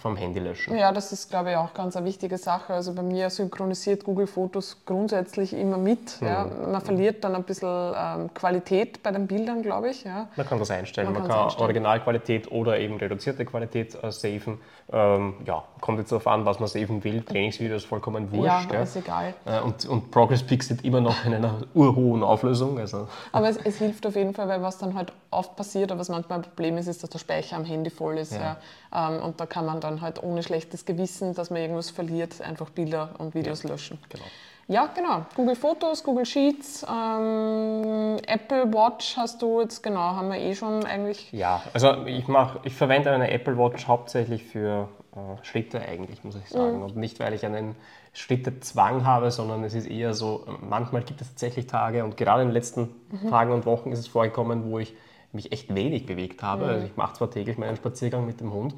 [0.00, 0.76] vom Handy löschen.
[0.76, 2.74] Ja, das ist, glaube ich, auch ganz eine wichtige Sache.
[2.74, 6.20] Also bei mir synchronisiert Google Fotos grundsätzlich immer mit.
[6.20, 6.26] Mhm.
[6.26, 6.44] Ja.
[6.44, 10.04] Man verliert dann ein bisschen ähm, Qualität bei den Bildern, glaube ich.
[10.04, 10.28] Ja.
[10.36, 11.12] Man kann das einstellen.
[11.12, 11.62] Man, Man kann einstellen.
[11.62, 14.58] Originalqualität oder eben reduzierte Qualität äh, saven.
[14.92, 17.22] Ähm, ja, kommt jetzt darauf an, was man saven will.
[17.22, 18.72] Trainingsvideos vollkommen wurscht.
[18.72, 19.34] Ja, ist egal.
[19.46, 22.78] Äh, und, und Progress Pics sind immer noch in einer urhohen Auflösung.
[22.78, 23.08] Also.
[23.32, 26.08] Aber es, es, hilft auf jeden Fall, weil was dann halt oft passiert, oder was
[26.08, 28.32] manchmal ein Problem ist, ist, dass der Speicher am Handy voll ist.
[28.32, 28.56] Ja.
[28.92, 29.08] Ja.
[29.08, 32.70] Ähm, und da kann man dann halt ohne schlechtes Gewissen, dass man irgendwas verliert, einfach
[32.70, 33.70] Bilder und Videos ja.
[33.70, 33.98] löschen.
[34.08, 34.24] Genau.
[34.66, 35.26] Ja, genau.
[35.34, 40.84] Google Fotos, Google Sheets, ähm, Apple Watch hast du jetzt, genau, haben wir eh schon
[40.86, 41.30] eigentlich.
[41.32, 46.36] Ja, also ich, mach, ich verwende eine Apple Watch hauptsächlich für äh, Schritte eigentlich, muss
[46.36, 46.78] ich sagen.
[46.78, 46.82] Mhm.
[46.82, 47.76] Und nicht, weil ich einen
[48.14, 52.48] Schrittezwang habe, sondern es ist eher so, manchmal gibt es tatsächlich Tage und gerade in
[52.48, 53.28] den letzten mhm.
[53.28, 54.94] Tagen und Wochen ist es vorgekommen, wo ich
[55.32, 56.64] mich echt wenig bewegt habe.
[56.64, 56.70] Mhm.
[56.70, 58.74] Also ich mache zwar täglich meinen Spaziergang mit dem Hund,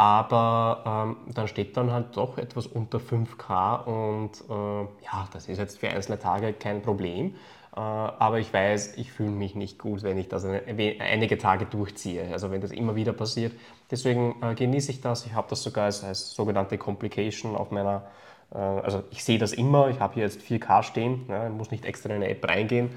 [0.00, 5.58] aber ähm, dann steht dann halt doch etwas unter 5K und äh, ja, das ist
[5.58, 7.34] jetzt für einzelne Tage kein Problem.
[7.72, 12.50] aber ich weiß, ich fühle mich nicht gut, wenn ich das einige Tage durchziehe, also
[12.50, 13.52] wenn das immer wieder passiert.
[13.90, 15.26] Deswegen genieße ich das.
[15.26, 18.02] Ich habe das sogar als, als sogenannte Complication auf meiner
[18.50, 22.08] also ich sehe das immer, ich habe hier jetzt 4K stehen, ich muss nicht extra
[22.08, 22.90] in eine App reingehen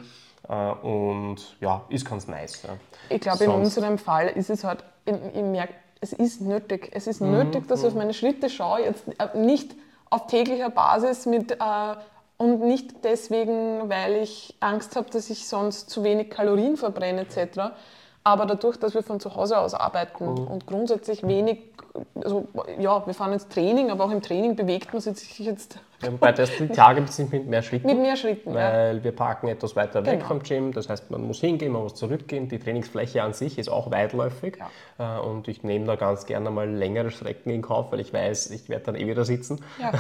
[0.82, 2.64] und ja, ist ganz nice.
[2.64, 2.70] Ja.
[3.10, 5.74] Ich glaube, in unserem Fall ist es halt, ich, ich merke,
[6.04, 6.90] es ist nötig.
[6.92, 7.32] Es ist mhm.
[7.32, 9.74] nötig, dass ich auf meine Schritte schaue, jetzt nicht
[10.10, 11.56] auf täglicher Basis mit äh,
[12.38, 17.72] und nicht deswegen, weil ich Angst habe, dass ich sonst zu wenig Kalorien verbrenne etc.
[18.26, 20.48] Aber dadurch, dass wir von zu Hause aus arbeiten mhm.
[20.48, 21.60] und grundsätzlich wenig,
[22.16, 22.48] also
[22.78, 26.32] ja, wir fahren ins Training, aber auch im Training bewegt man sich jetzt ja, wobei
[26.32, 27.88] das die Tage sind mit mehr Schritten.
[27.88, 29.04] Mit mehr Schritten, Weil ja.
[29.04, 30.14] wir parken etwas weiter genau.
[30.14, 30.72] weg vom Gym.
[30.74, 32.48] Das heißt, man muss hingehen, man muss zurückgehen.
[32.50, 34.58] Die Trainingsfläche an sich ist auch weitläufig.
[35.00, 35.18] Ja.
[35.18, 38.52] Äh, und ich nehme da ganz gerne mal längere Strecken in Kauf, weil ich weiß,
[38.52, 39.64] ich werde dann eh wieder sitzen.
[39.80, 39.92] Ja.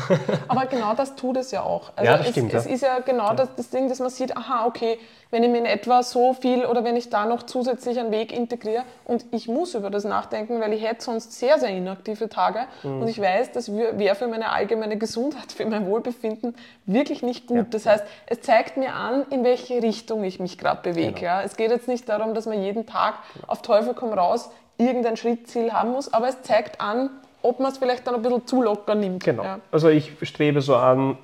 [0.47, 1.91] Aber genau das tut es ja auch.
[1.95, 2.53] Also ja, das es, stimmt.
[2.53, 4.97] Es ist ja genau das, das Ding, dass man sieht, aha, okay,
[5.34, 8.31] wenn ich mir in etwa so viel oder wenn ich da noch zusätzlich einen Weg
[8.31, 12.59] integriere und ich muss über das nachdenken, weil ich hätte sonst sehr, sehr inaktive Tage
[12.84, 13.01] mhm.
[13.01, 16.53] und ich weiß, das wäre für meine allgemeine Gesundheit, für mein Wohlbefinden
[16.86, 17.57] wirklich nicht gut.
[17.57, 17.65] Ja.
[17.67, 21.13] Das heißt, es zeigt mir an, in welche Richtung ich mich gerade bewege.
[21.13, 21.25] Genau.
[21.25, 21.41] Ja.
[21.41, 23.15] Es geht jetzt nicht darum, dass man jeden Tag
[23.47, 27.09] auf Teufel komm raus irgendein Schrittziel haben muss, aber es zeigt an,
[27.41, 29.23] ob man es vielleicht dann ein bisschen zu locker nimmt.
[29.23, 29.43] Genau.
[29.43, 29.59] Ja.
[29.71, 31.17] Also ich strebe so an,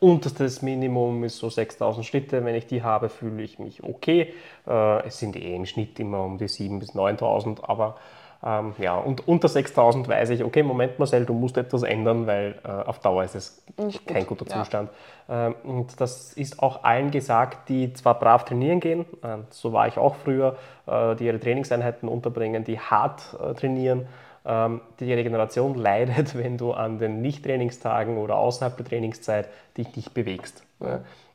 [0.00, 2.44] unterstes Minimum ist so 6000 Schritte.
[2.44, 4.32] Wenn ich die habe, fühle ich mich okay.
[4.66, 7.96] Äh, es sind eh im Schnitt immer um die 7.000 bis 9.000, aber
[8.44, 12.54] ähm, ja, und unter 6000 weiß ich, okay, Moment Marcel, du musst etwas ändern, weil
[12.64, 14.38] äh, auf Dauer ist es Nicht kein gut.
[14.38, 14.90] guter Zustand.
[15.28, 15.48] Ja.
[15.48, 19.88] Ähm, und das ist auch allen gesagt, die zwar brav trainieren gehen, äh, so war
[19.88, 20.56] ich auch früher,
[20.86, 24.06] äh, die ihre Trainingseinheiten unterbringen, die hart äh, trainieren,
[24.46, 30.62] die Regeneration leidet, wenn du an den Nicht-Trainingstagen oder außerhalb der Trainingszeit dich nicht bewegst.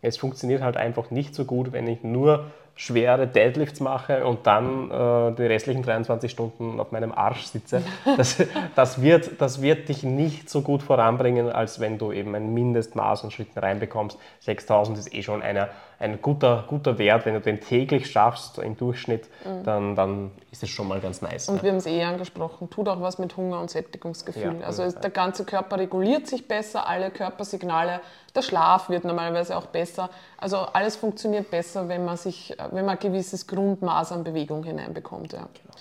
[0.02, 2.46] Es funktioniert halt einfach nicht so gut, wenn ich nur
[2.76, 7.84] schwere Deadlifts mache und dann äh, die restlichen 23 Stunden auf meinem Arsch sitze,
[8.18, 8.44] das,
[8.76, 13.24] das, wird, das wird dich nicht so gut voranbringen, als wenn du eben ein Mindestmaß
[13.24, 14.18] an Schritten reinbekommst.
[14.40, 15.70] 6000 ist eh schon eine,
[16.02, 17.26] ein guter, guter Wert.
[17.26, 19.64] Wenn du den täglich schaffst im Durchschnitt, mhm.
[19.64, 21.48] dann, dann ist es schon mal ganz nice.
[21.48, 21.64] Und ne?
[21.64, 24.58] wir haben es eh angesprochen, tut auch was mit Hunger und Sättigungsgefühl.
[24.60, 28.02] Ja, also der ganze Körper reguliert sich besser, alle Körpersignale
[28.36, 30.10] der Schlaf wird normalerweise auch besser.
[30.38, 35.34] Also alles funktioniert besser, wenn man, sich, wenn man ein gewisses Grundmaß an Bewegung hineinbekommt.
[35.34, 35.40] Ja.
[35.40, 35.76] Genau.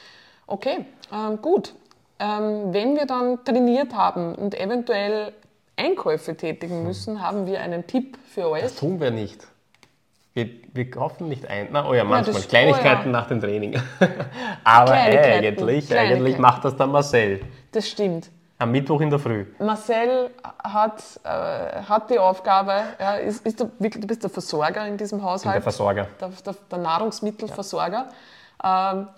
[0.46, 1.74] Okay, ähm, gut.
[2.18, 5.32] Ähm, wenn wir dann trainiert haben und eventuell
[5.76, 6.86] Einkäufe tätigen hm.
[6.86, 8.62] müssen, haben wir einen Tipp für euch.
[8.62, 9.46] Das tun wir nicht.
[10.32, 11.68] Wir, wir kaufen nicht ein.
[11.72, 12.40] Na, oh ja, manchmal.
[12.40, 13.12] Ja, Kleinigkeiten oh ja.
[13.12, 13.80] nach dem Training.
[14.64, 17.40] Aber eigentlich, eigentlich macht das dann Marcel.
[17.72, 18.30] Das stimmt.
[18.58, 19.46] Am Mittwoch in der Früh.
[19.58, 20.30] Marcel
[20.62, 24.98] hat, äh, hat die Aufgabe, ja, ist, ist du, wirklich, du bist der Versorger in
[24.98, 25.56] diesem Haushalt.
[25.56, 26.06] der Versorger.
[26.20, 28.08] Der, der, der Nahrungsmittelversorger.
[28.62, 28.92] Ja.
[28.92, 29.08] Ähm,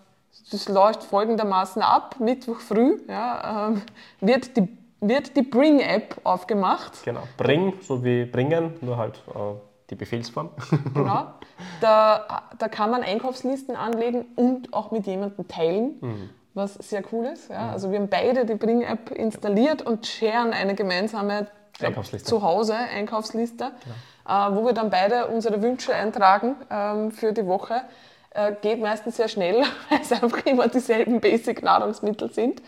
[0.51, 2.17] das läuft folgendermaßen ab.
[2.21, 3.83] Mittwoch früh ja, ähm,
[4.21, 4.69] wird die,
[5.01, 7.03] wird die Bring-App aufgemacht.
[7.05, 10.51] Genau, Bring, so wie bringen, nur halt äh, die Befehlsform.
[10.95, 11.27] genau.
[11.81, 15.99] Da, da kann man Einkaufslisten anlegen und auch mit jemandem teilen.
[16.01, 17.49] Mhm was sehr cool ist.
[17.51, 17.71] Ja.
[17.71, 21.47] Also wir haben beide die Bring-App installiert und sharen eine gemeinsame
[21.81, 22.29] Einkaufsliste.
[22.29, 23.73] Zuhause Einkaufsliste,
[24.27, 24.49] ja.
[24.49, 27.83] äh, wo wir dann beide unsere Wünsche eintragen ähm, für die Woche.
[28.35, 32.63] Äh, geht meistens sehr schnell, weil es einfach immer dieselben Basic-Nahrungsmittel sind.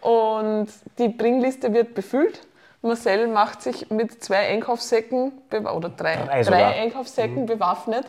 [0.00, 0.68] Und
[0.98, 2.40] die Bringliste wird befüllt.
[2.82, 7.46] Marcel macht sich mit zwei Einkaufssäcken oder drei, drei, drei Einkaufssäcken mhm.
[7.46, 8.06] bewaffnet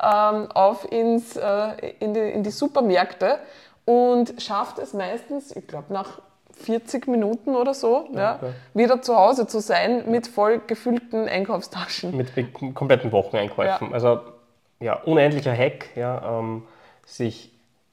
[0.00, 3.38] ähm, auf ins, äh, in, die, in die Supermärkte
[3.84, 6.20] und schafft es meistens, ich glaube nach
[6.52, 8.52] 40 Minuten oder so, ja, okay.
[8.74, 12.16] wieder zu Hause zu sein mit voll gefüllten Einkaufstaschen.
[12.16, 12.32] Mit
[12.74, 13.88] kompletten Wocheneinkäufen.
[13.88, 13.94] Ja.
[13.94, 14.20] Also
[14.80, 16.64] ja, unendlicher Hack, ja, ähm,
[17.06, 17.52] sich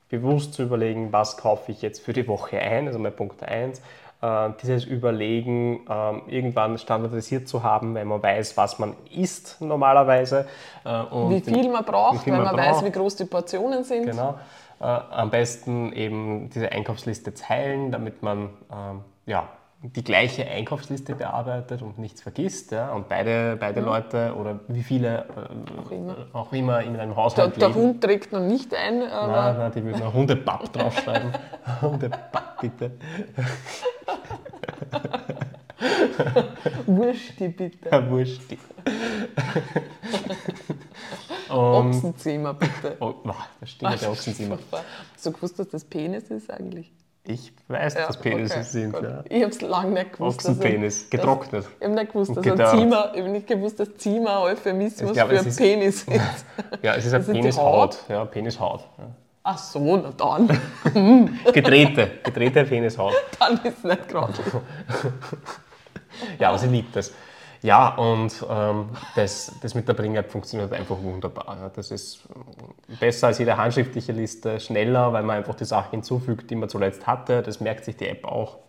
[0.09, 3.81] bewusst zu überlegen, was kaufe ich jetzt für die Woche ein, also mein Punkt 1.
[4.21, 10.45] Äh, dieses Überlegen ähm, irgendwann standardisiert zu haben, wenn man weiß, was man isst normalerweise.
[10.83, 14.07] Äh, wie viel man braucht, viel wenn man, man weiß, wie groß die Portionen sind.
[14.07, 14.37] Genau.
[14.81, 19.47] Äh, am besten eben diese Einkaufsliste teilen, damit man ähm, ja,
[19.81, 22.71] die gleiche Einkaufsliste bearbeitet und nichts vergisst.
[22.71, 22.91] Ja?
[22.91, 23.87] Und beide, beide mhm.
[23.87, 26.17] Leute oder wie viele äh, auch, immer.
[26.33, 29.03] auch immer in einem Haushalt der, der Hund trägt noch nicht ein.
[29.03, 31.31] Aber nein, nein, die würden Hundepapp draufschreiben.
[31.81, 32.91] Hundepapp, bitte.
[36.85, 37.89] Wursti, bitte.
[37.89, 38.57] Ja, Wursti.
[41.49, 42.97] Ochsenzimmer, bitte.
[42.99, 43.13] Oh,
[43.61, 44.59] das stimmt, der Ochsenzimmer.
[45.17, 46.91] So gewusst, dass das Penis ist eigentlich?
[47.25, 48.93] Ich weiß, Ja, dass Penisse okay, sind.
[48.93, 49.03] gut.
[49.03, 49.23] Ja.
[49.29, 50.37] Ich habe es lange nicht gewusst.
[50.39, 51.65] Ochsenpenis, ein- getrocknet.
[51.79, 52.71] Ich habe nicht gewusst, dass ein gedörrt.
[52.71, 56.45] Ziemer, ich hab nicht gewusst, dass ein Euphemismus Ich glaube, für ist- Penis ist.
[56.81, 57.97] Ja, es ist die Penishaut.
[58.07, 58.81] Ja, Penishaut.
[58.97, 59.03] Ja.
[59.43, 60.47] Ach so, na dann,
[61.53, 63.13] Gedrehte, gedrehte Penishaut.
[63.39, 64.33] dann ist es nicht gerade.
[66.39, 67.11] Ja, aber sie liebt das.
[67.61, 71.71] Ja, und ähm, das, das mit der Bring-App funktioniert einfach wunderbar.
[71.75, 72.21] Das ist
[72.99, 77.05] besser als jede handschriftliche Liste, schneller, weil man einfach die Sachen hinzufügt, die man zuletzt
[77.05, 77.41] hatte.
[77.43, 78.59] Das merkt sich die App auch.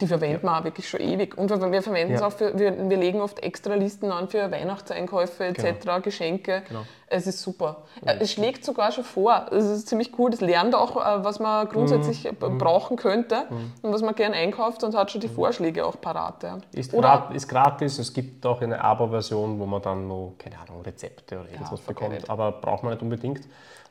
[0.00, 1.38] Die verwenden wir auch wirklich schon ewig.
[1.38, 2.26] Und wir, verwenden es Ja.
[2.26, 6.62] auch für, wir, wir legen oft extra Listen an für Weihnachtseinkäufe etc., Geschenke.
[6.68, 6.82] Genau.
[7.08, 7.84] Es ist super.
[8.04, 9.46] Äh, Es schlägt sogar schon vor.
[9.52, 10.30] Es ist ziemlich cool.
[10.30, 12.30] Das lernt auch, äh, was man grundsätzlich Mhm.
[12.30, 13.44] äh, brauchen könnte
[13.80, 16.42] und was man gern einkauft und hat schon die Vorschläge auch parat.
[16.42, 16.58] Ja.
[16.72, 20.82] Ist, Oder ist gratis, es gibt auch eine Abo-Version, wo man dann noch, keine Ahnung,
[20.82, 22.30] Rezepte oder irgendwas forget bekommt.
[22.30, 23.40] Aber braucht man nicht unbedingt.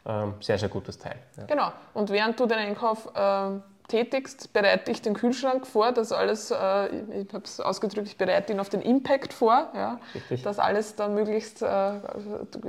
[0.07, 1.15] Ähm, sehr, sehr gutes Teil.
[1.36, 1.45] Ja.
[1.45, 1.72] Genau.
[1.95, 3.49] Und während du den Einkauf äh,
[3.87, 6.87] tätigst, bereite ich den Kühlschrank vor, das alles, äh,
[7.21, 10.43] ich habe es ausgedrückt, ich bereite ihn auf den Impact vor, ja, Richtig.
[10.43, 11.93] dass alles dann möglichst äh,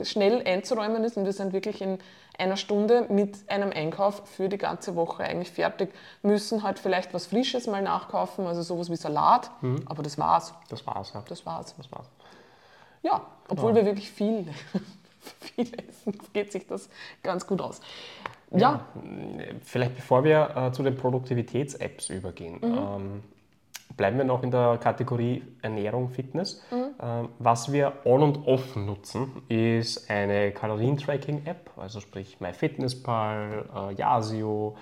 [0.05, 1.17] schnell einzuräumen ist.
[1.17, 1.99] Und wir sind wirklich in
[2.39, 5.93] einer Stunde mit einem Einkauf für die ganze Woche eigentlich fertig.
[6.23, 9.51] Müssen halt vielleicht was Frisches mal nachkaufen, also sowas wie Salat,
[9.87, 10.53] aber das war's.
[10.69, 11.13] Das war's.
[11.15, 11.25] Ja.
[11.27, 11.75] Das war's.
[11.77, 12.07] Das war's.
[13.03, 14.47] Ja, obwohl wir wirklich viel,
[15.41, 16.89] viel essen, geht sich das
[17.23, 17.81] ganz gut aus.
[18.53, 18.87] Ja.
[19.63, 23.23] Vielleicht bevor wir äh, zu den Produktivitäts-Apps übergehen, ähm,
[23.97, 26.63] bleiben wir noch in der Kategorie Ernährung, Fitness.
[26.73, 34.77] Ähm, was wir on und off nutzen, ist eine Kalorien-Tracking-App, also sprich MyFitnessPal, äh, Yasio,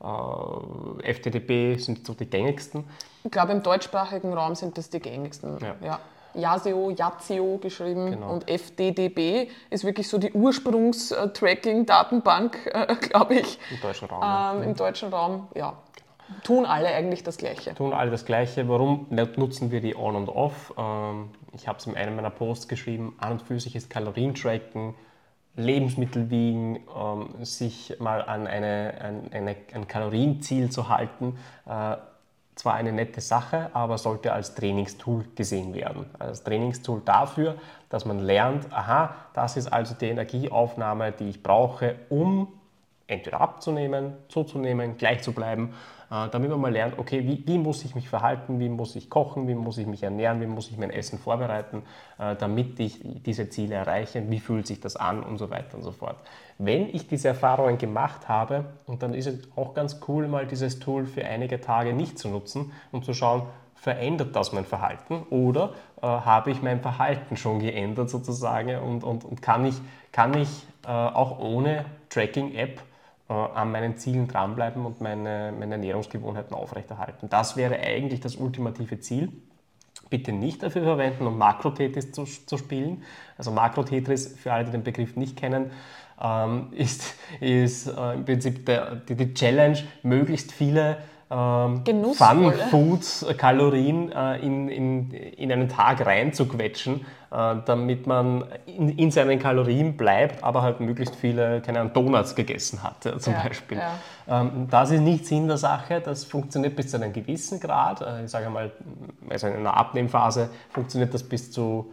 [0.00, 2.84] äh, FTTB sind so die gängigsten.
[3.24, 5.58] Ich glaube, im deutschsprachigen Raum sind das die gängigsten.
[5.60, 5.74] Ja.
[5.84, 6.00] Ja.
[6.34, 8.32] Yasio, Yazio geschrieben Genau.
[8.32, 14.22] und FDDB ist wirklich so die Ursprungs-Tracking-Datenbank, äh, glaube ich, Im deutschen Raum.
[14.22, 14.54] ja.
[14.54, 15.48] ähm, im deutschen Raum.
[15.54, 15.74] Ja,
[16.44, 17.74] tun alle eigentlich das Gleiche.
[17.74, 18.68] tun alle das Gleiche.
[18.68, 20.74] Warum nutzen wir die On und Off?
[20.76, 23.16] Ähm, ich habe es in einem meiner Posts geschrieben.
[23.18, 24.94] An und für sich ist Kalorientracken,
[25.56, 31.36] Lebensmittel wiegen, ähm, sich mal an eine, an eine, ein Kalorienziel zu halten.
[31.66, 31.96] Äh,
[32.58, 36.06] zwar eine nette Sache, aber sollte als Trainingstool gesehen werden.
[36.18, 37.54] Als Trainingstool dafür,
[37.88, 42.48] dass man lernt, aha, das ist also die Energieaufnahme, die ich brauche, um
[43.06, 45.74] entweder abzunehmen, zuzunehmen, gleich zu bleiben,
[46.10, 49.46] damit man mal lernt, okay, wie, wie muss ich mich verhalten, wie muss ich kochen,
[49.46, 51.82] wie muss ich mich ernähren, wie muss ich mein Essen vorbereiten,
[52.18, 55.82] äh, damit ich diese Ziele erreiche, wie fühlt sich das an und so weiter und
[55.82, 56.16] so fort.
[56.56, 60.78] Wenn ich diese Erfahrungen gemacht habe, und dann ist es auch ganz cool, mal dieses
[60.78, 63.42] Tool für einige Tage nicht zu nutzen und zu schauen,
[63.74, 69.24] verändert das mein Verhalten oder äh, habe ich mein Verhalten schon geändert sozusagen und, und,
[69.24, 69.76] und kann ich,
[70.10, 72.87] kann ich äh, auch ohne Tracking-App äh,
[73.28, 77.28] an meinen Zielen dranbleiben und meine, meine Ernährungsgewohnheiten aufrechterhalten.
[77.28, 79.30] Das wäre eigentlich das ultimative Ziel.
[80.08, 83.02] Bitte nicht dafür verwenden, um Makro-Tetris zu, zu spielen.
[83.36, 85.70] Also Makro-Tetris, für alle, die den Begriff nicht kennen,
[86.20, 90.98] ähm, ist, ist äh, im Prinzip der, die, die Challenge, möglichst viele
[91.30, 92.52] ähm, Genussvolle.
[92.52, 99.96] Fun-Food-Kalorien äh, in, in, in einen Tag reinzuquetschen, äh, damit man in, in seinen Kalorien
[99.96, 103.78] bleibt, aber halt möglichst viele, keine Ahnung, Donuts gegessen hat, ja, zum Ja, Beispiel.
[103.78, 104.40] ja.
[104.40, 108.00] Ähm, das ist nicht Sinn der Sache, das funktioniert bis zu einem gewissen Grad.
[108.00, 108.70] Äh, ich sage mal,
[109.28, 111.92] also in einer Abnehmphase funktioniert das bis zu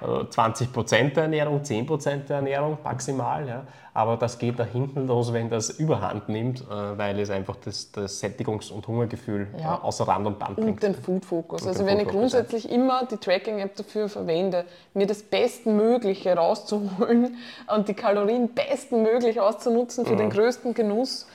[0.00, 3.46] äh, 20 Prozent der Ernährung, 10 Prozent der Ernährung maximal.
[3.48, 3.62] Ja.
[3.94, 6.64] Aber das geht nach hinten los, wenn das Überhand nimmt, äh,
[6.98, 9.76] weil es einfach das, das Sättigungs- und Hungergefühl Ja.
[9.76, 10.82] äh, außer Rand und Band Und bringt.
[10.82, 11.62] den Food Focus.
[11.62, 16.34] Und Also den wenn Food ich grundsätzlich immer die Tracking-App dafür verwende, mir das Bestmögliche
[16.36, 17.36] rauszuholen
[17.74, 20.18] und die Kalorien bestmöglich auszunutzen für Mhm.
[20.18, 21.26] den größten Genuss,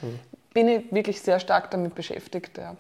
[0.54, 2.58] bin ich wirklich sehr stark damit beschäftigt.
[2.58, 2.76] Ja.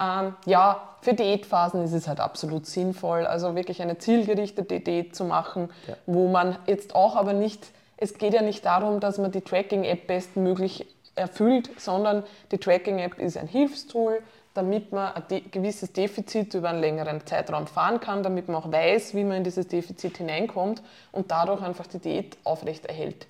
[0.00, 0.20] Ja.
[0.20, 5.24] Ähm, ja, für Diätphasen ist es halt absolut sinnvoll, also wirklich eine zielgerichtete Diät zu
[5.24, 5.94] machen, Ja.
[6.06, 7.66] wo man jetzt auch aber nicht,
[7.96, 12.22] es geht ja nicht darum, dass man die Tracking-App bestmöglich erfüllt, sondern
[12.52, 14.22] die Tracking-App ist ein Hilfstool,
[14.54, 18.70] damit man ein de gewisses Defizit über einen längeren Zeitraum fahren kann, damit man auch
[18.72, 23.26] weiß, wie man in dieses Defizit hineinkommt und dadurch einfach die Diät aufrechterhält.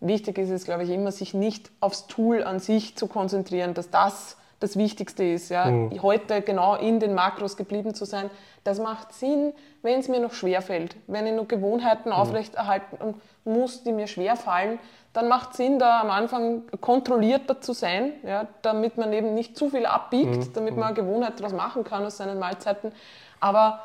[0.00, 3.90] Wichtig ist es, glaube ich, immer, sich nicht aufs Tool an sich zu konzentrieren, dass
[3.90, 5.50] das das Wichtigste ist.
[5.50, 5.72] Ja?
[6.02, 8.30] Heute genau in den Makros geblieben zu sein,
[8.64, 9.52] das macht Sinn,
[9.82, 10.96] wenn es mir noch schwer fällt.
[11.06, 13.14] Wenn ich noch Gewohnheiten aufrechterhalten
[13.44, 14.78] muss, die mir schwer fallen,
[15.12, 18.46] dann macht Sinn, da am Anfang kontrollierter zu sein, ja?
[18.62, 22.18] damit man eben nicht zu viel abbiegt, damit man eine Gewohnheit daraus machen kann aus
[22.18, 22.92] seinen Mahlzeiten.
[23.40, 23.80] Aber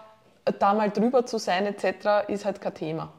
[0.59, 2.27] da mal drüber zu sein etc.
[2.27, 3.13] ist halt kein Thema.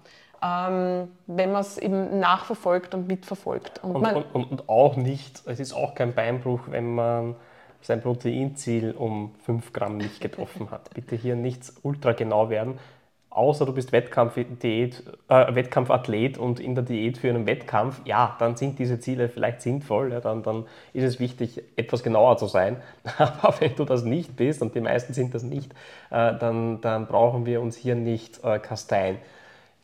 [0.45, 3.83] Ähm, wenn man es eben nachverfolgt und mitverfolgt.
[3.83, 7.37] Und Und, und, und auch nicht, es ist auch kein Beinbruch, wenn man
[7.81, 10.91] sein Proteinziel um 5 Gramm nicht getroffen hat.
[10.95, 12.79] Bitte hier nichts ultra genau werden,
[13.35, 18.57] außer du bist Wettkampfdiät, äh, Wettkampfathlet und in der Diät für einen Wettkampf, ja, dann
[18.57, 22.77] sind diese Ziele vielleicht sinnvoll, ja, dann, dann ist es wichtig, etwas genauer zu sein.
[23.19, 25.73] Aber wenn du das nicht bist, und die meisten sind das nicht,
[26.11, 29.19] äh, dann, dann brauchen wir uns hier nicht äh, kasteien.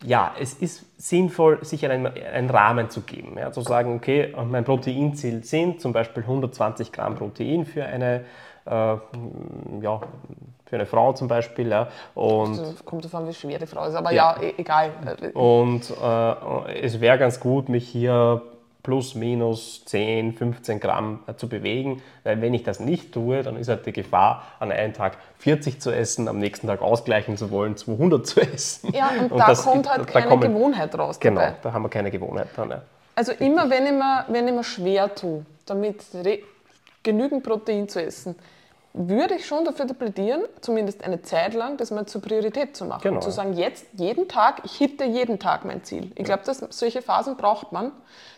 [0.05, 3.37] Ja, es ist sinnvoll, sich einen, einen Rahmen zu geben.
[3.39, 8.25] Ja, zu sagen, okay, mein Proteinziel sind zum Beispiel 120 Gramm Protein für eine
[8.67, 10.01] äh, ja,
[10.67, 11.69] für eine Frau zum Beispiel.
[11.69, 11.89] Ja.
[12.15, 14.93] Und also, kommt davon, wie schwer die Frau ist, aber ja, ja egal.
[15.35, 18.43] Und äh, es wäre ganz gut, mich hier
[18.83, 23.69] plus minus 10, 15 Gramm zu bewegen, weil wenn ich das nicht tue, dann ist
[23.69, 27.77] halt die Gefahr, an einem Tag 40 zu essen, am nächsten Tag ausgleichen zu wollen,
[27.77, 28.93] 200 zu essen.
[28.93, 31.21] Ja, und, und da das, kommt halt keine kommen, Gewohnheit raus.
[31.21, 31.57] Genau, dabei.
[31.63, 32.71] da haben wir keine Gewohnheit dran.
[32.71, 32.83] Ja.
[33.15, 36.05] Also immer, wenn ich, mir, wenn ich mir schwer tue, damit
[37.03, 38.35] genügend Protein zu essen,
[38.93, 43.03] würde ich schon dafür plädieren, zumindest eine Zeit lang, das mal zur Priorität zu machen.
[43.03, 43.21] Genau.
[43.21, 46.11] Zu sagen, jetzt jeden Tag, ich hitte jeden Tag mein Ziel.
[46.17, 47.93] Ich glaube, solche Phasen braucht man,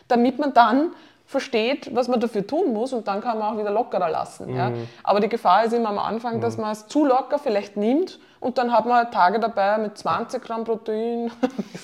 [0.07, 0.91] damit man dann
[1.33, 4.51] versteht, was man dafür tun muss und dann kann man auch wieder lockerer lassen.
[4.51, 4.55] Mhm.
[4.55, 4.71] Ja.
[5.03, 6.61] Aber die Gefahr ist immer am Anfang, dass mhm.
[6.63, 10.41] man es zu locker vielleicht nimmt und dann hat man halt Tage dabei mit 20
[10.43, 11.31] Gramm Protein.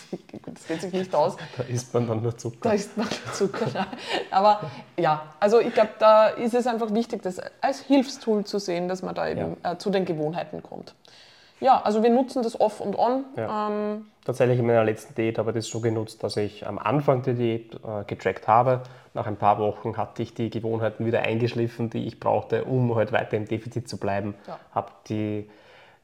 [0.45, 1.35] das geht sich nicht aus.
[1.57, 2.57] Da isst man dann nur Zucker.
[2.61, 3.67] Da isst man nur Zucker.
[3.73, 3.88] Ja.
[4.30, 4.61] Aber
[4.97, 9.01] ja, also ich glaube, da ist es einfach wichtig, das als Hilfstool zu sehen, dass
[9.01, 9.71] man da eben ja.
[9.71, 10.93] äh, zu den Gewohnheiten kommt.
[11.59, 13.26] Ja, also wir nutzen das off und on.
[13.35, 13.67] Ja.
[13.67, 17.23] Ähm, Tatsächlich in meiner letzten Diät habe ich das so genutzt, dass ich am Anfang
[17.23, 18.84] der Diät äh, getrackt habe.
[19.15, 23.11] Nach ein paar Wochen hatte ich die Gewohnheiten wieder eingeschliffen, die ich brauchte, um halt
[23.11, 24.35] weiter im Defizit zu bleiben.
[24.45, 24.60] Ja.
[24.72, 25.49] Habe die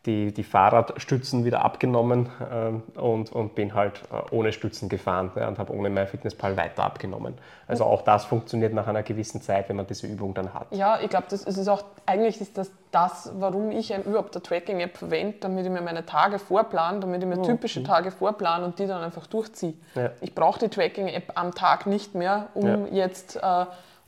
[0.06, 5.48] die, die Fahrradstützen wieder abgenommen äh, und, und bin halt äh, ohne Stützen gefahren ja,
[5.48, 7.36] und habe ohne MyFitnessPal weiter abgenommen.
[7.68, 10.68] Also auch das funktioniert nach einer gewissen Zeit, wenn man diese Übung dann hat.
[10.72, 14.98] Ja, ich glaube, das ist auch, eigentlich ist das das, warum ich überhaupt eine Tracking-App
[14.98, 17.84] verwende, damit ich mir meine Tage vorplane, damit ich mir oh, typische.
[17.84, 19.73] Tage vorplane und die dann einfach durchziehe.
[19.95, 20.11] Ja.
[20.22, 23.06] Ich brauche die Tracking-App am Tag nicht mehr, um ja.
[23.06, 23.38] jetzt...
[23.38, 23.65] Äh,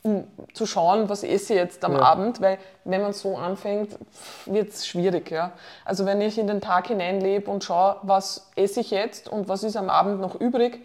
[0.07, 0.23] um
[0.53, 1.99] zu schauen, was esse ich jetzt am ja.
[1.99, 3.97] Abend, weil wenn man so anfängt,
[4.45, 5.31] wird es schwierig.
[5.31, 5.51] Ja?
[5.85, 9.63] Also wenn ich in den Tag hineinlebe und schaue, was esse ich jetzt und was
[9.63, 10.79] ist am Abend noch übrig,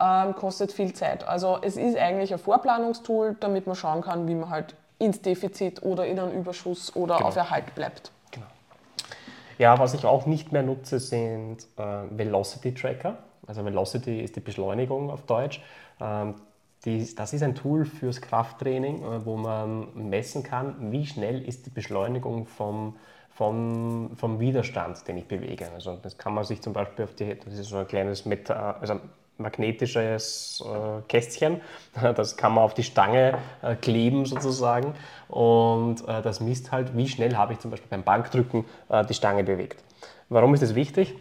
[0.00, 1.26] ähm, kostet viel Zeit.
[1.28, 5.82] Also es ist eigentlich ein Vorplanungstool, damit man schauen kann, wie man halt ins Defizit
[5.82, 7.28] oder in einen Überschuss oder genau.
[7.28, 8.10] auf Erhalt bleibt.
[8.30, 8.46] Genau.
[9.58, 13.18] Ja, was ich auch nicht mehr nutze, sind äh, Velocity Tracker.
[13.46, 15.60] Also Velocity ist die Beschleunigung auf Deutsch.
[16.00, 16.36] Ähm,
[16.84, 21.70] das ist ein Tool fürs Krafttraining, äh, wo man messen kann, wie schnell ist die
[21.70, 22.96] Beschleunigung vom,
[23.30, 25.70] vom, vom Widerstand, den ich bewege.
[25.72, 28.78] Also das kann man sich zum Beispiel auf die, das ist so ein kleines Meta,
[28.80, 29.00] also
[29.38, 31.60] magnetisches äh, Kästchen,
[32.14, 34.94] das kann man auf die Stange äh, kleben sozusagen
[35.28, 39.14] und äh, das misst halt, wie schnell habe ich zum Beispiel beim Bankdrücken äh, die
[39.14, 39.82] Stange bewegt.
[40.28, 41.14] Warum ist das wichtig?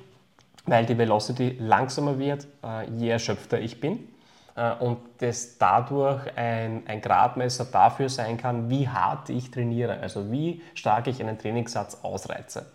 [0.65, 4.07] Weil die Velocity langsamer wird, äh, je erschöpfter ich bin.
[4.55, 10.31] Äh, und das dadurch ein, ein Gradmesser dafür sein kann, wie hart ich trainiere, also
[10.31, 12.65] wie stark ich einen Trainingssatz ausreize.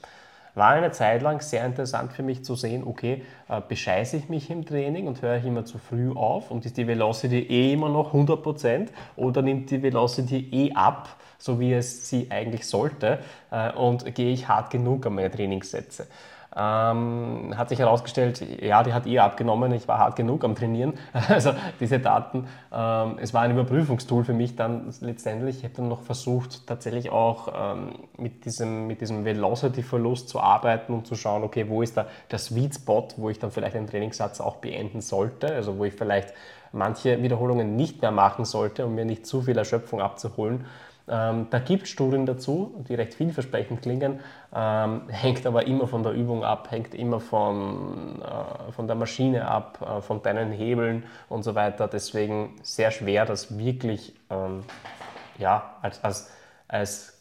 [0.55, 4.49] War eine Zeit lang sehr interessant für mich zu sehen, okay, äh, bescheiße ich mich
[4.49, 7.91] im Training und höre ich immer zu früh auf und ist die Velocity eh immer
[7.91, 13.19] noch 100% oder nimmt die Velocity eh ab, so wie es sie eigentlich sollte
[13.51, 16.07] äh, und gehe ich hart genug an meine Trainingssätze.
[16.59, 20.95] Ähm, hat sich herausgestellt, ja, die hat eher abgenommen, ich war hart genug am Trainieren.
[21.29, 25.59] Also diese Daten, ähm, es war ein Überprüfungstool für mich dann letztendlich.
[25.59, 30.95] Ich habe dann noch versucht, tatsächlich auch ähm, mit diesem, mit diesem Velocity-Verlust zu arbeiten
[30.95, 33.89] und zu schauen, okay, wo ist da der Sweet Spot, wo ich dann vielleicht einen
[33.89, 36.33] Trainingssatz auch beenden sollte, also wo ich vielleicht
[36.73, 40.65] manche Wiederholungen nicht mehr machen sollte, um mir nicht zu viel Erschöpfung abzuholen.
[41.09, 44.21] Ähm, da gibt es Studien dazu, die recht vielversprechend klingen,
[44.55, 49.47] ähm, hängt aber immer von der Übung ab, hängt immer von, äh, von der Maschine
[49.47, 51.87] ab, äh, von deinen Hebeln und so weiter.
[51.87, 54.65] Deswegen sehr schwer, das wirklich ähm,
[55.39, 56.31] ja, als, als,
[56.67, 57.17] als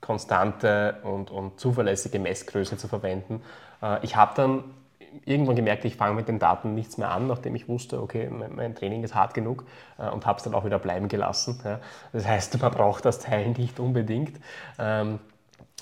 [0.00, 3.42] konstante und, und zuverlässige Messgröße zu verwenden.
[3.82, 4.64] Äh, ich habe dann
[5.24, 8.74] irgendwann gemerkt, ich fange mit den Daten nichts mehr an, nachdem ich wusste, okay, mein,
[8.74, 9.64] Training ist hart genug
[9.98, 11.60] äh, und habe es dann auch wieder bleiben gelassen.
[11.64, 11.80] Ja.
[12.12, 14.38] Das heißt, man braucht das Teil nicht unbedingt.
[14.78, 15.18] Ähm,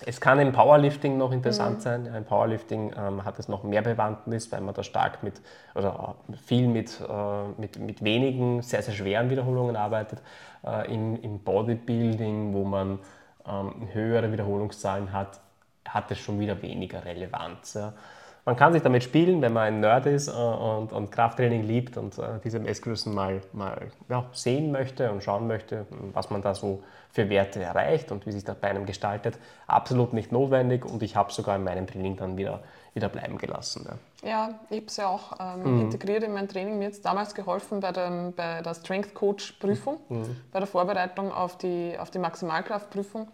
[0.05, 1.81] es kann im Powerlifting noch interessant mhm.
[1.81, 2.07] sein.
[2.07, 5.41] Im Powerlifting ähm, hat es noch mehr Bewandtnis, weil man da stark mit
[5.75, 6.17] oder
[6.47, 10.21] viel mit, äh, mit, mit wenigen, sehr, sehr schweren Wiederholungen arbeitet.
[10.65, 12.99] Äh, im, Im Bodybuilding, wo man
[13.47, 15.41] ähm, höhere Wiederholungszahlen hat,
[15.89, 17.75] hat es schon wieder weniger Relevanz.
[17.75, 17.93] Ja.
[18.45, 21.97] Man kann sich damit spielen, wenn man ein Nerd ist äh, und, und Krafttraining liebt
[21.97, 26.55] und äh, diese Messgrößen mal, mal ja, sehen möchte und schauen möchte, was man da
[26.55, 29.39] so für Werte erreicht und wie sich das bei einem gestaltet.
[29.67, 32.61] Absolut nicht notwendig und ich habe sogar in meinem Training dann wieder,
[32.93, 33.89] wieder bleiben gelassen.
[34.23, 35.81] Ja, ja ich habe es ja auch ähm, mhm.
[35.83, 36.79] integriert in mein Training.
[36.79, 40.37] Mir jetzt damals geholfen bei, dem, bei der Strength Coach Prüfung, mhm.
[40.53, 43.29] bei der Vorbereitung auf die, auf die Maximalkraftprüfung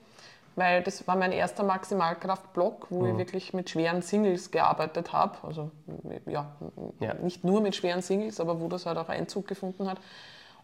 [0.60, 3.12] weil das war mein erster Maximalkraft-Block, wo mhm.
[3.12, 5.38] ich wirklich mit schweren Singles gearbeitet habe.
[5.42, 5.70] Also
[6.26, 6.52] ja,
[7.00, 9.96] ja, nicht nur mit schweren Singles, aber wo das halt auch Einzug gefunden hat.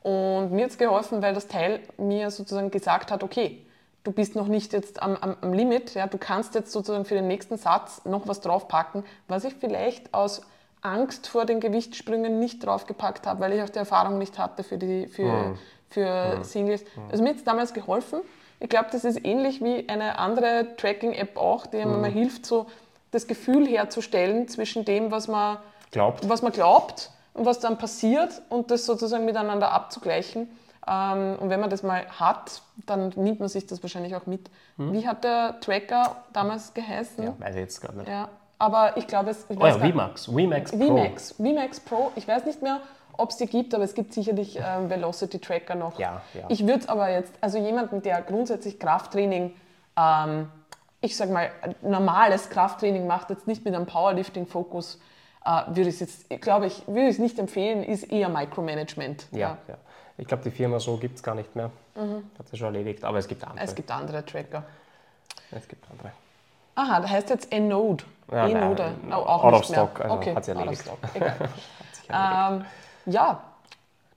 [0.02, 3.64] Und mir hat es geholfen, weil das Teil mir sozusagen gesagt hat, okay,
[4.04, 7.14] du bist noch nicht jetzt am, am, am Limit, ja, du kannst jetzt sozusagen für
[7.14, 10.42] den nächsten Satz noch was draufpacken, was ich vielleicht aus
[10.82, 14.76] Angst vor den Gewichtssprüngen nicht draufgepackt habe, weil ich auch die Erfahrung nicht hatte für,
[14.76, 15.58] die, für, mhm.
[15.88, 16.44] für mhm.
[16.44, 16.84] Singles.
[17.10, 18.20] Also mir hat es damals geholfen
[18.60, 22.04] ich glaube, das ist ähnlich wie eine andere Tracking-App auch, die einem mhm.
[22.04, 22.66] hilft, so
[23.10, 25.58] das Gefühl herzustellen zwischen dem, was man
[25.90, 26.28] glaubt.
[26.28, 30.48] was man glaubt und was dann passiert und das sozusagen miteinander abzugleichen.
[30.88, 34.50] Ähm, und wenn man das mal hat, dann nimmt man sich das wahrscheinlich auch mit.
[34.76, 34.92] Mhm.
[34.92, 37.24] Wie hat der Tracker damals geheißen?
[37.24, 38.08] Ja, weiß ich jetzt gar nicht.
[38.08, 38.28] Ja,
[38.58, 39.46] aber ich glaube, es.
[39.48, 40.26] Ich oh ja, VMAX.
[40.26, 40.78] VMAX Pro.
[40.78, 42.12] VMAX, VMAX Pro.
[42.14, 42.80] Ich weiß nicht mehr,
[43.18, 45.98] ob es die gibt, aber es gibt sicherlich ähm, Velocity Tracker noch.
[45.98, 46.44] Ja, ja.
[46.48, 49.54] Ich würde es aber jetzt, also jemanden, der grundsätzlich Krafttraining,
[49.96, 50.48] ähm,
[51.00, 51.50] ich sage mal,
[51.82, 55.00] normales Krafttraining macht, jetzt nicht mit einem Powerlifting-Fokus,
[55.44, 59.26] äh, würde ich jetzt, glaube ich, würde ich es nicht empfehlen, ist eher Micromanagement.
[59.32, 59.58] Ja, ja.
[59.68, 59.74] ja.
[60.18, 61.70] Ich glaube, die Firma so gibt es gar nicht mehr.
[61.94, 62.30] Mhm.
[62.38, 63.64] Hat sie schon erledigt, aber es gibt andere.
[63.64, 64.64] Es gibt andere Tracker.
[65.50, 66.12] Es gibt andere.
[66.74, 68.04] Aha, das heißt jetzt Enode.
[68.30, 68.94] Ja, Enode.
[69.02, 70.34] Nein, oh, auch out of stock, also okay.
[70.34, 70.88] hat sie erledigt.
[70.88, 71.22] Out of stock.
[72.08, 72.52] Egal.
[72.52, 72.64] ähm,
[73.06, 73.42] ja,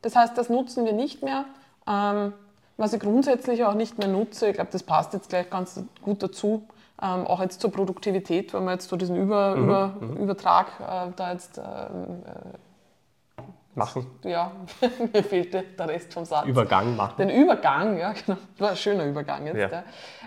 [0.02, 1.46] das heißt, das nutzen wir nicht mehr.
[1.88, 2.34] Ähm,
[2.78, 6.24] was ich grundsätzlich auch nicht mehr nutze, ich glaube, das passt jetzt gleich ganz gut
[6.24, 6.68] dazu,
[7.02, 10.18] ähm, auch jetzt zur Produktivität, wenn man jetzt so diesen Über, mhm, Über, mhm.
[10.18, 13.42] Übertrag äh, da jetzt ähm, äh,
[13.76, 14.08] machen.
[14.24, 14.52] Ja,
[15.14, 16.46] mir fehlte der Rest vom Satz.
[16.46, 17.16] Übergang machen.
[17.18, 18.38] Den Übergang, ja, genau.
[18.58, 19.58] War ein schöner Übergang jetzt.
[19.58, 19.84] Ja.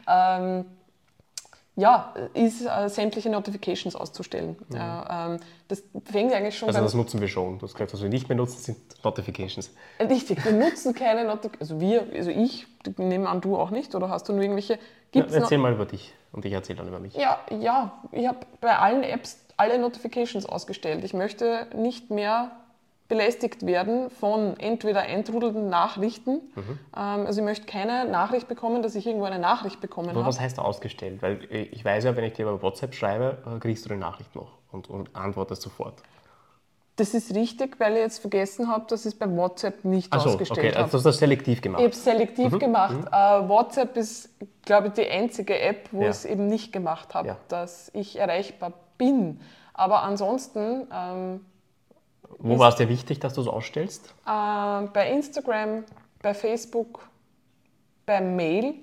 [0.06, 0.38] ja.
[0.38, 0.64] Ähm,
[1.74, 4.56] ja, ist äh, sämtliche Notifications auszustellen.
[4.68, 4.76] Mhm.
[4.76, 5.38] Äh,
[5.68, 7.58] das fängt eigentlich schon Also das nutzen wir schon.
[7.58, 9.70] Das gesagt, was wir nicht mehr nutzen, sind Notifications.
[9.98, 11.70] Richtig, wir nutzen keine Notifications.
[11.70, 12.66] Also wir, also ich,
[12.98, 14.78] nehme an, du auch nicht, oder hast du nur irgendwelche...
[15.12, 17.14] Gibt's ja, erzähl mal über dich und ich erzähle dann über mich.
[17.14, 21.04] Ja, ja, ich habe bei allen Apps alle Notifications ausgestellt.
[21.04, 22.50] Ich möchte nicht mehr
[23.12, 26.40] belästigt werden von entweder eintrudelnden Nachrichten.
[26.54, 26.78] Mhm.
[26.96, 30.24] Ähm, also ich möchte keine Nachricht bekommen, dass ich irgendwo eine Nachricht bekommen habe.
[30.24, 31.20] Was heißt ausgestellt?
[31.20, 34.34] Weil ich weiß ja, wenn ich dir über WhatsApp schreibe, äh, kriegst du die Nachricht
[34.34, 36.02] noch und, und antwortest sofort.
[36.96, 40.30] Das ist richtig, weil ich jetzt vergessen habe, dass ich es bei WhatsApp nicht so,
[40.30, 40.68] ausgestellt okay.
[40.68, 41.80] also hast du das selektiv gemacht?
[41.80, 42.58] Ich habe es selektiv mhm.
[42.58, 42.96] gemacht.
[42.96, 43.08] Mhm.
[43.08, 44.30] Uh, WhatsApp ist,
[44.64, 46.08] glaube ich, die einzige App, wo ja.
[46.08, 47.36] ich es eben nicht gemacht habe, ja.
[47.48, 49.38] dass ich erreichbar bin.
[49.74, 51.40] Aber ansonsten ähm,
[52.38, 54.14] wo war es dir wichtig, dass du es ausstellst?
[54.26, 55.84] Äh, bei Instagram,
[56.22, 57.00] bei Facebook,
[58.06, 58.74] bei Mail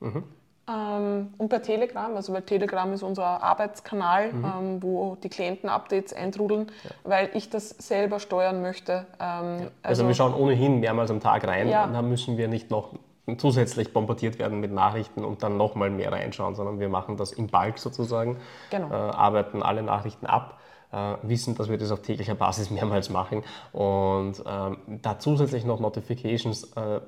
[0.00, 0.24] mhm.
[0.68, 2.14] ähm, und bei Telegram.
[2.14, 4.44] Also weil Telegram ist unser Arbeitskanal, mhm.
[4.44, 6.90] ähm, wo die Klienten-Updates eintrudeln, ja.
[7.04, 9.06] weil ich das selber steuern möchte.
[9.20, 9.38] Ähm, ja.
[9.48, 11.84] also, also, wir schauen ohnehin mehrmals am Tag rein ja.
[11.84, 12.94] und dann müssen wir nicht noch
[13.38, 17.48] zusätzlich bombardiert werden mit Nachrichten und dann nochmal mehr reinschauen, sondern wir machen das im
[17.48, 18.36] Balk sozusagen,
[18.70, 18.88] genau.
[18.90, 20.60] äh, arbeiten alle Nachrichten ab
[20.92, 23.42] äh, wissen, dass wir das auf täglicher Basis mehrmals machen.
[23.72, 27.00] Und ähm, da zusätzlich noch Notifications äh,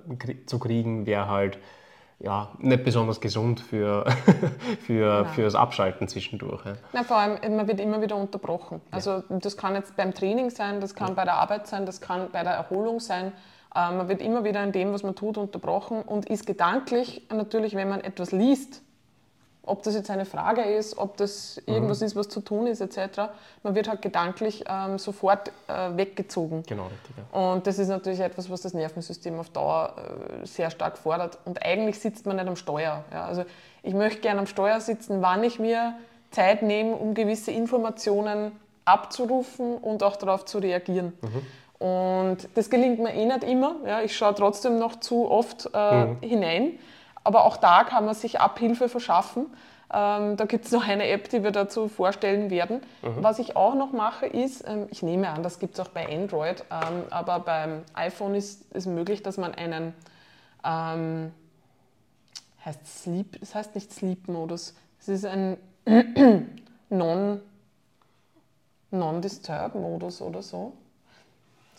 [0.47, 1.59] zu kriegen, wäre halt
[2.21, 4.05] ja, nicht besonders gesund für,
[4.81, 6.65] für, für das Abschalten zwischendurch.
[6.65, 6.73] Ja.
[6.93, 8.81] Na, vor allem, man wird immer wieder unterbrochen.
[8.91, 11.15] Also das kann jetzt beim Training sein, das kann ja.
[11.15, 13.33] bei der Arbeit sein, das kann bei der Erholung sein.
[13.75, 17.75] Äh, man wird immer wieder in dem, was man tut, unterbrochen und ist gedanklich natürlich,
[17.75, 18.83] wenn man etwas liest,
[19.69, 22.07] ob das jetzt eine Frage ist, ob das irgendwas mhm.
[22.07, 23.31] ist, was zu tun ist, etc.
[23.63, 26.63] Man wird halt gedanklich ähm, sofort äh, weggezogen.
[26.67, 27.17] Genau, richtig.
[27.17, 27.53] Ja.
[27.53, 29.95] Und das ist natürlich etwas, was das Nervensystem auf Dauer
[30.43, 31.39] äh, sehr stark fordert.
[31.45, 33.05] Und eigentlich sitzt man nicht am Steuer.
[33.13, 33.27] Ja.
[33.27, 33.45] Also
[33.83, 35.95] ich möchte gerne am Steuer sitzen, wann ich mir
[36.31, 38.53] Zeit nehme, um gewisse Informationen
[38.85, 41.13] abzurufen und auch darauf zu reagieren.
[41.21, 41.87] Mhm.
[41.87, 43.77] Und das gelingt mir eh nicht immer.
[43.87, 44.01] Ja.
[44.03, 46.17] Ich schaue trotzdem noch zu oft äh, mhm.
[46.21, 46.79] hinein.
[47.29, 49.49] Aber auch da kann man sich Abhilfe verschaffen.
[49.93, 52.81] Ähm, da gibt es noch eine App, die wir dazu vorstellen werden.
[53.03, 53.23] Mhm.
[53.23, 56.09] Was ich auch noch mache, ist, ähm, ich nehme an, das gibt es auch bei
[56.09, 59.93] Android, ähm, aber beim iPhone ist es möglich, dass man einen,
[60.65, 61.31] ähm,
[62.65, 65.59] heißt Sleep, es heißt nicht Sleep-Modus, es ist ein
[66.89, 67.43] Non-
[68.91, 70.73] Non-Disturb-Modus oder so.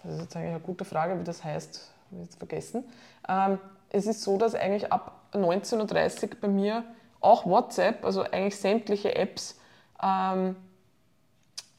[0.04, 2.84] Das ist jetzt eigentlich eine gute Frage, wie das heißt, habe ich jetzt vergessen.
[3.28, 3.58] Ähm,
[3.90, 6.84] es ist so, dass eigentlich ab 19.30 Uhr bei mir
[7.22, 9.60] auch WhatsApp, also eigentlich sämtliche Apps,
[10.02, 10.56] ähm,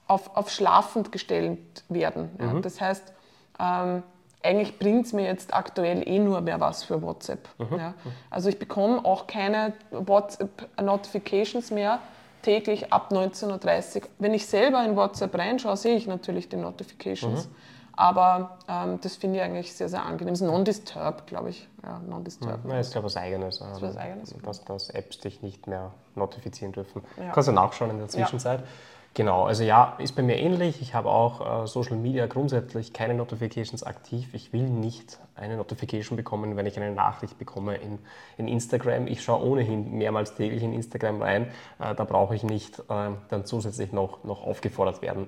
[0.07, 1.59] auf, auf schlafend gestellt
[1.89, 2.31] werden.
[2.39, 2.47] Ja.
[2.47, 2.63] Mhm.
[2.63, 3.13] Das heißt,
[3.59, 4.03] ähm,
[4.43, 7.49] eigentlich bringt es mir jetzt aktuell eh nur mehr was für WhatsApp.
[7.59, 7.79] Mhm.
[7.79, 7.95] Ja.
[8.29, 12.01] Also ich bekomme auch keine WhatsApp-Notifications mehr
[12.43, 14.09] täglich ab 19.30 Uhr.
[14.19, 17.47] Wenn ich selber in WhatsApp reinschaue, sehe ich natürlich die Notifications.
[17.47, 17.55] Mhm.
[17.97, 20.33] Aber ähm, das finde ich eigentlich sehr, sehr angenehm.
[20.35, 21.69] Das ist Non-Disturb, glaube ich.
[21.83, 22.61] Ja, Non-Disturb.
[22.67, 23.61] Ja, ist, glaube ich, was Eigenes.
[23.61, 24.35] Ist was Eigenes.
[24.43, 27.03] Dass, dass Apps dich nicht mehr notifizieren dürfen.
[27.19, 27.33] Ja.
[27.33, 28.61] Kannst du nachschauen in der Zwischenzeit.
[28.61, 28.67] Ja.
[29.15, 30.81] Genau, also ja, ist bei mir ähnlich.
[30.81, 34.33] Ich habe auch äh, Social Media grundsätzlich keine Notifications aktiv.
[34.35, 37.99] Ich will nicht eine Notification bekommen, wenn ich eine Nachricht bekomme in,
[38.37, 39.09] in Instagram.
[39.09, 41.49] Ich schaue ohnehin mehrmals täglich in Instagram rein.
[41.81, 45.27] Äh, da brauche ich nicht äh, dann zusätzlich noch, noch aufgefordert werden,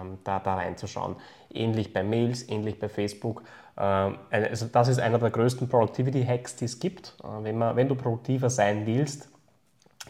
[0.00, 1.16] ähm, da, da reinzuschauen.
[1.52, 3.42] Ähnlich bei Mails, ähnlich bei Facebook.
[3.76, 7.16] Ähm, also das ist einer der größten Productivity-Hacks, die es gibt.
[7.22, 9.28] Äh, wenn, man, wenn du produktiver sein willst,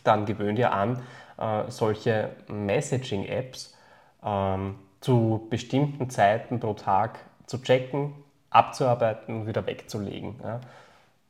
[0.05, 1.02] dann gewöhn dir an,
[1.39, 3.77] äh, solche Messaging-Apps
[4.24, 8.15] ähm, zu bestimmten Zeiten pro Tag zu checken,
[8.51, 10.36] abzuarbeiten und wieder wegzulegen.
[10.43, 10.61] Ja.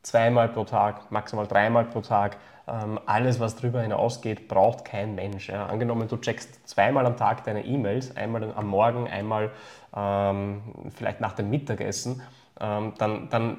[0.02, 2.38] Zweimal pro Tag, maximal dreimal pro Tag.
[2.66, 5.48] Ähm, alles, was darüber hinausgeht, braucht kein Mensch.
[5.48, 5.66] Ja.
[5.66, 9.50] Angenommen, du checkst zweimal am Tag deine E-Mails, einmal am Morgen, einmal
[9.94, 10.62] ähm,
[10.94, 12.22] vielleicht nach dem Mittagessen,
[12.60, 13.58] ähm, dann, dann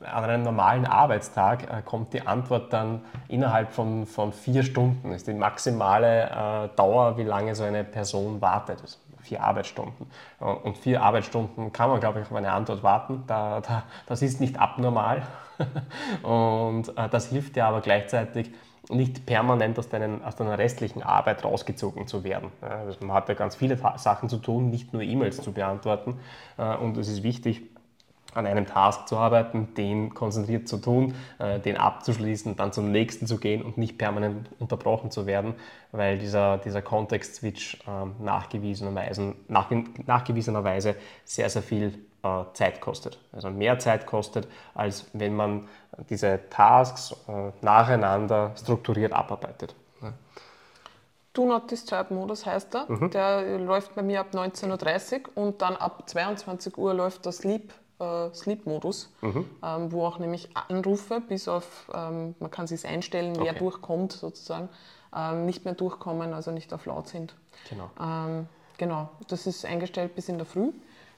[0.00, 5.10] an einem normalen Arbeitstag äh, kommt die Antwort dann innerhalb von, von vier Stunden.
[5.10, 8.82] Das ist die maximale äh, Dauer, wie lange so eine Person wartet.
[8.82, 10.10] Das vier Arbeitsstunden.
[10.40, 13.24] Äh, und vier Arbeitsstunden kann man, glaube ich, auf eine Antwort warten.
[13.26, 15.22] Da, da, das ist nicht abnormal.
[16.22, 18.50] Und äh, das hilft dir aber gleichzeitig,
[18.88, 22.50] nicht permanent aus, deinen, aus deiner restlichen Arbeit rausgezogen zu werden.
[22.62, 26.18] Ja, also man hat ja ganz viele Sachen zu tun, nicht nur E-Mails zu beantworten.
[26.58, 27.62] Äh, und es ist wichtig,
[28.34, 33.26] an einem Task zu arbeiten, den konzentriert zu tun, äh, den abzuschließen, dann zum nächsten
[33.26, 35.54] zu gehen und nicht permanent unterbrochen zu werden,
[35.92, 39.70] weil dieser, dieser Kontext-Switch äh, nachgewiesenerweise, nach,
[40.06, 41.98] nachgewiesenerweise sehr, sehr viel
[42.52, 43.18] Zeit kostet.
[43.32, 45.68] Also mehr Zeit kostet, als wenn man
[46.08, 49.74] diese Tasks äh, nacheinander strukturiert abarbeitet.
[51.32, 52.90] Do Not Disturb Modus heißt er.
[52.90, 53.10] Mhm.
[53.10, 57.72] Der läuft bei mir ab 19.30 Uhr und dann ab 22 Uhr läuft der Sleep
[58.00, 59.44] äh, Sleep-Modus, mhm.
[59.62, 63.58] ähm, wo auch nämlich Anrufe bis auf, ähm, man kann sich einstellen, wer okay.
[63.58, 64.70] durchkommt sozusagen,
[65.14, 67.34] ähm, nicht mehr durchkommen, also nicht auf laut sind.
[67.68, 67.90] Genau.
[68.00, 68.48] Ähm,
[68.78, 70.72] genau, das ist eingestellt bis in der Früh.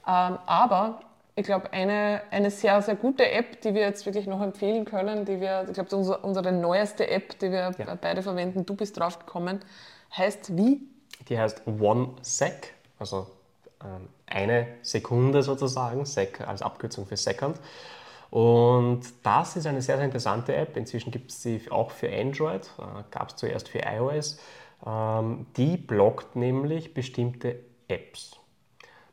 [0.06, 1.00] Ähm, aber
[1.34, 5.24] ich glaube, eine, eine sehr, sehr gute App, die wir jetzt wirklich noch empfehlen können,
[5.24, 7.94] die wir, ich glaube, unsere, unsere neueste App, die wir ja.
[8.00, 9.60] beide verwenden, du bist drauf gekommen,
[10.16, 10.82] heißt wie?
[11.28, 13.28] Die heißt OneSec, also
[13.82, 17.58] ähm, eine Sekunde sozusagen, Sec als Abkürzung für Second.
[18.30, 20.76] Und das ist eine sehr, sehr interessante App.
[20.76, 24.38] Inzwischen gibt es sie auch für Android, äh, gab es zuerst für iOS.
[24.86, 27.56] Ähm, die blockt nämlich bestimmte
[27.88, 28.38] Apps.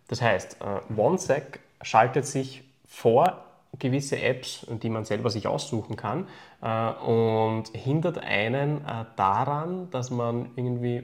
[0.10, 3.46] Das heißt, äh, OneSec schaltet sich vor
[3.78, 6.28] gewisse Apps, die man selber sich aussuchen kann
[6.62, 11.04] äh, und hindert einen äh, daran, dass man irgendwie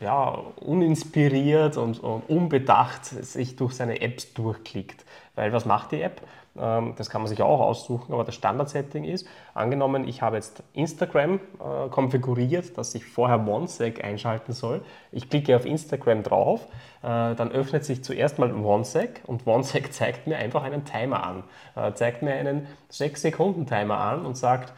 [0.00, 5.04] ja, uninspiriert und, und, unbedacht sich durch seine Apps durchklickt.
[5.34, 6.20] Weil was macht die App?
[6.58, 10.62] Ähm, das kann man sich auch aussuchen, aber das Standard-Setting ist, angenommen, ich habe jetzt
[10.72, 14.82] Instagram äh, konfiguriert, dass ich vorher OneSec einschalten soll.
[15.12, 16.66] Ich klicke auf Instagram drauf,
[17.02, 21.44] äh, dann öffnet sich zuerst mal OneSec und OneSec zeigt mir einfach einen Timer an.
[21.74, 24.72] Äh, zeigt mir einen 6-Sekunden-Timer an und sagt,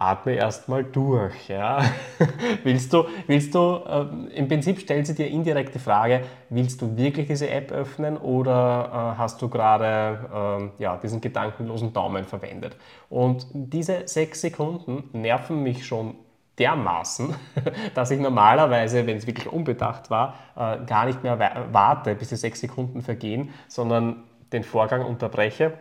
[0.00, 1.48] atme erstmal durch.
[1.48, 1.82] Ja?
[2.64, 6.96] willst du, willst du äh, im Prinzip stellt sie dir indirekt die Frage, willst du
[6.96, 12.76] wirklich diese App öffnen oder äh, hast du gerade äh, ja, diesen gedankenlosen Daumen verwendet?
[13.10, 16.14] Und diese sechs Sekunden nerven mich schon
[16.58, 17.34] dermaßen,
[17.94, 21.38] dass ich normalerweise, wenn es wirklich unbedacht war, äh, gar nicht mehr
[21.72, 25.74] warte, bis die sechs Sekunden vergehen, sondern den Vorgang unterbreche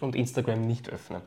[0.00, 1.22] und Instagram nicht öffne.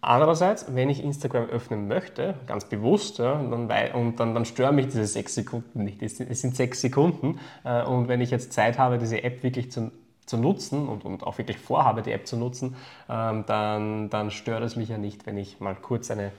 [0.00, 4.76] Andererseits, wenn ich Instagram öffnen möchte, ganz bewusst, ja, und, dann, und dann, dann stören
[4.76, 6.02] mich diese sechs Sekunden nicht.
[6.02, 9.90] Es sind sechs Sekunden äh, und wenn ich jetzt Zeit habe, diese App wirklich zu,
[10.26, 12.76] zu nutzen und, und auch wirklich vorhabe, die App zu nutzen,
[13.08, 16.32] ähm, dann, dann stört es mich ja nicht, wenn ich mal kurz eine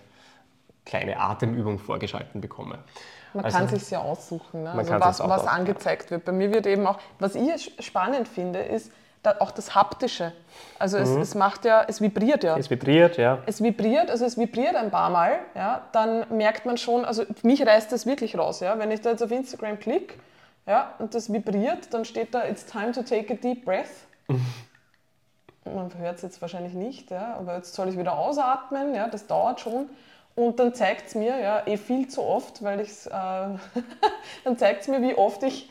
[0.86, 2.80] kleine Atemübung vorgeschalten bekomme.
[3.34, 4.72] Man also, kann sich ja aussuchen, ne?
[4.72, 6.24] also was, was angezeigt wird.
[6.24, 8.92] Bei mir wird eben auch, was ich spannend finde, ist,
[9.40, 10.34] auch das Haptische.
[10.80, 11.22] Also es, mhm.
[11.22, 12.58] es, macht ja, es vibriert ja.
[12.58, 13.40] Es vibriert, ja.
[13.46, 17.66] Es vibriert, also es vibriert ein paar Mal, ja, dann merkt man schon, also mich
[17.66, 18.78] reißt das wirklich raus, ja.
[18.80, 20.16] Wenn ich da jetzt auf Instagram klicke,
[20.66, 24.06] ja, und das vibriert, dann steht da, it's time to take a deep breath.
[25.66, 29.28] man hört es jetzt wahrscheinlich nicht, ja, aber jetzt soll ich wieder ausatmen, ja, das
[29.28, 29.90] dauert schon.
[30.36, 33.10] Und dann zeigt es mir, ja, eh viel zu oft, weil ich äh,
[34.44, 35.70] dann zeigt es mir, wie oft ich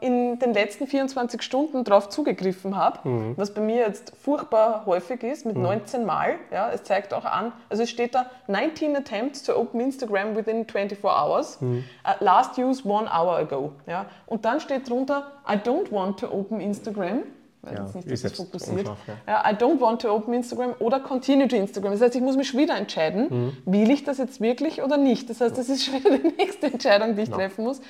[0.00, 3.34] in den letzten 24 Stunden darauf zugegriffen habe, mhm.
[3.36, 5.62] was bei mir jetzt furchtbar häufig ist, mit mhm.
[5.62, 6.36] 19 Mal.
[6.50, 10.66] Ja, es zeigt auch an, also es steht da 19 attempts to open Instagram within
[10.66, 11.84] 24 hours, mhm.
[12.06, 13.72] uh, last use one hour ago.
[13.86, 17.24] Ja, und dann steht drunter, I don't want to open Instagram
[17.66, 18.78] weil ja, nicht ist fokussiert.
[18.78, 19.50] Unscharf, ja.
[19.50, 21.92] I don't want to open Instagram oder continue to Instagram.
[21.92, 23.56] Das heißt, ich muss mich schon wieder entscheiden, mhm.
[23.64, 25.28] will ich das jetzt wirklich oder nicht.
[25.28, 27.36] Das heißt, das ist schon wieder die nächste Entscheidung, die ich ja.
[27.36, 27.80] treffen muss.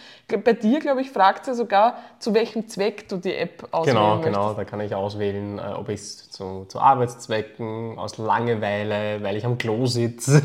[0.44, 4.16] Bei dir, glaube ich, fragt sie sogar, zu welchem Zweck du die App auswählen Genau,
[4.16, 4.34] möchtest.
[4.34, 4.54] genau.
[4.54, 9.44] Da kann ich auswählen, äh, ob ich es zu, zu, Arbeitszwecken, aus Langeweile, weil ich
[9.44, 10.42] am Klo sitze.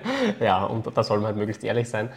[0.40, 2.10] ja, und da soll man halt möglichst ehrlich sein.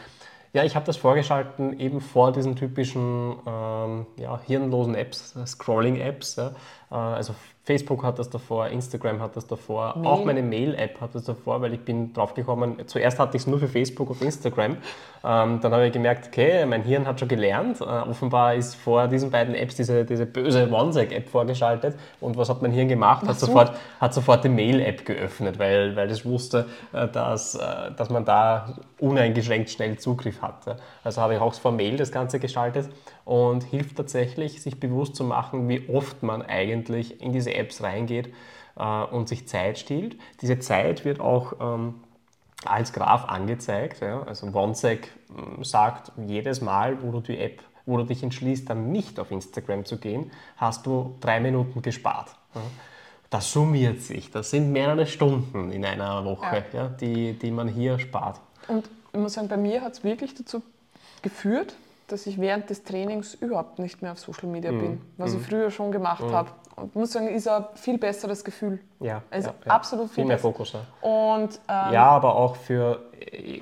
[0.53, 6.38] Ja, ich habe das vorgeschalten eben vor diesen typischen ähm, ja, hirnlosen Apps, Scrolling-Apps.
[6.38, 6.52] Ja.
[6.91, 7.36] Äh, also
[7.68, 10.07] Facebook hat das davor, Instagram hat das davor, Mail.
[10.07, 13.48] auch meine Mail-App hat das davor, weil ich bin drauf gekommen, zuerst hatte ich es
[13.48, 14.77] nur für Facebook und Instagram,
[15.26, 19.10] ähm, dann habe ich gemerkt, okay, mein Hirn hat schon gelernt, äh, offenbar ist vor
[19.10, 23.27] diesen beiden Apps diese, diese böse OneSec-App vorgeschaltet und was hat mein Hirn gemacht?
[23.27, 28.10] Hat sofort, hat sofort die Mail-App geöffnet, weil, weil es wusste, äh, dass, äh, dass
[28.10, 30.77] man da uneingeschränkt schnell Zugriff hatte.
[31.03, 32.88] Also habe ich auch vor Mail das Ganze geschaltet
[33.28, 38.34] und hilft tatsächlich, sich bewusst zu machen, wie oft man eigentlich in diese Apps reingeht
[38.78, 40.18] äh, und sich Zeit stiehlt.
[40.41, 41.95] Diese Zeit wird auch ähm,
[42.64, 43.99] als Graph angezeigt.
[43.99, 44.24] Ja?
[44.24, 48.94] Also OneSec ähm, sagt, jedes Mal, wo du die App, wo du dich entschließt, dann
[48.94, 52.30] nicht auf Instagram zu gehen, hast du drei Minuten gespart.
[52.56, 52.62] Ja?
[53.30, 54.32] Das summiert sich.
[54.32, 56.84] Das sind mehrere Stunden in einer Woche, ja.
[56.84, 58.40] ja die, die man hier spart.
[58.70, 60.64] Und ich muss sagen, bei mir hat es wirklich dazu
[61.22, 61.76] geführt,
[62.08, 64.80] dass ich während des Trainings überhaupt nicht mehr auf Social Media mhm.
[64.80, 65.40] bin, was mhm.
[65.40, 66.32] ich früher schon gemacht mhm.
[66.32, 66.50] habe.
[66.76, 68.80] Und muss sagen, ist ein viel besseres Gefühl.
[69.00, 69.72] Ja, also ja, ja.
[69.72, 70.74] absolut viel, viel mehr Fokus.
[70.74, 71.08] Ja.
[71.08, 73.07] Und, ähm, ja, aber auch für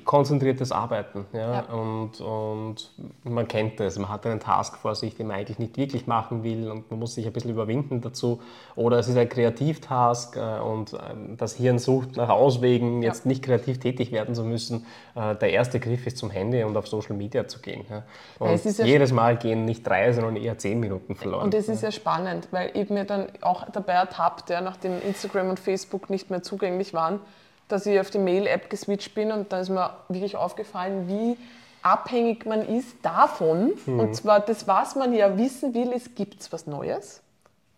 [0.04, 1.26] konzentriertes Arbeiten.
[1.32, 1.52] Ja?
[1.52, 1.60] ja.
[1.74, 2.90] Und, und
[3.24, 6.42] man kennt das, man hat einen Task vor sich, den man eigentlich nicht wirklich machen
[6.42, 8.40] will und man muss sich ein bisschen überwinden dazu.
[8.74, 13.28] Oder es ist ein Kreativtask äh, und ähm, das Hirn sucht nach Auswegen, jetzt ja.
[13.28, 14.86] nicht kreativ tätig werden zu müssen.
[15.14, 17.84] Äh, der erste Griff ist zum Handy und auf Social Media zu gehen.
[17.90, 18.02] Ja?
[18.38, 21.44] Und jedes Mal gehen nicht drei, sondern eher zehn Minuten verloren.
[21.44, 25.50] Und es ist ja spannend, weil ich mir dann auch dabei ertappt, ja, nachdem Instagram
[25.50, 27.20] und Facebook nicht mehr zugänglich waren,
[27.68, 31.36] dass ich auf die Mail-App geswitcht bin und da ist mir wirklich aufgefallen, wie
[31.82, 33.72] abhängig man ist davon.
[33.86, 34.00] Mhm.
[34.00, 37.22] Und zwar das, was man ja wissen will, ist, gibt es was Neues?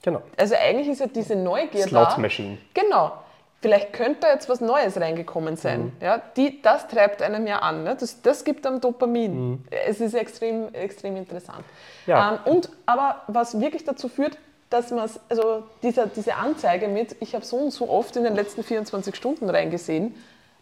[0.02, 0.22] Genau.
[0.36, 2.18] Also eigentlich ist ja diese Neugier Slot da.
[2.18, 2.58] Machine.
[2.74, 3.12] Genau.
[3.60, 5.86] Vielleicht könnte da jetzt was Neues reingekommen sein.
[5.86, 5.92] Mhm.
[6.00, 7.82] Ja, die, das treibt einem ja an.
[7.82, 7.96] Ne?
[7.98, 9.50] Das, das gibt einem Dopamin.
[9.50, 9.64] Mhm.
[9.70, 11.64] Es ist extrem, extrem interessant.
[12.06, 12.40] Ja.
[12.46, 14.38] Ähm, und aber was wirklich dazu führt,
[14.70, 18.34] dass man also dieser, diese Anzeige mit, ich habe so und so oft in den
[18.34, 20.14] letzten 24 Stunden reingesehen,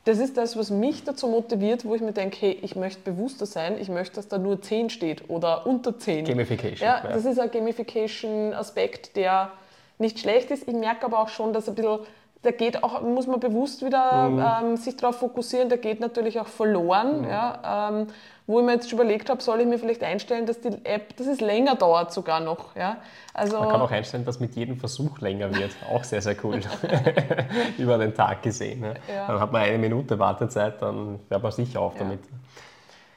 [0.04, 3.44] das ist das, was mich dazu motiviert, wo ich mir denke, hey, ich möchte bewusster
[3.44, 6.26] sein, ich möchte, dass da nur 10 steht oder unter 10.
[6.26, 6.86] Gamification.
[6.86, 9.50] Ja, das ist ein Gamification-Aspekt, der
[9.98, 10.68] nicht schlecht ist.
[10.68, 11.98] Ich merke aber auch schon, dass ein bisschen
[12.42, 14.68] da geht auch, muss man bewusst wieder mhm.
[14.70, 17.22] ähm, sich darauf fokussieren, der geht natürlich auch verloren.
[17.22, 17.28] Mhm.
[17.28, 18.06] Ja, ähm,
[18.46, 21.16] wo ich mir jetzt schon überlegt habe, soll ich mir vielleicht einstellen, dass die App,
[21.16, 22.76] dass es länger dauert sogar noch.
[22.76, 22.98] Ja?
[23.34, 25.72] Also man kann auch einstellen, dass mit jedem Versuch länger wird.
[25.90, 26.60] Auch sehr, sehr cool.
[27.78, 28.80] Über den Tag gesehen.
[28.80, 28.94] Ne?
[29.08, 29.26] Ja.
[29.26, 32.00] Dann hat man eine Minute Wartezeit, dann wäre man sicher auf ja.
[32.00, 32.20] damit.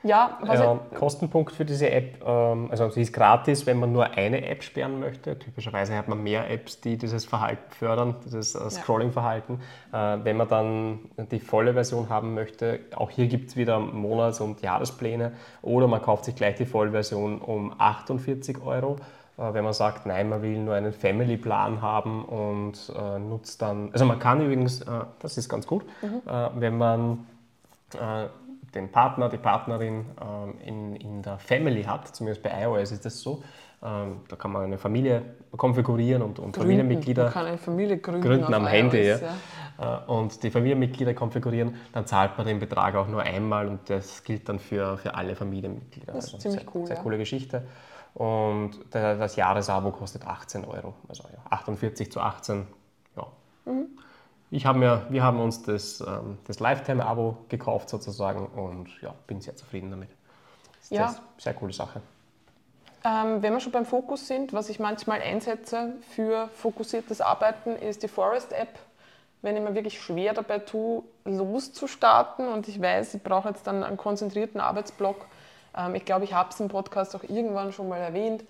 [0.01, 4.11] Ja, was äh, Kostenpunkt für diese App, ähm, also sie ist gratis, wenn man nur
[4.11, 5.37] eine App sperren möchte.
[5.37, 9.59] Typischerweise hat man mehr Apps, die dieses Verhalten fördern, dieses äh, Scrolling-Verhalten.
[9.91, 10.99] Äh, wenn man dann
[11.31, 16.01] die volle Version haben möchte, auch hier gibt es wieder Monats- und Jahrespläne oder man
[16.01, 18.97] kauft sich gleich die Vollversion um 48 Euro.
[19.39, 23.89] Äh, wenn man sagt, nein, man will nur einen Family-Plan haben und äh, nutzt dann,
[23.93, 24.85] also man kann übrigens, äh,
[25.19, 26.21] das ist ganz gut, mhm.
[26.55, 27.25] wenn man
[28.75, 33.19] den Partner, die Partnerin ähm, in, in der Family hat, zumindest bei iOS ist das
[33.19, 33.43] so.
[33.81, 35.21] Ähm, da kann man eine Familie
[35.55, 39.07] konfigurieren und, und Familienmitglieder man kann eine Familie gründen, gründen am Handy.
[39.07, 39.19] Ja.
[39.79, 40.03] ja.
[40.05, 44.23] Äh, und die Familienmitglieder konfigurieren, dann zahlt man den Betrag auch nur einmal und das
[44.23, 46.11] gilt dann für, für alle Familienmitglieder.
[46.11, 46.87] Das ist also ziemlich sehr, cool.
[46.87, 47.01] Sehr ja.
[47.01, 47.63] coole Geschichte.
[48.13, 50.95] Und das Jahresabo kostet 18 Euro.
[51.07, 52.67] Also ja, 48 zu 18.
[53.15, 53.27] Ja.
[53.65, 53.87] Mhm.
[54.51, 59.41] Ich hab mir, wir haben uns das, ähm, das Lifetime-Abo gekauft sozusagen und ja, bin
[59.41, 60.09] sehr zufrieden damit.
[60.75, 61.07] Das ist ja.
[61.07, 62.01] eine sehr coole Sache.
[63.05, 68.03] Ähm, wenn wir schon beim Fokus sind, was ich manchmal einsetze für fokussiertes Arbeiten, ist
[68.03, 68.79] die Forest-App.
[69.41, 73.83] Wenn ich mir wirklich schwer dabei tue, loszustarten und ich weiß, ich brauche jetzt dann
[73.83, 75.27] einen konzentrierten Arbeitsblock.
[75.77, 78.43] Ähm, ich glaube, ich habe es im Podcast auch irgendwann schon mal erwähnt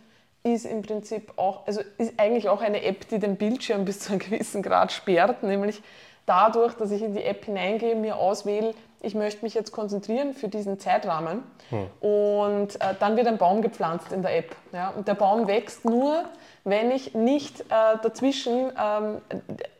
[0.43, 4.11] ist im Prinzip auch, also ist eigentlich auch eine App, die den Bildschirm bis zu
[4.11, 5.81] einem gewissen Grad sperrt, nämlich
[6.25, 10.49] dadurch, dass ich in die App hineingehe, mir auswähle, ich möchte mich jetzt konzentrieren für
[10.49, 11.43] diesen Zeitrahmen.
[11.69, 11.87] Hm.
[12.01, 14.55] Und äh, dann wird ein Baum gepflanzt in der App.
[14.73, 14.89] Ja?
[14.89, 16.25] Und der Baum wächst nur,
[16.65, 17.63] wenn ich nicht äh,
[18.03, 19.21] dazwischen ähm,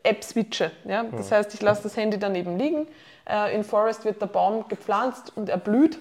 [0.02, 0.70] App switche.
[0.86, 1.04] Ja?
[1.04, 1.36] Das hm.
[1.36, 2.86] heißt, ich lasse das Handy daneben liegen.
[3.28, 5.98] Äh, in Forest wird der Baum gepflanzt und er blüht.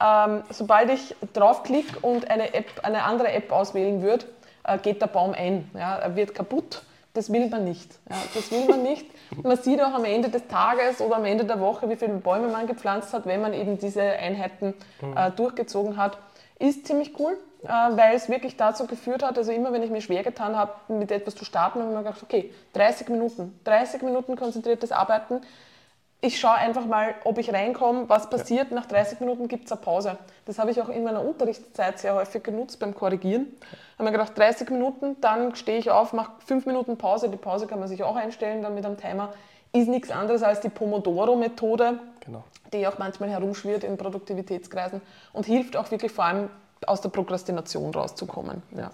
[0.00, 4.26] Ähm, sobald ich draufklicke und eine, App, eine andere App auswählen würde,
[4.64, 5.70] äh, geht der Baum ein.
[5.74, 5.96] Ja?
[5.96, 6.82] Er wird kaputt.
[7.14, 7.90] Das will man nicht.
[8.10, 8.16] Ja?
[8.34, 9.06] Das will man nicht.
[9.42, 12.48] Man sieht auch am Ende des Tages oder am Ende der Woche, wie viele Bäume
[12.48, 14.74] man gepflanzt hat, wenn man eben diese Einheiten
[15.16, 16.18] äh, durchgezogen hat.
[16.58, 20.00] Ist ziemlich cool, äh, weil es wirklich dazu geführt hat, also immer wenn ich mir
[20.00, 24.02] schwer getan habe, mit etwas zu starten, habe ich mir gedacht, okay, 30 Minuten, 30
[24.02, 25.40] Minuten konzentriertes Arbeiten.
[26.26, 28.72] Ich schaue einfach mal, ob ich reinkomme, was passiert.
[28.72, 30.18] Nach 30 Minuten gibt es eine Pause.
[30.44, 33.46] Das habe ich auch in meiner Unterrichtszeit sehr häufig genutzt beim Korrigieren.
[33.60, 37.28] Ich habe mir gedacht, 30 Minuten, dann stehe ich auf, mache 5 Minuten Pause.
[37.28, 39.34] Die Pause kann man sich auch einstellen dann mit einem Timer.
[39.72, 42.42] Ist nichts anderes als die Pomodoro-Methode, genau.
[42.72, 46.50] die auch manchmal herumschwirrt in Produktivitätskreisen und hilft auch wirklich vor allem
[46.88, 48.64] aus der Prokrastination rauszukommen.
[48.76, 48.90] Ja.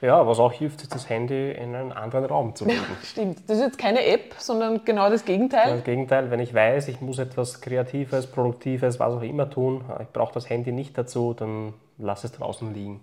[0.00, 2.80] Ja, was auch hilft, ist das Handy in einen anderen Raum zu legen.
[3.02, 3.38] Stimmt.
[3.48, 5.72] Das ist jetzt keine App, sondern genau das Gegenteil.
[5.72, 10.08] Das Gegenteil, wenn ich weiß, ich muss etwas Kreatives, Produktives, was auch immer tun, ich
[10.08, 13.00] brauche das Handy nicht dazu, dann lass es draußen liegen.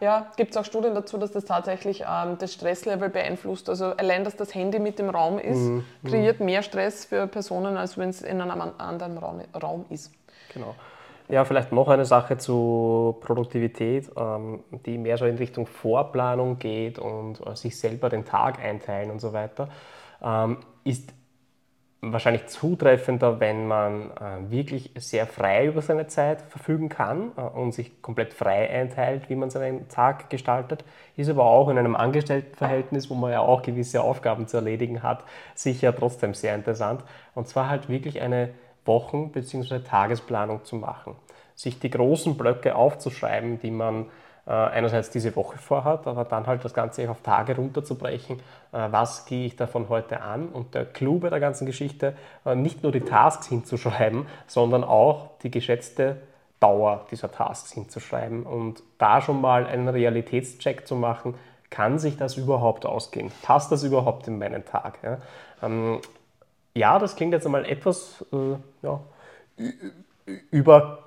[0.00, 3.68] Ja, gibt es auch Studien dazu, dass das tatsächlich ähm, das Stresslevel beeinflusst.
[3.68, 5.84] Also allein, dass das Handy mit im Raum ist, mhm.
[6.04, 10.12] kreiert mehr Stress für Personen, als wenn es in einem anderen Raum ist.
[10.54, 10.74] Genau.
[11.30, 16.98] Ja, vielleicht noch eine Sache zu Produktivität, ähm, die mehr so in Richtung Vorplanung geht
[16.98, 19.68] und äh, sich selber den Tag einteilen und so weiter,
[20.22, 21.12] ähm, ist
[22.00, 27.72] wahrscheinlich zutreffender, wenn man äh, wirklich sehr frei über seine Zeit verfügen kann äh, und
[27.74, 30.84] sich komplett frei einteilt, wie man seinen Tag gestaltet.
[31.16, 35.24] Ist aber auch in einem Angestelltenverhältnis, wo man ja auch gewisse Aufgaben zu erledigen hat,
[35.54, 37.04] sicher trotzdem sehr interessant.
[37.34, 38.50] Und zwar halt wirklich eine
[38.84, 39.80] Wochen- bzw.
[39.80, 41.16] Tagesplanung zu machen.
[41.54, 44.06] Sich die großen Blöcke aufzuschreiben, die man
[44.46, 48.38] äh, einerseits diese Woche vorhat, aber dann halt das Ganze auf Tage runterzubrechen.
[48.72, 50.48] Äh, was gehe ich davon heute an?
[50.48, 52.14] Und der Clou bei der ganzen Geschichte,
[52.46, 56.16] äh, nicht nur die Tasks hinzuschreiben, sondern auch die geschätzte
[56.60, 61.34] Dauer dieser Tasks hinzuschreiben und da schon mal einen Realitätscheck zu machen,
[61.70, 63.30] kann sich das überhaupt ausgehen?
[63.42, 64.98] Passt das überhaupt in meinen Tag?
[65.02, 65.18] Ja,
[65.62, 66.00] ähm,
[66.78, 69.00] ja das klingt jetzt einmal etwas äh, ja,
[70.50, 71.04] über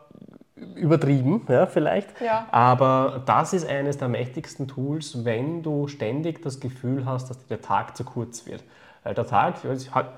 [0.75, 2.21] übertrieben, ja, vielleicht.
[2.21, 2.47] Ja.
[2.51, 7.61] Aber das ist eines der mächtigsten Tools, wenn du ständig das Gefühl hast, dass der
[7.61, 8.63] Tag zu kurz wird.
[9.03, 9.55] Weil der Tag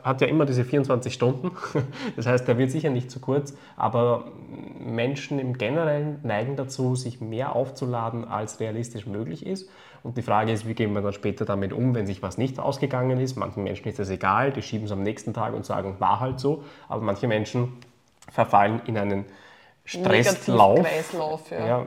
[0.04, 1.52] hat ja immer diese 24 Stunden,
[2.18, 4.26] das heißt, der wird sicher nicht zu kurz, aber
[4.78, 9.70] Menschen im Generellen neigen dazu, sich mehr aufzuladen, als realistisch möglich ist.
[10.04, 12.60] Und die Frage ist, wie gehen wir dann später damit um, wenn sich was nicht
[12.60, 13.38] ausgegangen ist.
[13.38, 16.42] Manchen Menschen ist das egal, die schieben es am nächsten Tag und sagen, war halt
[16.42, 16.64] so.
[16.90, 17.78] Aber manche Menschen
[18.30, 19.26] verfallen in einen
[19.86, 21.52] Stresslauf.
[21.52, 21.68] Ja.
[21.68, 21.86] Ja,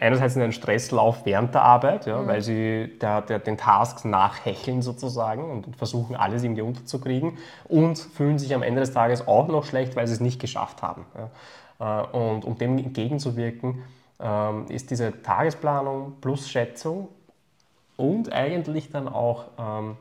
[0.00, 2.26] einerseits in einen Stresslauf während der Arbeit, ja, mhm.
[2.26, 7.38] weil sie der, der, den Tasks nachhecheln sozusagen und versuchen, alles irgendwie unterzukriegen
[7.68, 10.82] und fühlen sich am Ende des Tages auch noch schlecht, weil sie es nicht geschafft
[10.82, 11.06] haben.
[11.78, 12.02] Ja.
[12.02, 13.82] Äh, und um dem entgegenzuwirken,
[14.18, 17.08] ähm, ist diese Tagesplanung plus Schätzung
[17.96, 19.96] und eigentlich dann auch ähm,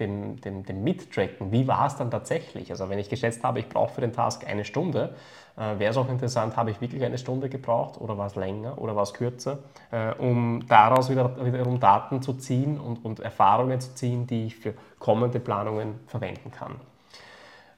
[0.00, 2.70] dem, dem, dem Mittracken, wie war es dann tatsächlich?
[2.70, 5.14] Also wenn ich geschätzt habe, ich brauche für den Task eine Stunde,
[5.56, 8.78] äh, wäre es auch interessant, habe ich wirklich eine Stunde gebraucht oder war es länger
[8.78, 9.58] oder war es kürzer,
[9.90, 14.56] äh, um daraus wieder, wiederum Daten zu ziehen und, und Erfahrungen zu ziehen, die ich
[14.56, 16.76] für kommende Planungen verwenden kann.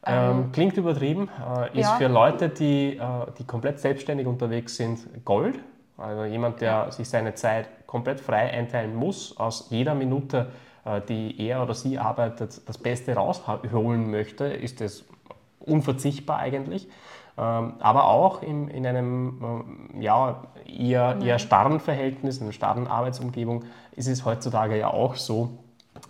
[0.04, 1.96] Ähm, ähm klingt übertrieben, äh, ist ja.
[1.96, 3.00] für Leute, die, äh,
[3.38, 5.58] die komplett selbstständig unterwegs sind, Gold.
[6.02, 6.90] Also jemand, der ja.
[6.90, 10.48] sich seine Zeit komplett frei einteilen muss, aus jeder Minute
[10.84, 15.04] äh, die er oder sie arbeitet, das Beste rausholen möchte, ist es
[15.60, 16.88] unverzichtbar eigentlich.
[17.38, 19.64] Ähm, aber auch in, in einem
[19.94, 23.64] äh, ja, eher, eher starren Verhältnis, in einer starren Arbeitsumgebung
[23.96, 25.58] ist es heutzutage ja auch so,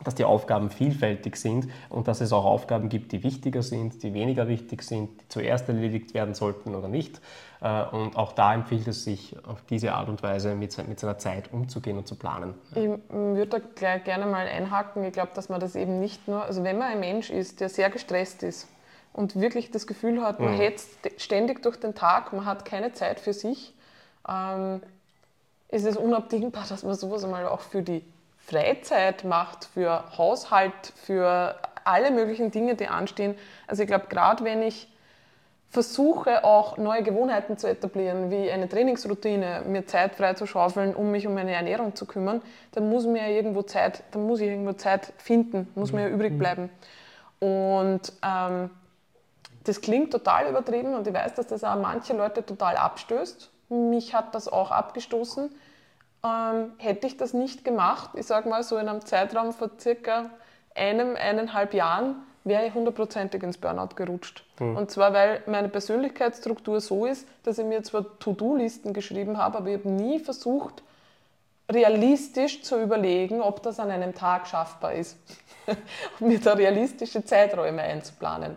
[0.04, 4.14] dass die Aufgaben vielfältig sind und dass es auch Aufgaben gibt, die wichtiger sind, die
[4.14, 7.20] weniger wichtig sind, die zuerst erledigt werden sollten oder nicht.
[7.62, 11.18] Äh, und auch da empfiehlt es sich, auf diese Art und Weise mit, mit seiner
[11.18, 12.54] Zeit umzugehen und zu planen.
[12.72, 15.04] Ich würde da gleich gerne mal einhaken.
[15.04, 17.68] Ich glaube, dass man das eben nicht nur, also wenn man ein Mensch ist, der
[17.68, 18.68] sehr gestresst ist
[19.12, 20.58] und wirklich das Gefühl hat, man mhm.
[20.58, 23.72] hetzt ständig durch den Tag, man hat keine Zeit für sich,
[24.28, 24.82] ähm,
[25.68, 28.04] ist es unabdingbar, dass man sowas einmal auch für die
[28.38, 33.36] Freizeit macht, für Haushalt, für alle möglichen Dinge, die anstehen.
[33.68, 34.88] Also ich glaube, gerade wenn ich
[35.72, 41.10] versuche auch neue Gewohnheiten zu etablieren, wie eine Trainingsroutine, mir Zeit frei zu schaufeln, um
[41.10, 42.42] mich um meine Ernährung zu kümmern,
[42.72, 46.34] dann muss mir irgendwo Zeit, dann muss ich irgendwo Zeit finden, muss mir ja übrig
[46.34, 46.38] mhm.
[46.38, 46.70] bleiben.
[47.40, 48.68] Und ähm,
[49.64, 53.50] das klingt total übertrieben und ich weiß, dass das auch manche Leute total abstößt.
[53.70, 55.50] Mich hat das auch abgestoßen.
[56.22, 60.28] Ähm, hätte ich das nicht gemacht, ich sage mal so in einem Zeitraum von circa
[60.74, 64.44] einem, eineinhalb Jahren, wäre ich hundertprozentig ins Burnout gerutscht.
[64.58, 64.76] Mhm.
[64.76, 69.68] Und zwar, weil meine Persönlichkeitsstruktur so ist, dass ich mir zwar To-Do-Listen geschrieben habe, aber
[69.68, 70.82] ich habe nie versucht,
[71.70, 75.16] realistisch zu überlegen, ob das an einem Tag schaffbar ist.
[76.20, 78.56] mir da realistische Zeiträume einzuplanen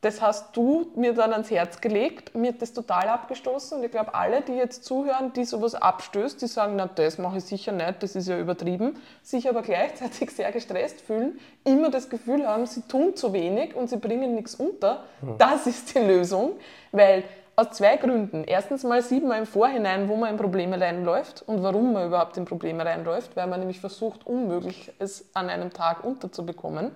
[0.00, 2.34] das hast du mir dann ans Herz gelegt.
[2.34, 6.40] Mir hat das total abgestoßen und ich glaube, alle, die jetzt zuhören, die sowas abstößt,
[6.40, 10.30] die sagen, na, das mache ich sicher nicht, das ist ja übertrieben, sich aber gleichzeitig
[10.30, 14.54] sehr gestresst fühlen, immer das Gefühl haben, sie tun zu wenig und sie bringen nichts
[14.54, 15.04] unter.
[15.20, 15.36] Hm.
[15.38, 16.52] Das ist die Lösung,
[16.92, 17.24] weil
[17.56, 18.44] aus zwei Gründen.
[18.44, 22.36] Erstens mal sieht man im Vorhinein, wo man in Probleme reinläuft und warum man überhaupt
[22.36, 26.92] in Probleme reinläuft, weil man nämlich versucht, unmöglich es an einem Tag unterzubekommen.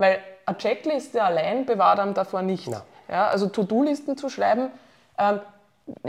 [0.00, 2.66] Weil eine Checkliste allein bewahrt einem davor nicht.
[2.66, 2.82] Ja.
[3.08, 4.70] ja also To-Do-Listen zu schreiben,
[5.18, 5.40] ähm,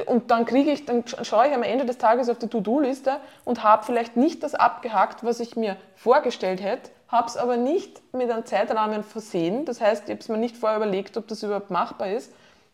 [0.06, 3.64] und dann kriege ich, dann schaue ich am Ende des Tages auf die To-Do-Liste und
[3.64, 8.30] habe vielleicht nicht das abgehackt, was ich mir vorgestellt hätte, habe es aber nicht mit
[8.30, 9.66] einem Zeitrahmen versehen.
[9.66, 12.32] Das heißt, ich habe es mir nicht vorher überlegt, ob das überhaupt machbar ist.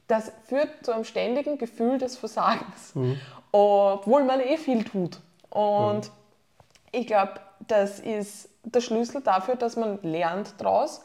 [0.07, 3.19] Das führt zu einem ständigen Gefühl des Versagens, mhm.
[3.51, 5.19] obwohl man eh viel tut.
[5.49, 6.11] Und mhm.
[6.91, 11.01] ich glaube, das ist der Schlüssel dafür, dass man lernt daraus,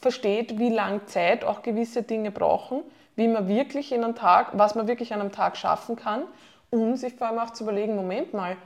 [0.00, 2.82] versteht, wie lange Zeit auch gewisse Dinge brauchen,
[3.16, 6.22] wie man wirklich in einem Tag, was man wirklich an einem Tag schaffen kann,
[6.70, 8.56] um sich vor allem auch zu überlegen, Moment mal,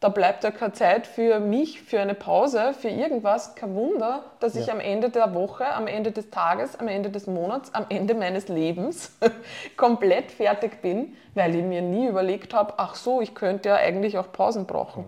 [0.00, 3.56] da bleibt ja keine Zeit für mich, für eine Pause, für irgendwas.
[3.56, 4.60] Kein Wunder, dass ja.
[4.60, 8.14] ich am Ende der Woche, am Ende des Tages, am Ende des Monats, am Ende
[8.14, 9.16] meines Lebens
[9.76, 14.18] komplett fertig bin, weil ich mir nie überlegt habe, ach so, ich könnte ja eigentlich
[14.18, 15.04] auch Pausen brauchen.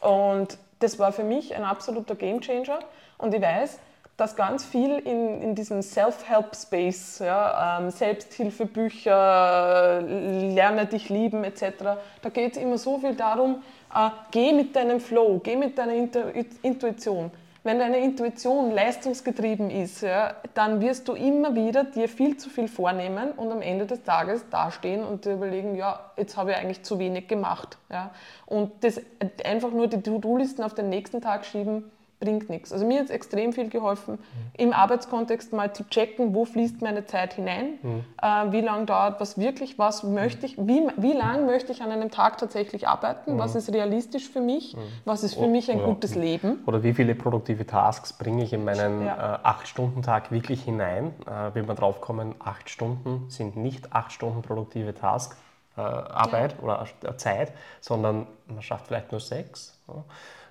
[0.00, 2.80] Und das war für mich ein absoluter Gamechanger.
[3.18, 3.78] Und ich weiß,
[4.16, 12.28] dass ganz viel in, in diesem Self-Help-Space, ja, ähm, Selbsthilfebücher, Lerne dich lieben etc., da
[12.30, 13.62] geht es immer so viel darum,
[13.94, 16.20] äh, geh mit deinem Flow, geh mit deiner Intu
[16.62, 17.30] Intuition.
[17.62, 22.68] Wenn deine Intuition leistungsgetrieben ist, ja, dann wirst du immer wieder dir viel zu viel
[22.68, 26.84] vornehmen und am Ende des Tages dastehen und dir überlegen, ja, jetzt habe ich eigentlich
[26.84, 27.76] zu wenig gemacht.
[27.90, 28.12] Ja.
[28.46, 29.00] Und das
[29.44, 32.72] einfach nur die To-Do-Listen auf den nächsten Tag schieben, bringt nichts.
[32.72, 34.18] Also mir hat es extrem viel geholfen, mhm.
[34.56, 38.04] im Arbeitskontext mal zu checken, wo fließt meine Zeit hinein, mhm.
[38.22, 41.90] äh, wie lange dauert was wirklich, was möchte ich, wie, wie lange möchte ich an
[41.90, 43.38] einem Tag tatsächlich arbeiten, mhm.
[43.38, 44.80] was ist realistisch für mich, mhm.
[45.04, 45.84] was ist für oh, mich ein ja.
[45.84, 46.60] gutes Leben.
[46.66, 49.36] Oder wie viele produktive Tasks bringe ich in meinen ja.
[49.36, 54.42] äh, 8-Stunden-Tag wirklich hinein, äh, will man drauf kommen, 8 Stunden sind nicht 8 Stunden
[54.42, 55.36] produktive Tasks,
[55.76, 56.62] äh, Arbeit ja.
[56.62, 59.78] oder Zeit, sondern man schafft vielleicht nur 6.
[59.88, 60.04] Ja.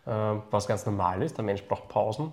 [0.05, 0.11] Äh,
[0.51, 1.37] was ganz normal ist.
[1.37, 2.31] Der Mensch braucht Pausen.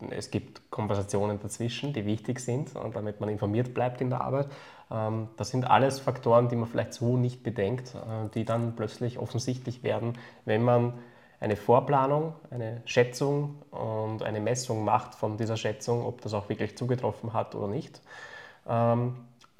[0.00, 4.22] Äh, es gibt Konversationen dazwischen, die wichtig sind, äh, damit man informiert bleibt in der
[4.22, 4.48] Arbeit.
[4.90, 7.94] Ähm, das sind alles Faktoren, die man vielleicht so nicht bedenkt,
[8.34, 10.14] die dann plötzlich offensichtlich werden,
[10.46, 10.94] wenn man
[11.40, 16.76] eine Vorplanung, eine Schätzung und eine Messung macht von dieser Schätzung, ob das auch wirklich
[16.76, 18.00] zugetroffen hat oder nicht.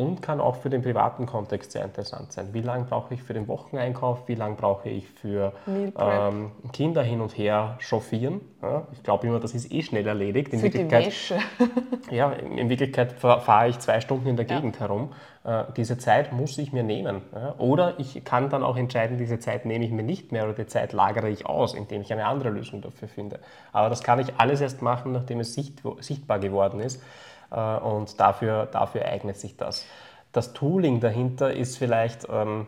[0.01, 2.49] Und kann auch für den privaten Kontext sehr interessant sein.
[2.53, 4.27] Wie lange brauche ich für den Wocheneinkauf?
[4.29, 8.41] Wie lange brauche ich für ähm, Kinder hin und her chauffieren?
[8.63, 10.53] Ja, ich glaube immer, das ist eh schnell erledigt.
[10.53, 11.39] In für Wirklichkeit, die Wäsche.
[12.11, 14.81] ja, in Wirklichkeit fahre ich zwei Stunden in der Gegend ja.
[14.81, 15.11] herum.
[15.45, 17.23] Äh, diese Zeit muss ich mir nehmen.
[17.35, 17.55] Ja?
[17.59, 20.67] Oder ich kann dann auch entscheiden, diese Zeit nehme ich mir nicht mehr oder die
[20.67, 23.41] Zeit lagere ich aus, indem ich eine andere Lösung dafür finde.
[23.73, 27.03] Aber das kann ich alles erst machen, nachdem es sichtbar geworden ist.
[27.51, 29.87] Äh, und dafür, dafür eignet sich das.
[30.33, 32.67] Das Tooling dahinter ist vielleicht ähm,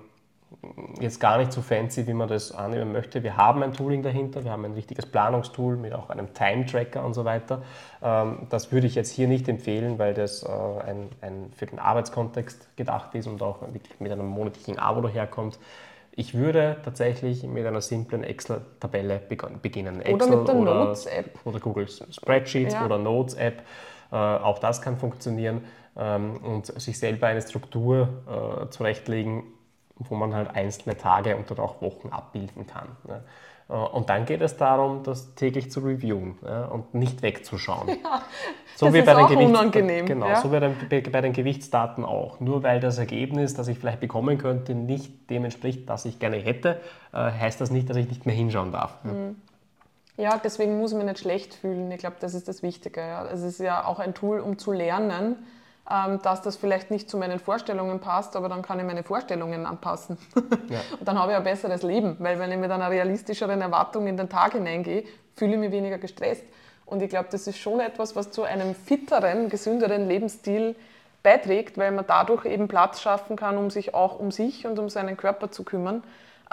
[1.01, 3.23] jetzt gar nicht so fancy, wie man das annehmen möchte.
[3.23, 7.15] Wir haben ein Tooling dahinter, wir haben ein richtiges Planungstool mit auch einem Time-Tracker und
[7.15, 7.63] so weiter.
[8.03, 11.79] Ähm, das würde ich jetzt hier nicht empfehlen, weil das äh, ein, ein für den
[11.79, 15.59] Arbeitskontext gedacht ist und auch wirklich mit einem monatlichen Abo daherkommt.
[16.15, 19.23] Ich würde tatsächlich mit einer simplen Excel-Tabelle
[19.63, 20.03] beginnen.
[20.03, 21.39] Excel oder mit der Notes-App.
[21.45, 22.85] Oder Google Spreadsheets ja.
[22.85, 23.63] oder Notes-App.
[24.13, 25.65] Äh, auch das kann funktionieren
[25.97, 29.45] ähm, und sich selber eine Struktur äh, zurechtlegen,
[29.97, 32.89] wo man halt einzelne Tage und dann auch Wochen abbilden kann.
[33.09, 33.23] Ne?
[33.71, 37.89] Äh, und dann geht es darum, das täglich zu reviewen ja, und nicht wegzuschauen.
[38.05, 38.23] Ja,
[38.77, 40.07] so das wie ist bei den auch Gewichts unangenehm.
[40.07, 40.41] Genau, ja.
[40.41, 42.41] so wie bei den Gewichtsdaten auch.
[42.41, 46.39] Nur weil das Ergebnis, das ich vielleicht bekommen könnte, nicht dem entspricht, das ich gerne
[46.39, 46.81] hätte,
[47.13, 49.05] heißt das nicht, dass ich nicht mehr hinschauen darf.
[49.05, 49.37] Mhm.
[50.17, 51.91] Ja, deswegen muss ich mich nicht schlecht fühlen.
[51.91, 53.01] Ich glaube, das ist das Wichtige.
[53.01, 53.27] Ja.
[53.27, 55.37] Es ist ja auch ein Tool, um zu lernen,
[55.91, 59.67] ähm, dass das vielleicht nicht zu meinen Vorstellungen passt, aber dann kann ich meine Vorstellungen
[59.67, 60.19] anpassen.
[60.69, 60.81] Ja.
[60.99, 64.17] Und dann habe ich ein besseres Leben, weil wenn ich mit einer realistischeren Erwartung in
[64.17, 66.45] den Tag hineingehe, fühle ich mich weniger gestresst.
[66.87, 70.75] Und ich glaube, das ist schon etwas, was zu einem fitteren, gesünderen Lebensstil
[71.23, 74.89] beiträgt, weil man dadurch eben Platz schaffen kann, um sich auch um sich und um
[74.89, 76.03] seinen Körper zu kümmern.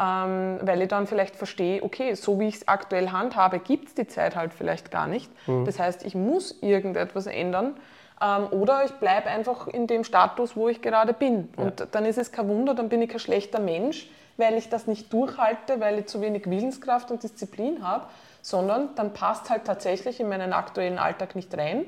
[0.02, 3.96] Ähm, weil ich dann vielleicht verstehe, okay, so wie ich es aktuell handhabe, gibt es
[3.96, 5.30] die Zeit halt vielleicht gar nicht.
[5.48, 5.66] Mhm.
[5.66, 7.76] Das heißt, ich muss irgendetwas ändern
[8.22, 11.50] ähm, oder ich bleibe einfach in dem Status, wo ich gerade bin.
[11.58, 11.64] Ja.
[11.66, 14.88] Und dann ist es kein Wunder, dann bin ich kein schlechter Mensch, weil ich das
[14.88, 18.06] nicht durchhalte, weil ich zu wenig Willenskraft und Disziplin habe,
[18.42, 21.86] sondern dann passt halt tatsächlich in meinen aktuellen Alltag nicht rein.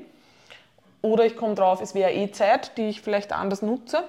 [1.00, 4.04] Oder ich komme drauf, es wäre eh Zeit, die ich vielleicht anders nutze.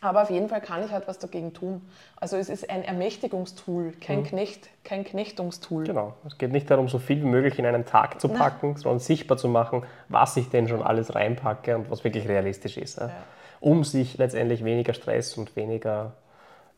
[0.00, 1.82] Aber auf jeden Fall kann ich halt was dagegen tun.
[2.16, 4.24] Also es ist ein Ermächtigungstool, kein, mhm.
[4.24, 5.84] Knecht, kein Knechtungstool.
[5.84, 6.14] Genau.
[6.26, 8.76] Es geht nicht darum, so viel wie möglich in einen Tag zu packen, Nein.
[8.76, 12.98] sondern sichtbar zu machen, was ich denn schon alles reinpacke und was wirklich realistisch ist.
[12.98, 13.10] Ja.
[13.60, 16.12] Um sich letztendlich weniger Stress und weniger,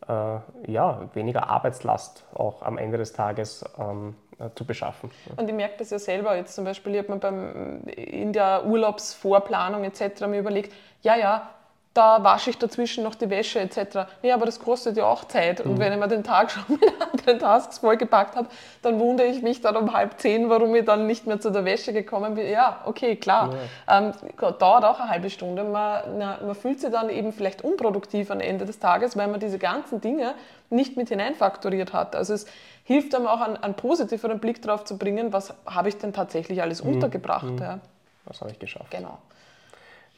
[0.08, 5.10] äh, ja, weniger Arbeitslast auch am Ende des Tages ähm, äh, zu beschaffen.
[5.36, 8.64] Und ich merke das ja selber jetzt zum Beispiel, ich habe mir beim, in der
[8.64, 10.22] Urlaubsvorplanung etc.
[10.26, 10.72] mir überlegt,
[11.02, 11.50] ja, ja,
[11.92, 14.06] da wasche ich dazwischen noch die Wäsche etc.
[14.22, 15.60] Nee, aber das kostet ja auch Zeit.
[15.60, 15.78] Und mhm.
[15.80, 18.48] wenn ich mir den Tag schon mit anderen Tasks vollgepackt habe,
[18.82, 21.64] dann wundere ich mich dann um halb zehn, warum ich dann nicht mehr zu der
[21.64, 22.48] Wäsche gekommen bin.
[22.48, 23.54] Ja, okay, klar.
[23.88, 23.98] Ja.
[23.98, 24.12] Ähm,
[24.58, 25.64] dauert auch eine halbe Stunde.
[25.64, 29.40] Man, na, man fühlt sich dann eben vielleicht unproduktiv am Ende des Tages, weil man
[29.40, 30.34] diese ganzen Dinge
[30.70, 32.14] nicht mit hineinfaktoriert hat.
[32.14, 32.46] Also es
[32.84, 36.62] hilft einem auch, einen, einen positiveren Blick darauf zu bringen, was habe ich denn tatsächlich
[36.62, 36.94] alles mhm.
[36.94, 37.50] untergebracht.
[37.50, 37.58] Mhm.
[37.58, 37.80] Ja.
[38.26, 38.92] Was habe ich geschafft.
[38.92, 39.18] Genau.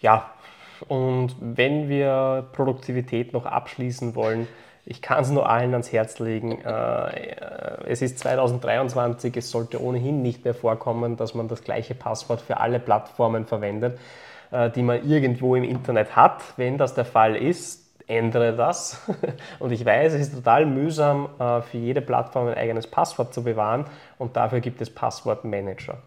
[0.01, 0.31] Ja,
[0.89, 4.49] und wenn wir Produktivität noch abschließen wollen,
[4.85, 6.61] ich kann es nur allen ans Herz legen.
[6.61, 7.37] Äh,
[7.87, 12.59] es ist 2023, es sollte ohnehin nicht mehr vorkommen, dass man das gleiche Passwort für
[12.59, 13.99] alle Plattformen verwendet,
[14.51, 16.43] äh, die man irgendwo im Internet hat.
[16.57, 19.01] Wenn das der Fall ist, ändere das.
[19.61, 23.45] Und ich weiß, es ist total mühsam, äh, für jede Plattform ein eigenes Passwort zu
[23.45, 23.87] bewahren
[24.19, 25.99] und dafür gibt es Passwortmanager.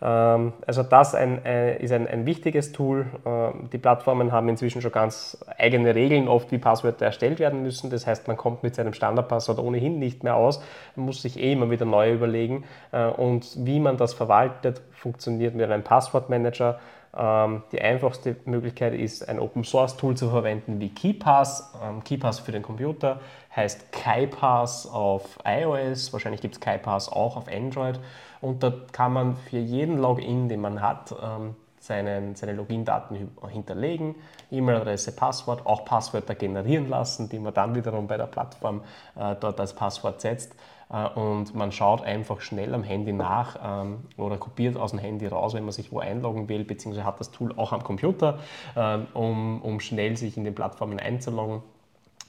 [0.00, 3.06] Ähm, also das ein, äh, ist ein, ein, wichtiges Tool.
[3.26, 7.90] Ähm, die Plattformen haben inzwischen schon ganz eigene Regeln, oft wie Passwörter erstellt werden müssen.
[7.90, 10.62] Das heißt, man kommt mit seinem Standardpasswort ohnehin nicht mehr aus,
[10.94, 12.64] man muss sich eh immer wieder neu überlegen.
[12.92, 16.78] Äh, und wie man das verwaltet, funktioniert mit einem Passwortmanager.
[17.16, 21.72] Ähm, die einfachste Möglichkeit ist, ein Open Source Tool zu verwenden wie KeyPass.
[22.04, 23.18] KeyPass für den Computer
[23.56, 27.98] heißt KaiPass auf iOS, wahrscheinlich gibt es KaiPass auch auf Android.
[28.40, 34.16] Und da kann man für jeden Login, den man hat, ähm, seinen, seine Login-Daten hinterlegen,
[34.50, 38.82] E-Mail-Adresse, Passwort, auch Passwörter generieren lassen, die man dann wiederum bei der Plattform
[39.16, 40.54] äh, dort als Passwort setzt.
[40.90, 45.26] Äh, und man schaut einfach schnell am Handy nach ähm, oder kopiert aus dem Handy
[45.26, 48.38] raus, wenn man sich wo einloggen will, beziehungsweise hat das Tool auch am Computer,
[48.74, 51.62] äh, um, um schnell sich in den Plattformen einzuloggen.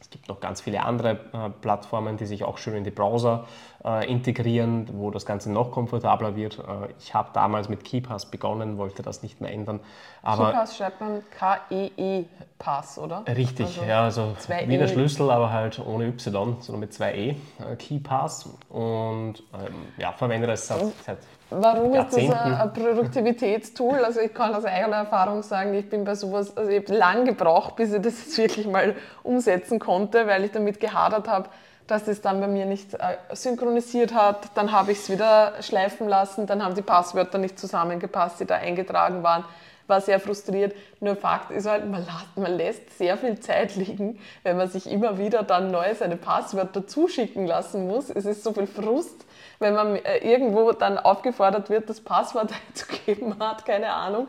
[0.10, 3.46] Es gibt noch ganz viele andere äh, Plattformen, die sich auch schön in die Browser
[3.86, 6.58] äh, integrieren, wo das Ganze noch komfortabler wird.
[6.58, 9.80] Äh, ich habe damals mit KeyPass begonnen, wollte das nicht mehr ändern.
[10.24, 13.24] Aber KeyPass schreibt man K-E-E-Pass, oder?
[13.28, 14.92] Richtig, also ja, also wie der e.
[14.92, 17.30] Schlüssel, aber halt ohne Y, sondern mit zwei E,
[17.60, 18.50] äh, KeyPass.
[18.70, 21.20] Und ähm, ja, verwende das seit, seit
[21.50, 24.04] Warum ist das ein Produktivitätstool?
[24.06, 27.24] Also ich kann aus eigener Erfahrung sagen, ich bin bei sowas, also ich habe lange
[27.26, 31.50] gebraucht, bis ich das jetzt wirklich mal umsetzen konnte, weil ich damit gehadert habe,
[31.88, 34.50] dass es dann bei mir nicht äh, synchronisiert hat.
[34.54, 38.56] Dann habe ich es wieder schleifen lassen, dann haben die Passwörter nicht zusammengepasst, die da
[38.56, 39.44] eingetragen waren.
[39.88, 40.76] War sehr frustriert.
[41.00, 42.06] Nur Fakt ist halt, man,
[42.36, 46.86] man lässt sehr viel Zeit liegen, wenn man sich immer wieder dann neu seine Passwörter
[46.86, 48.12] zuschicken lassen muss.
[48.12, 49.26] Es ist so viel Frust
[49.60, 54.28] wenn man äh, irgendwo dann aufgefordert wird, das Passwort einzugeben, man hat keine Ahnung.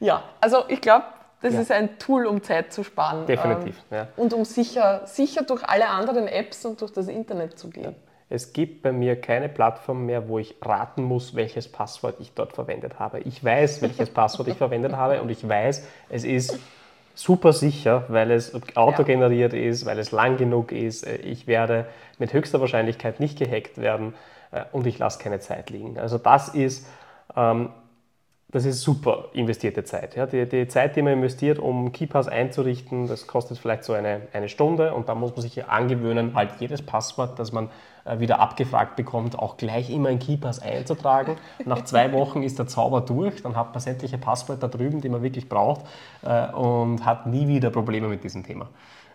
[0.00, 1.04] Ja, also ich glaube,
[1.40, 1.60] das ja.
[1.60, 3.26] ist ein Tool, um Zeit zu sparen.
[3.26, 3.76] Definitiv.
[3.90, 4.08] Ähm, ja.
[4.16, 7.84] Und um sicher, sicher durch alle anderen Apps und durch das Internet zu gehen.
[7.84, 7.92] Ja.
[8.30, 12.54] Es gibt bei mir keine Plattform mehr, wo ich raten muss, welches Passwort ich dort
[12.54, 13.20] verwendet habe.
[13.20, 16.58] Ich weiß, welches Passwort ich verwendet habe und ich weiß, es ist
[17.14, 21.06] super sicher, weil es autogeneriert ist, weil es lang genug ist.
[21.06, 21.86] Ich werde
[22.18, 24.14] mit höchster Wahrscheinlichkeit nicht gehackt werden.
[24.54, 25.98] Äh, und ich lasse keine Zeit liegen.
[25.98, 26.86] Also das ist,
[27.36, 27.70] ähm,
[28.48, 30.14] das ist super investierte Zeit.
[30.14, 34.28] Ja, die, die, Zeit, die man investiert, um KeyPass einzurichten, das kostet vielleicht so eine,
[34.32, 37.68] eine Stunde und da muss man sich angewöhnen, halt jedes Passwort, das man
[38.04, 41.36] äh, wieder abgefragt bekommt, auch gleich immer in KeyPass einzutragen.
[41.64, 45.22] Nach zwei Wochen ist der Zauber durch, dann hat man sämtliche Passwörter drüben, die man
[45.22, 45.84] wirklich braucht
[46.22, 48.68] äh, und hat nie wieder Probleme mit diesem Thema.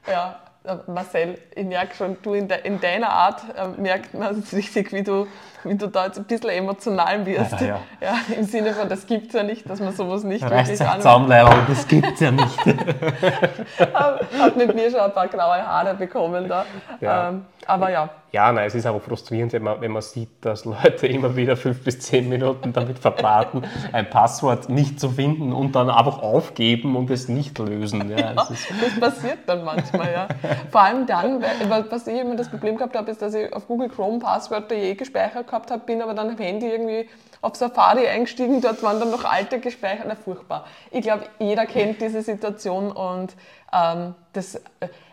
[0.06, 0.40] Ja,
[0.88, 5.04] Marcel, ich merke schon, du in, de, in deiner Art äh, merkt man richtig, wie
[5.04, 5.26] du,
[5.64, 7.62] wie du da jetzt ein bisschen emotional wirst.
[7.62, 7.80] Ja, ja.
[8.02, 10.82] ja Im Sinne von, das gibt es ja nicht, dass man sowas nicht da wirklich
[10.82, 11.70] anwendet.
[11.70, 12.66] das gibt es ja nicht.
[13.94, 16.66] Hat mit mir schon ein paar graue Haare bekommen da.
[17.00, 17.30] Ja.
[17.30, 18.10] Ähm, aber ja.
[18.32, 21.58] Ja, nein, es ist aber frustrierend, wenn man, wenn man sieht, dass Leute immer wieder
[21.58, 26.96] fünf bis zehn Minuten damit verbraten, ein Passwort nicht zu finden und dann einfach aufgeben
[26.96, 28.10] und es nicht lösen.
[28.12, 28.68] Ja, ja, das,
[29.00, 30.28] passiert dann manchmal, ja.
[30.72, 33.68] Vor allem dann, weil, was ich immer das Problem gehabt habe, ist, dass ich auf
[33.68, 37.10] Google Chrome Passwörter je gespeichert gehabt habe, bin aber dann am Handy irgendwie
[37.42, 40.66] auf Safari eingestiegen, dort waren dann noch alte gespeichert, na furchtbar.
[40.92, 43.36] Ich glaube, jeder kennt diese Situation und
[43.74, 44.60] ähm, das äh,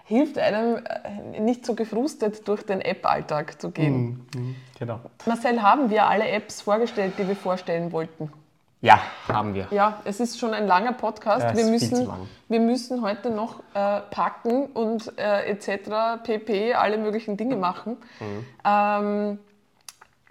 [0.05, 4.27] hilft einem äh, nicht so gefrustet durch den App-Alltag zu gehen.
[4.35, 5.01] Mm, mm, genau.
[5.27, 8.33] Marcel, haben wir alle Apps vorgestellt, die wir vorstellen wollten?
[8.82, 9.69] Ja, haben wir.
[9.70, 11.43] Ja, es ist schon ein langer Podcast.
[11.43, 12.09] Ja, wir, müssen,
[12.48, 16.23] wir müssen heute noch äh, packen und äh, etc.
[16.23, 16.74] pp.
[16.74, 17.97] alle möglichen Dinge machen.
[18.20, 18.47] Mhm.
[18.65, 19.39] Ähm,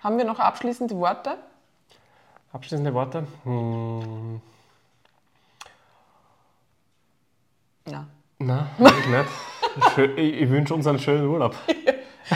[0.04, 1.38] haben wir noch abschließende Worte?
[2.54, 3.26] Abschließende Worte?
[3.44, 4.40] Hm.
[7.88, 8.06] Ja.
[8.38, 9.26] Nein, ich nicht.
[10.16, 11.54] Ich, ich wünsche uns einen schönen Urlaub.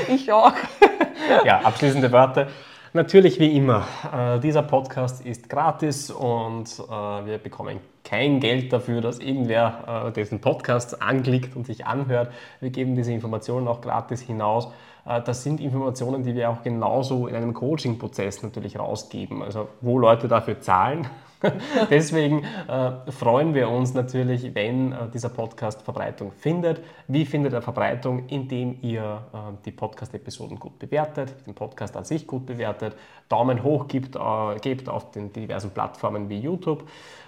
[0.09, 0.51] ich auch.
[1.45, 2.49] ja, abschließende Worte.
[2.93, 6.91] Natürlich wie immer, äh, dieser Podcast ist gratis und äh,
[7.25, 12.31] wir bekommen kein Geld dafür, dass irgendwer äh, diesen Podcast anklickt und sich anhört.
[12.59, 14.69] Wir geben diese Informationen auch gratis hinaus.
[15.05, 19.99] Äh, das sind Informationen, die wir auch genauso in einem Coaching-Prozess natürlich rausgeben, also wo
[19.99, 21.05] Leute dafür zahlen.
[21.89, 26.81] Deswegen äh, freuen wir uns natürlich, wenn äh, dieser Podcast Verbreitung findet.
[27.07, 28.27] Wie findet er Verbreitung?
[28.27, 32.95] Indem ihr äh, die Podcast-Episoden gut bewertet, den Podcast an sich gut bewertet,
[33.29, 36.83] Daumen hoch gibt, äh, gebt auf den diversen Plattformen wie YouTube,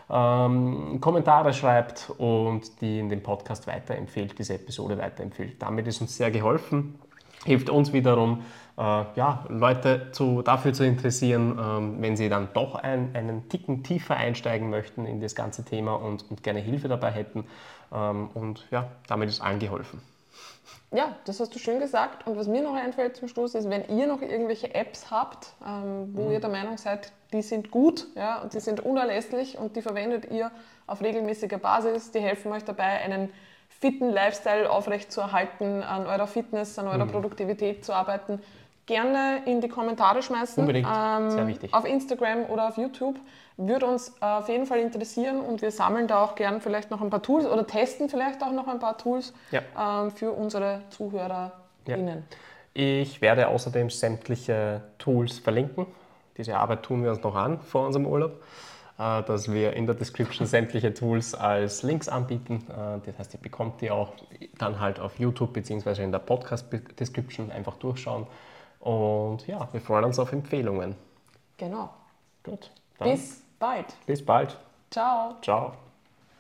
[0.09, 5.61] ähm, Kommentare schreibt und die in den Podcast weiterempfehlt, diese Episode weiterempfehlt.
[5.61, 6.99] Damit ist uns sehr geholfen
[7.45, 8.43] hilft uns wiederum,
[8.77, 8.81] äh,
[9.15, 14.15] ja, Leute zu, dafür zu interessieren, ähm, wenn sie dann doch ein, einen Ticken tiefer
[14.15, 17.45] einsteigen möchten in das ganze Thema und, und gerne Hilfe dabei hätten.
[17.93, 20.01] Ähm, und ja, damit ist allen geholfen.
[20.93, 22.27] Ja, das hast du schön gesagt.
[22.27, 26.09] Und was mir noch einfällt zum Schluss ist, wenn ihr noch irgendwelche Apps habt, ähm,
[26.13, 26.31] wo mhm.
[26.31, 30.29] ihr der Meinung seid, die sind gut ja, und die sind unerlässlich und die verwendet
[30.31, 30.51] ihr
[30.87, 33.31] auf regelmäßiger Basis, die helfen euch dabei, einen
[33.69, 37.11] fitten Lifestyle aufrechtzuerhalten, an eurer Fitness, an eurer mhm.
[37.11, 38.41] Produktivität zu arbeiten,
[38.85, 40.61] gerne in die Kommentare schmeißen.
[40.61, 41.73] Unbedingt, ähm, sehr wichtig.
[41.73, 43.19] Auf Instagram oder auf YouTube.
[43.57, 47.09] Würde uns auf jeden Fall interessieren und wir sammeln da auch gern vielleicht noch ein
[47.09, 49.61] paar Tools oder testen vielleicht auch noch ein paar Tools ja.
[49.77, 51.51] ähm, für unsere ZuhörerInnen.
[51.85, 52.23] Ja.
[52.73, 55.85] Ich werde außerdem sämtliche Tools verlinken.
[56.37, 58.41] Diese Arbeit tun wir uns noch an vor unserem Urlaub.
[59.01, 62.63] Äh, dass wir in der Description sämtliche Tools als Links anbieten.
[62.69, 64.13] Äh, das heißt, ihr bekommt die auch
[64.59, 66.03] dann halt auf YouTube bzw.
[66.03, 68.27] in der Podcast-Description einfach durchschauen.
[68.81, 70.95] Und ja, wir freuen uns auf Empfehlungen.
[71.57, 71.89] Genau.
[72.43, 72.71] Gut.
[72.99, 73.85] Bis bald.
[74.05, 74.57] Bis bald.
[74.89, 75.35] Ciao.
[75.41, 75.90] Ciao.